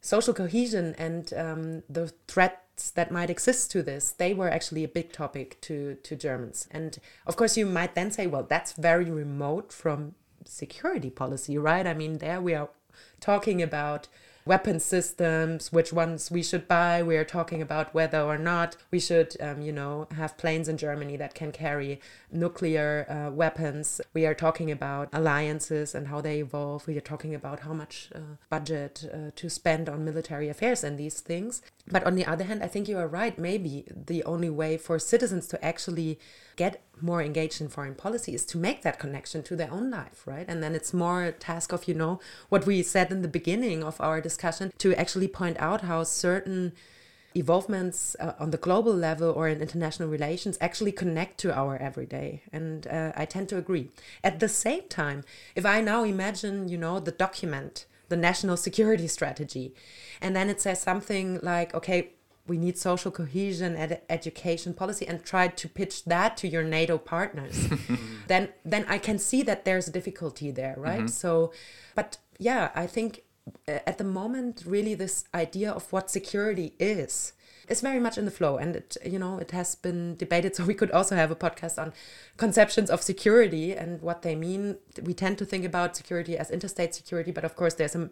Social 0.00 0.34
cohesion 0.34 0.94
and 0.98 1.32
um, 1.34 1.82
the 1.88 2.12
threat 2.28 2.66
threats 2.76 2.90
that 2.90 3.10
might 3.10 3.30
exist 3.30 3.70
to 3.70 3.82
this, 3.82 4.12
they 4.12 4.34
were 4.34 4.50
actually 4.50 4.84
a 4.84 4.88
big 4.88 5.12
topic 5.12 5.60
to, 5.62 5.96
to 6.02 6.16
Germans. 6.16 6.68
And 6.70 6.98
of 7.26 7.36
course, 7.36 7.56
you 7.56 7.66
might 7.66 7.94
then 7.94 8.10
say, 8.10 8.26
well, 8.26 8.46
that's 8.48 8.72
very 8.72 9.10
remote 9.10 9.72
from 9.72 10.14
security 10.44 11.10
policy, 11.10 11.58
right? 11.58 11.86
I 11.86 11.94
mean, 11.94 12.18
there 12.18 12.40
we 12.40 12.54
are 12.54 12.68
talking 13.20 13.62
about 13.62 14.08
weapon 14.46 14.78
systems, 14.78 15.72
which 15.72 15.92
ones 15.92 16.30
we 16.30 16.42
should 16.42 16.68
buy. 16.68 17.02
We 17.02 17.16
are 17.16 17.24
talking 17.24 17.60
about 17.60 17.92
whether 17.92 18.20
or 18.20 18.38
not 18.38 18.76
we 18.92 19.00
should, 19.00 19.36
um, 19.40 19.60
you 19.60 19.72
know, 19.72 20.06
have 20.14 20.38
planes 20.38 20.68
in 20.68 20.76
Germany 20.78 21.16
that 21.16 21.34
can 21.34 21.50
carry 21.50 22.00
nuclear 22.30 23.06
uh, 23.08 23.32
weapons. 23.32 24.00
We 24.14 24.24
are 24.24 24.34
talking 24.34 24.70
about 24.70 25.08
alliances 25.12 25.94
and 25.94 26.06
how 26.06 26.20
they 26.20 26.38
evolve. 26.38 26.86
We 26.86 26.96
are 26.96 27.00
talking 27.00 27.34
about 27.34 27.60
how 27.60 27.72
much 27.72 28.10
uh, 28.14 28.36
budget 28.48 29.04
uh, 29.12 29.32
to 29.34 29.50
spend 29.50 29.88
on 29.88 30.04
military 30.04 30.48
affairs 30.48 30.84
and 30.84 30.96
these 30.96 31.20
things. 31.20 31.60
But 31.88 32.04
on 32.04 32.14
the 32.14 32.24
other 32.24 32.44
hand, 32.44 32.62
I 32.62 32.68
think 32.68 32.88
you 32.88 32.98
are 32.98 33.08
right. 33.08 33.36
Maybe 33.36 33.84
the 33.94 34.22
only 34.24 34.50
way 34.50 34.76
for 34.76 34.98
citizens 34.98 35.48
to 35.48 35.64
actually 35.64 36.20
get 36.54 36.82
more 37.00 37.22
engaged 37.22 37.60
in 37.60 37.68
foreign 37.68 37.94
policy 37.94 38.34
is 38.34 38.44
to 38.46 38.58
make 38.58 38.82
that 38.82 38.98
connection 38.98 39.42
to 39.44 39.56
their 39.56 39.70
own 39.70 39.90
life, 39.90 40.22
right? 40.26 40.46
And 40.48 40.62
then 40.62 40.74
it's 40.74 40.94
more 40.94 41.24
a 41.24 41.32
task 41.32 41.72
of, 41.72 41.86
you 41.88 41.94
know, 41.94 42.20
what 42.48 42.66
we 42.66 42.82
said 42.82 43.10
in 43.10 43.22
the 43.22 43.28
beginning 43.28 43.82
of 43.82 44.00
our 44.00 44.20
discussion 44.20 44.72
to 44.78 44.94
actually 44.94 45.28
point 45.28 45.56
out 45.60 45.82
how 45.82 46.04
certain 46.04 46.72
evolvements 47.36 48.16
uh, 48.18 48.32
on 48.38 48.50
the 48.50 48.56
global 48.56 48.94
level 48.94 49.30
or 49.30 49.48
in 49.48 49.60
international 49.60 50.08
relations 50.08 50.56
actually 50.60 50.92
connect 50.92 51.38
to 51.38 51.54
our 51.54 51.76
everyday 51.76 52.42
and 52.50 52.86
uh, 52.86 53.12
i 53.14 53.26
tend 53.26 53.46
to 53.46 53.58
agree 53.58 53.90
at 54.24 54.40
the 54.40 54.48
same 54.48 54.82
time 54.88 55.22
if 55.54 55.66
i 55.66 55.80
now 55.82 56.02
imagine 56.02 56.66
you 56.66 56.78
know 56.78 56.98
the 56.98 57.10
document 57.12 57.84
the 58.08 58.16
national 58.16 58.56
security 58.56 59.06
strategy 59.18 59.74
and 60.22 60.34
then 60.34 60.48
it 60.48 60.60
says 60.62 60.80
something 60.80 61.38
like 61.42 61.74
okay 61.74 62.12
we 62.46 62.58
need 62.58 62.78
social 62.78 63.10
cohesion 63.10 63.74
and 63.76 63.98
education 64.08 64.74
policy 64.74 65.06
and 65.06 65.24
try 65.24 65.48
to 65.48 65.68
pitch 65.68 66.04
that 66.04 66.36
to 66.36 66.48
your 66.48 66.62
nato 66.62 66.98
partners. 66.98 67.68
Then 68.26 68.48
then 68.64 68.84
i 68.88 68.98
can 68.98 69.18
see 69.20 69.44
that 69.44 69.64
there's 69.64 69.86
a 69.86 69.92
difficulty 69.92 70.50
there 70.50 70.74
right? 70.76 71.06
Mm-hmm. 71.06 71.22
so 71.22 71.52
but 71.94 72.18
yeah 72.38 72.70
i 72.74 72.84
think 72.84 73.22
uh, 73.68 73.78
at 73.86 73.98
the 73.98 74.04
moment 74.04 74.64
really 74.66 74.94
this 74.94 75.24
idea 75.32 75.70
of 75.70 75.92
what 75.92 76.10
security 76.10 76.74
is 76.80 77.32
is 77.68 77.80
very 77.80 77.98
much 78.00 78.16
in 78.16 78.24
the 78.24 78.30
flow. 78.30 78.56
And 78.56 78.76
it 78.76 78.96
you 79.04 79.18
know 79.18 79.38
it 79.38 79.50
has 79.50 79.74
been 79.74 80.16
debated 80.16 80.54
so 80.56 80.64
we 80.64 80.74
could 80.74 80.90
also 80.90 81.16
have 81.16 81.30
a 81.30 81.36
podcast 81.36 81.80
on 81.80 81.92
conceptions 82.36 82.90
of 82.90 83.02
security 83.02 83.72
and 83.72 84.00
what 84.02 84.22
they 84.22 84.34
mean. 84.34 84.76
We 85.02 85.14
tend 85.14 85.38
to 85.38 85.44
think 85.44 85.64
about 85.64 85.96
security 85.96 86.36
as 86.36 86.50
interstate 86.50 86.94
security 86.94 87.32
but 87.32 87.44
of 87.44 87.56
course 87.56 87.74
there's 87.74 87.94
an 87.94 88.10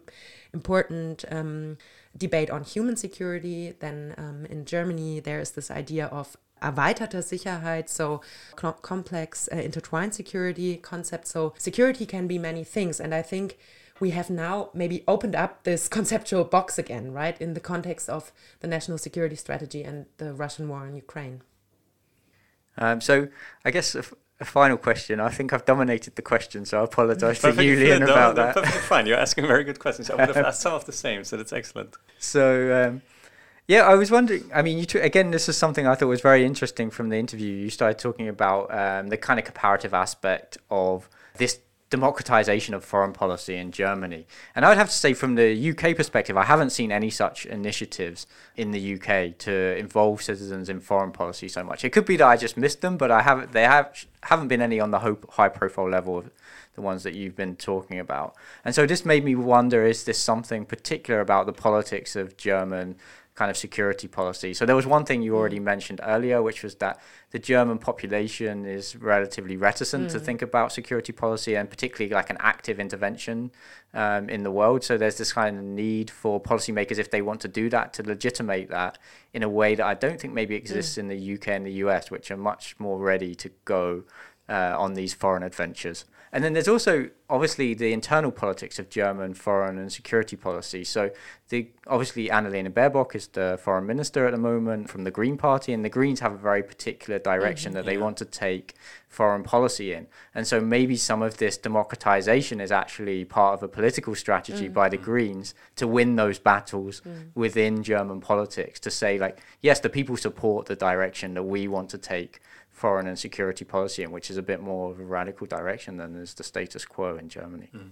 important 0.53 1.25
um, 1.31 1.77
debate 2.17 2.49
on 2.49 2.63
human 2.63 2.95
security. 2.95 3.73
Then 3.79 4.15
um, 4.17 4.45
in 4.45 4.65
Germany, 4.65 5.19
there 5.19 5.39
is 5.39 5.51
this 5.51 5.69
idea 5.71 6.07
of 6.07 6.37
erweiterte 6.61 7.21
Sicherheit, 7.21 7.89
so 7.89 8.21
complex 8.55 9.49
uh, 9.51 9.57
intertwined 9.57 10.13
security 10.13 10.77
concept. 10.77 11.27
So 11.27 11.53
security 11.57 12.05
can 12.05 12.27
be 12.27 12.37
many 12.37 12.63
things, 12.63 12.99
and 12.99 13.13
I 13.13 13.21
think 13.21 13.57
we 13.99 14.11
have 14.11 14.29
now 14.29 14.69
maybe 14.73 15.03
opened 15.07 15.35
up 15.35 15.63
this 15.63 15.87
conceptual 15.97 16.43
box 16.43 16.77
again, 16.77 17.11
right, 17.11 17.39
in 17.39 17.53
the 17.53 17.59
context 17.59 18.09
of 18.09 18.31
the 18.59 18.67
national 18.67 18.97
security 18.97 19.35
strategy 19.35 19.83
and 19.83 20.05
the 20.17 20.33
Russian 20.33 20.67
war 20.67 20.85
in 20.85 20.95
Ukraine. 20.95 21.41
Um, 22.77 22.99
so 22.99 23.29
I 23.63 23.71
guess 23.71 23.95
a 24.39 24.45
final 24.45 24.77
question. 24.77 25.19
I 25.19 25.29
think 25.29 25.53
I've 25.53 25.65
dominated 25.65 26.15
the 26.15 26.21
question, 26.21 26.65
so 26.65 26.81
I 26.81 26.83
apologise 26.83 27.39
to 27.41 27.53
Julian 27.53 28.01
no, 28.01 28.11
about 28.11 28.35
that. 28.35 28.55
Perfectly 28.55 28.81
fine. 28.81 29.05
You're 29.07 29.17
asking 29.17 29.47
very 29.47 29.63
good 29.63 29.79
questions. 29.79 30.09
I 30.09 30.15
would 30.15 30.35
have 30.35 30.45
asked 30.45 30.61
some 30.61 30.73
of 30.73 30.85
the 30.85 30.91
same, 30.91 31.23
so 31.23 31.37
that's 31.37 31.53
excellent. 31.53 31.95
So, 32.19 32.87
um, 32.87 33.01
yeah, 33.67 33.81
I 33.81 33.95
was 33.95 34.11
wondering. 34.11 34.43
I 34.53 34.61
mean, 34.61 34.77
you 34.77 34.85
took, 34.85 35.03
again, 35.03 35.31
this 35.31 35.47
is 35.47 35.57
something 35.57 35.87
I 35.87 35.95
thought 35.95 36.07
was 36.07 36.21
very 36.21 36.45
interesting 36.45 36.89
from 36.89 37.09
the 37.09 37.17
interview. 37.17 37.53
You 37.53 37.69
started 37.69 37.97
talking 37.97 38.27
about 38.27 38.73
um, 38.73 39.07
the 39.07 39.17
kind 39.17 39.39
of 39.39 39.45
comparative 39.45 39.93
aspect 39.93 40.57
of 40.69 41.09
this 41.37 41.59
democratization 41.95 42.73
of 42.73 42.83
foreign 42.83 43.13
policy 43.13 43.55
in 43.55 43.71
Germany. 43.71 44.27
And 44.53 44.65
I 44.65 44.69
would 44.69 44.77
have 44.77 44.89
to 44.89 45.01
say, 45.03 45.13
from 45.13 45.35
the 45.35 45.69
UK 45.71 45.95
perspective, 45.95 46.35
I 46.35 46.43
haven't 46.43 46.71
seen 46.71 46.91
any 46.91 47.09
such 47.09 47.45
initiatives 47.45 48.27
in 48.57 48.71
the 48.71 48.83
UK 48.95 49.37
to 49.39 49.77
involve 49.77 50.21
citizens 50.21 50.67
in 50.69 50.79
foreign 50.81 51.11
policy 51.11 51.47
so 51.47 51.63
much. 51.63 51.85
It 51.85 51.91
could 51.91 52.05
be 52.05 52.17
that 52.17 52.27
I 52.27 52.35
just 52.37 52.57
missed 52.57 52.81
them, 52.81 52.97
but 52.97 53.11
I 53.11 53.21
haven't. 53.21 53.53
They 53.53 53.63
have 53.63 54.05
haven't 54.23 54.49
been 54.49 54.61
any 54.61 54.79
on 54.79 54.91
the 54.91 54.99
high 55.37 55.49
profile 55.49 55.89
level 55.89 56.17
of 56.17 56.31
the 56.73 56.81
ones 56.81 57.03
that 57.03 57.13
you've 57.13 57.35
been 57.35 57.55
talking 57.55 57.99
about. 57.99 58.35
And 58.65 58.73
so 58.75 58.85
this 58.85 59.05
made 59.05 59.23
me 59.23 59.35
wonder: 59.35 59.85
is 59.85 60.03
this 60.03 60.19
something 60.19 60.65
particular 60.65 61.21
about 61.21 61.45
the 61.45 61.53
politics 61.53 62.15
of 62.15 62.35
German 62.35 62.95
kind 63.35 63.51
of 63.51 63.57
security 63.57 64.07
policy. 64.07 64.53
So 64.53 64.65
there 64.65 64.77
was 64.77 64.87
one 64.87 65.03
thing 65.03 65.21
you 65.21 65.35
already 65.35 65.59
mentioned 65.59 65.99
earlier, 66.03 66.41
which 66.41 66.63
was 66.63 66.75
that 66.75 67.01
the 67.31 67.39
German 67.39 67.77
population 67.77 68.65
is 68.65 68.95
relatively 68.95 69.57
reticent 69.57 70.07
mm. 70.07 70.11
to 70.13 70.19
think 70.19 70.41
about 70.41 70.71
security 70.71 71.11
policy 71.11 71.55
and 71.55 71.69
particularly 71.69 72.13
like 72.13 72.29
an 72.29 72.37
active 72.39 72.79
intervention 72.79 73.51
um, 73.93 74.29
in 74.29 74.43
the 74.43 74.51
world. 74.51 74.85
So 74.85 74.97
there's 74.97 75.17
this 75.17 75.33
kind 75.33 75.57
of 75.57 75.63
need 75.65 76.09
for 76.09 76.41
policymakers, 76.41 76.97
if 76.97 77.11
they 77.11 77.21
want 77.21 77.41
to 77.41 77.49
do 77.49 77.69
that, 77.71 77.93
to 77.95 78.03
legitimate 78.03 78.69
that 78.69 78.97
in 79.33 79.43
a 79.43 79.49
way 79.49 79.75
that 79.75 79.85
I 79.85 79.95
don't 79.95 80.19
think 80.19 80.33
maybe 80.33 80.55
exists 80.55 80.95
mm. 80.95 80.99
in 80.99 81.07
the 81.09 81.33
UK 81.33 81.49
and 81.49 81.65
the 81.65 81.73
US, 81.73 82.09
which 82.09 82.31
are 82.31 82.37
much 82.37 82.79
more 82.79 82.97
ready 82.97 83.35
to 83.35 83.51
go 83.65 84.03
uh, 84.47 84.75
on 84.77 84.93
these 84.93 85.13
foreign 85.13 85.43
adventures. 85.43 86.05
And 86.35 86.43
then 86.43 86.51
there's 86.51 86.67
also 86.67 87.09
obviously 87.29 87.73
the 87.73 87.93
internal 87.93 88.29
politics 88.29 88.77
of 88.77 88.89
German 88.89 89.33
foreign 89.33 89.77
and 89.77 89.89
security 89.89 90.35
policy. 90.35 90.83
So 90.83 91.11
the 91.47 91.69
obviously 91.87 92.27
Annalena 92.27 92.69
Baerbock 92.69 93.15
is 93.15 93.27
the 93.27 93.57
foreign 93.63 93.85
minister 93.85 94.25
at 94.25 94.33
the 94.33 94.37
moment 94.37 94.89
from 94.89 95.05
the 95.05 95.11
Green 95.11 95.37
Party, 95.37 95.71
and 95.71 95.85
the 95.85 95.89
Greens 95.89 96.19
have 96.19 96.33
a 96.33 96.37
very 96.37 96.61
particular 96.61 97.19
direction 97.19 97.69
mm-hmm, 97.69 97.77
that 97.77 97.85
they 97.85 97.95
want 97.95 98.17
to 98.17 98.25
take 98.25 98.73
foreign 99.07 99.43
policy 99.43 99.93
in. 99.93 100.07
And 100.33 100.45
so 100.45 100.59
maybe 100.59 100.97
some 100.97 101.21
of 101.21 101.37
this 101.37 101.55
democratization 101.55 102.59
is 102.59 102.69
actually 102.69 103.23
part 103.23 103.53
of 103.53 103.63
a 103.63 103.69
political 103.69 104.13
strategy 104.13 104.67
mm. 104.67 104.73
by 104.73 104.89
the 104.89 104.97
Greens 104.97 105.55
to 105.77 105.87
win 105.87 106.17
those 106.17 106.37
battles 106.37 107.01
mm. 107.07 107.29
within 107.33 107.81
German 107.81 108.19
politics 108.19 108.77
to 108.81 108.91
say 108.91 109.17
like, 109.17 109.39
yes, 109.61 109.79
the 109.79 109.89
people 109.89 110.17
support 110.17 110.65
the 110.65 110.75
direction 110.75 111.33
that 111.35 111.43
we 111.43 111.69
want 111.69 111.89
to 111.91 111.97
take 111.97 112.41
foreign 112.75 113.07
and 113.07 113.17
security 113.17 113.63
policy 113.63 114.03
in, 114.03 114.11
which 114.11 114.29
is 114.29 114.37
a 114.37 114.41
bit 114.41 114.61
more 114.61 114.91
of 114.91 114.99
a 114.99 115.05
radical 115.05 115.47
direction 115.47 115.95
than 115.95 116.15
is 116.15 116.33
the 116.33 116.43
status 116.43 116.85
quo 116.85 117.15
in 117.15 117.29
Germany. 117.29 117.69
Mm. 117.73 117.91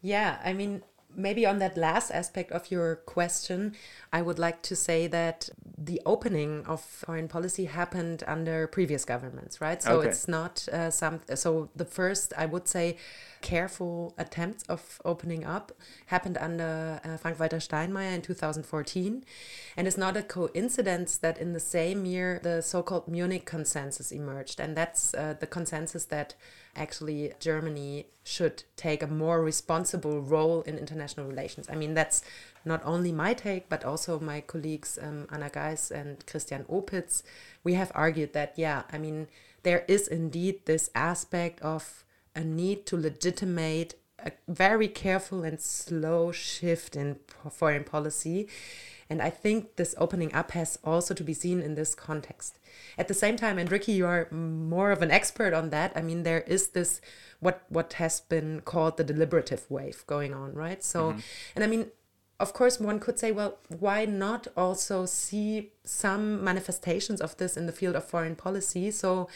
Yeah, 0.00 0.38
I 0.42 0.54
mean, 0.54 0.82
maybe 1.14 1.44
on 1.44 1.58
that 1.58 1.76
last 1.76 2.10
aspect 2.10 2.52
of 2.52 2.70
your 2.70 2.96
question, 2.96 3.74
I 4.14 4.22
would 4.22 4.38
like 4.38 4.62
to 4.62 4.74
say 4.74 5.06
that 5.08 5.50
the 5.76 6.00
opening 6.06 6.64
of 6.64 6.80
foreign 6.80 7.28
policy 7.28 7.66
happened 7.66 8.24
under 8.26 8.66
previous 8.66 9.04
governments, 9.04 9.60
right? 9.60 9.82
So 9.82 9.98
okay. 9.98 10.08
it's 10.08 10.26
not 10.26 10.66
uh, 10.72 10.90
some. 10.90 11.20
So 11.34 11.68
the 11.76 11.84
first, 11.84 12.32
I 12.38 12.46
would 12.46 12.66
say, 12.66 12.96
careful 13.40 14.14
attempts 14.18 14.64
of 14.64 15.00
opening 15.04 15.44
up 15.44 15.72
happened 16.06 16.38
under 16.38 17.00
uh, 17.04 17.16
Frank-Walter 17.16 17.58
Steinmeier 17.58 18.14
in 18.14 18.22
2014. 18.22 19.24
And 19.76 19.86
it's 19.86 19.96
not 19.96 20.16
a 20.16 20.22
coincidence 20.22 21.16
that 21.18 21.38
in 21.38 21.52
the 21.52 21.60
same 21.60 22.04
year 22.04 22.40
the 22.42 22.62
so 22.62 22.82
called 22.82 23.08
Munich 23.08 23.44
consensus 23.44 24.12
emerged. 24.12 24.60
And 24.60 24.76
that's 24.76 25.14
uh, 25.14 25.34
the 25.38 25.46
consensus 25.46 26.04
that 26.06 26.34
actually 26.76 27.32
Germany 27.40 28.06
should 28.22 28.62
take 28.76 29.02
a 29.02 29.06
more 29.06 29.42
responsible 29.42 30.20
role 30.20 30.62
in 30.62 30.78
international 30.78 31.26
relations. 31.26 31.66
I 31.70 31.74
mean, 31.74 31.94
that's 31.94 32.22
not 32.64 32.82
only 32.84 33.12
my 33.12 33.34
take, 33.34 33.68
but 33.68 33.84
also 33.84 34.20
my 34.20 34.40
colleagues 34.40 34.98
um, 35.00 35.26
Anna 35.32 35.50
Geis 35.50 35.90
and 35.90 36.24
Christian 36.26 36.64
Opitz. 36.64 37.22
We 37.64 37.74
have 37.74 37.90
argued 37.94 38.32
that, 38.34 38.54
yeah, 38.56 38.82
I 38.92 38.98
mean, 38.98 39.28
there 39.62 39.84
is 39.88 40.08
indeed 40.08 40.66
this 40.66 40.90
aspect 40.94 41.60
of 41.60 42.04
a 42.34 42.44
need 42.44 42.86
to 42.86 42.96
legitimate 42.96 43.94
a 44.24 44.32
very 44.48 44.88
careful 44.88 45.44
and 45.44 45.60
slow 45.60 46.32
shift 46.32 46.96
in 46.96 47.18
foreign 47.50 47.84
policy. 47.84 48.48
And 49.08 49.20
I 49.20 49.30
think 49.30 49.76
this 49.76 49.94
opening 49.98 50.32
up 50.32 50.52
has 50.52 50.78
also 50.84 51.14
to 51.14 51.24
be 51.24 51.34
seen 51.34 51.60
in 51.60 51.74
this 51.74 51.94
context. 51.94 52.58
At 52.96 53.08
the 53.08 53.14
same 53.14 53.36
time, 53.36 53.58
and 53.58 53.70
Ricky, 53.70 53.92
you 53.92 54.06
are 54.06 54.28
more 54.30 54.92
of 54.92 55.02
an 55.02 55.10
expert 55.10 55.52
on 55.52 55.70
that. 55.70 55.92
I 55.96 56.02
mean, 56.02 56.22
there 56.22 56.42
is 56.42 56.68
this 56.68 57.00
what 57.40 57.64
what 57.68 57.94
has 57.94 58.20
been 58.20 58.60
called 58.60 58.98
the 58.98 59.04
deliberative 59.04 59.68
wave 59.68 60.04
going 60.06 60.32
on, 60.32 60.52
right? 60.52 60.84
So, 60.84 61.10
mm 61.10 61.16
-hmm. 61.16 61.22
and 61.56 61.64
I 61.64 61.66
mean, 61.66 61.90
of 62.40 62.54
course, 62.54 62.80
one 62.80 62.98
could 62.98 63.18
say, 63.18 63.32
well, 63.32 63.58
why 63.68 64.06
not 64.06 64.48
also 64.56 65.04
see 65.04 65.72
some 65.84 66.42
manifestations 66.42 67.20
of 67.20 67.36
this 67.36 67.54
in 67.54 67.66
the 67.66 67.72
field 67.72 67.94
of 67.94 68.04
foreign 68.04 68.34
policy? 68.34 68.90
So, 68.90 69.28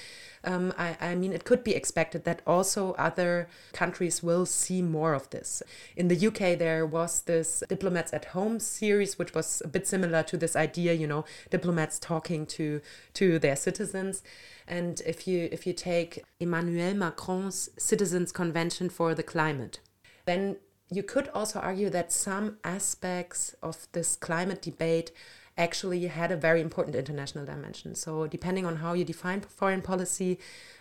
um, 0.42 0.72
I, 0.78 0.96
I, 0.98 1.14
mean, 1.14 1.34
it 1.34 1.44
could 1.44 1.62
be 1.62 1.74
expected 1.74 2.24
that 2.24 2.40
also 2.46 2.94
other 2.94 3.46
countries 3.74 4.22
will 4.22 4.46
see 4.46 4.80
more 4.80 5.12
of 5.12 5.28
this. 5.28 5.62
In 5.96 6.08
the 6.08 6.26
UK, 6.26 6.58
there 6.58 6.86
was 6.86 7.20
this 7.22 7.62
Diplomats 7.68 8.14
at 8.14 8.24
Home 8.26 8.58
series, 8.58 9.18
which 9.18 9.34
was 9.34 9.60
a 9.62 9.68
bit 9.68 9.86
similar 9.86 10.22
to 10.22 10.38
this 10.38 10.56
idea, 10.56 10.94
you 10.94 11.06
know, 11.06 11.26
diplomats 11.50 11.98
talking 11.98 12.46
to 12.46 12.80
to 13.14 13.38
their 13.38 13.56
citizens. 13.56 14.22
And 14.66 15.02
if 15.06 15.28
you 15.28 15.50
if 15.52 15.66
you 15.66 15.74
take 15.74 16.24
Emmanuel 16.40 16.94
Macron's 16.94 17.68
Citizens 17.78 18.32
Convention 18.32 18.88
for 18.88 19.14
the 19.14 19.22
Climate, 19.22 19.80
then 20.24 20.56
you 20.90 21.02
could 21.02 21.28
also 21.28 21.58
argue 21.58 21.90
that 21.90 22.12
some 22.12 22.58
aspects 22.64 23.54
of 23.62 23.86
this 23.92 24.16
climate 24.16 24.62
debate 24.62 25.10
actually 25.56 26.06
had 26.06 26.32
a 26.32 26.36
very 26.36 26.60
important 26.60 26.96
international 26.96 27.44
dimension. 27.44 27.94
So, 27.94 28.26
depending 28.26 28.66
on 28.66 28.76
how 28.76 28.92
you 28.92 29.04
define 29.04 29.40
foreign 29.40 29.82
policy, 29.82 30.38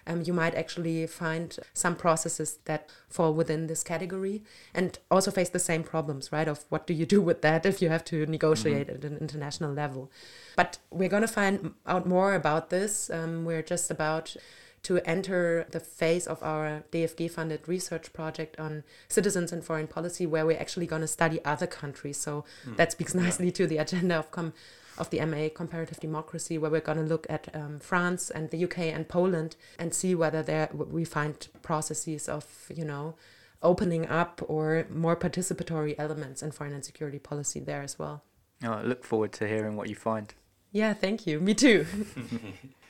um, 0.08 0.24
you 0.26 0.34
might 0.34 0.56
actually 0.56 1.06
find 1.08 1.56
some 1.74 1.96
processes 1.96 2.60
that 2.66 2.90
fall 3.08 3.34
within 3.34 3.68
this 3.68 3.84
category 3.84 4.44
and 4.74 4.98
also 5.12 5.32
face 5.32 5.50
the 5.50 5.60
same 5.60 5.84
problems, 5.84 6.32
right? 6.32 6.48
Of 6.48 6.66
what 6.70 6.88
do 6.88 6.94
you 6.94 7.06
do 7.06 7.22
with 7.22 7.42
that 7.44 7.66
if 7.66 7.82
you 7.82 7.90
have 7.90 8.04
to 8.06 8.26
negotiate 8.26 8.88
mm-hmm. 8.88 9.06
at 9.06 9.12
an 9.12 9.18
international 9.20 9.72
level. 9.72 10.12
But 10.56 10.80
we're 10.90 11.10
going 11.10 11.22
to 11.22 11.28
find 11.28 11.74
out 11.86 12.08
more 12.08 12.34
about 12.34 12.70
this. 12.70 13.10
Um, 13.10 13.46
we're 13.46 13.64
just 13.64 13.92
about 13.92 14.36
to 14.84 15.00
enter 15.08 15.66
the 15.72 15.80
phase 15.80 16.28
of 16.28 16.44
our 16.44 16.84
DFG 16.92 17.32
funded 17.32 17.68
research 17.68 18.14
project 18.14 18.60
on 18.60 18.84
citizens 19.08 19.52
and 19.52 19.64
foreign 19.64 19.88
policy, 19.88 20.26
where 20.26 20.46
we're 20.46 20.60
actually 20.60 20.86
going 20.86 21.02
to 21.02 21.08
study 21.08 21.44
other 21.46 21.68
countries. 21.68 22.18
So 22.18 22.44
mm. 22.66 22.76
that 22.78 22.92
speaks 22.92 23.14
nicely 23.16 23.52
to 23.52 23.66
the 23.66 23.78
agenda 23.78 24.16
of 24.16 24.32
com- 24.32 24.54
of 24.98 25.10
the 25.10 25.26
MA 25.26 25.50
Comparative 25.54 26.00
Democracy, 26.00 26.58
where 26.58 26.70
we're 26.70 26.80
going 26.80 27.00
to 27.00 27.04
look 27.04 27.26
at 27.30 27.54
um, 27.56 27.80
France 27.80 28.30
and 28.30 28.52
the 28.52 28.64
UK 28.64 28.80
and 28.80 29.08
Poland 29.08 29.56
and 29.80 29.94
see 29.94 30.14
whether 30.14 30.44
there 30.44 30.70
we 30.72 31.04
find 31.04 31.48
processes 31.62 32.30
of 32.30 32.46
you 32.74 32.86
know 32.86 33.16
opening 33.64 34.06
up 34.08 34.42
or 34.48 34.86
more 34.90 35.16
participatory 35.16 35.96
elements 35.98 36.44
in 36.44 36.52
foreign 36.52 36.74
and 36.74 36.86
security 36.86 37.20
policy 37.20 37.60
there 37.60 37.82
as 37.82 37.98
well. 37.98 38.24
Oh, 38.64 38.74
I 38.74 38.84
look 38.84 39.04
forward 39.04 39.32
to 39.34 39.48
hearing 39.48 39.76
what 39.76 39.90
you 39.90 39.96
find. 39.96 40.34
Yeah, 40.72 40.94
thank 40.94 41.26
you. 41.26 41.40
Me 41.40 41.54
too. 41.54 41.86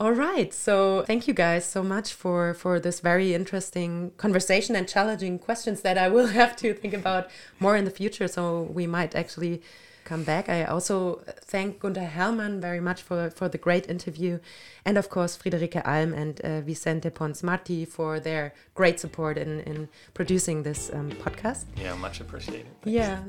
All 0.00 0.12
right. 0.12 0.52
So 0.54 1.04
thank 1.06 1.28
you 1.28 1.34
guys 1.34 1.66
so 1.66 1.82
much 1.82 2.14
for 2.14 2.54
for 2.54 2.80
this 2.80 3.00
very 3.00 3.34
interesting 3.34 4.12
conversation 4.16 4.74
and 4.74 4.88
challenging 4.88 5.38
questions 5.38 5.82
that 5.82 5.98
I 5.98 6.08
will 6.08 6.26
have 6.40 6.56
to 6.56 6.72
think 6.72 6.94
about 6.94 7.30
more 7.58 7.76
in 7.76 7.84
the 7.84 7.90
future. 7.90 8.26
So 8.26 8.62
we 8.62 8.86
might 8.86 9.14
actually 9.14 9.60
come 10.04 10.24
back. 10.24 10.48
I 10.48 10.64
also 10.64 11.22
thank 11.42 11.80
Gunther 11.80 12.10
Hellmann 12.16 12.60
very 12.60 12.80
much 12.80 13.02
for, 13.02 13.30
for 13.30 13.48
the 13.48 13.58
great 13.58 13.88
interview, 13.88 14.38
and 14.84 14.98
of 14.98 15.08
course 15.08 15.36
Friederike 15.36 15.82
Alm 15.86 16.14
and 16.14 16.40
uh, 16.40 16.60
Vicente 16.60 17.10
Pons 17.10 17.42
Marti 17.42 17.84
for 17.84 18.20
their 18.20 18.52
great 18.74 19.00
support 19.00 19.38
in, 19.38 19.60
in 19.60 19.88
producing 20.14 20.62
this 20.62 20.90
um, 20.92 21.10
podcast. 21.12 21.64
Yeah, 21.76 21.94
much 21.94 22.20
appreciated. 22.20 22.66
Thanks. 22.82 22.96
Yeah. 22.96 23.20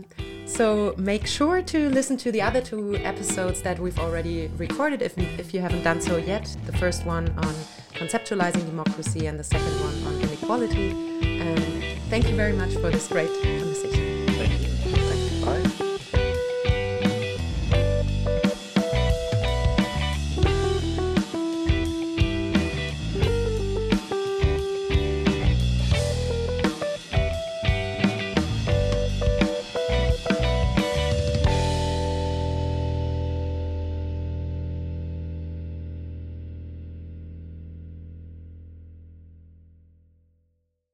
So 0.46 0.96
make 0.98 1.28
sure 1.28 1.62
to 1.62 1.90
listen 1.90 2.18
to 2.18 2.32
the 2.32 2.42
other 2.42 2.62
two 2.62 2.96
episodes 2.98 3.62
that 3.62 3.80
we've 3.80 4.00
already 4.00 4.50
recorded 4.58 5.02
if, 5.02 5.18
if 5.18 5.54
you 5.54 5.62
haven't 5.62 5.84
done 5.84 6.02
so 6.02 6.18
yet. 6.18 6.56
The 6.66 6.78
first 6.78 7.06
one 7.06 7.30
on 7.30 7.54
conceptualizing 7.94 8.66
democracy 8.66 9.28
and 9.28 9.40
the 9.40 9.44
second 9.44 9.74
one 9.82 10.14
on 10.14 10.22
inequality. 10.22 10.92
And 11.22 11.84
thank 12.10 12.28
you 12.30 12.36
very 12.36 12.54
much 12.54 12.74
for 12.74 12.90
this 12.90 13.08
great. 13.08 13.30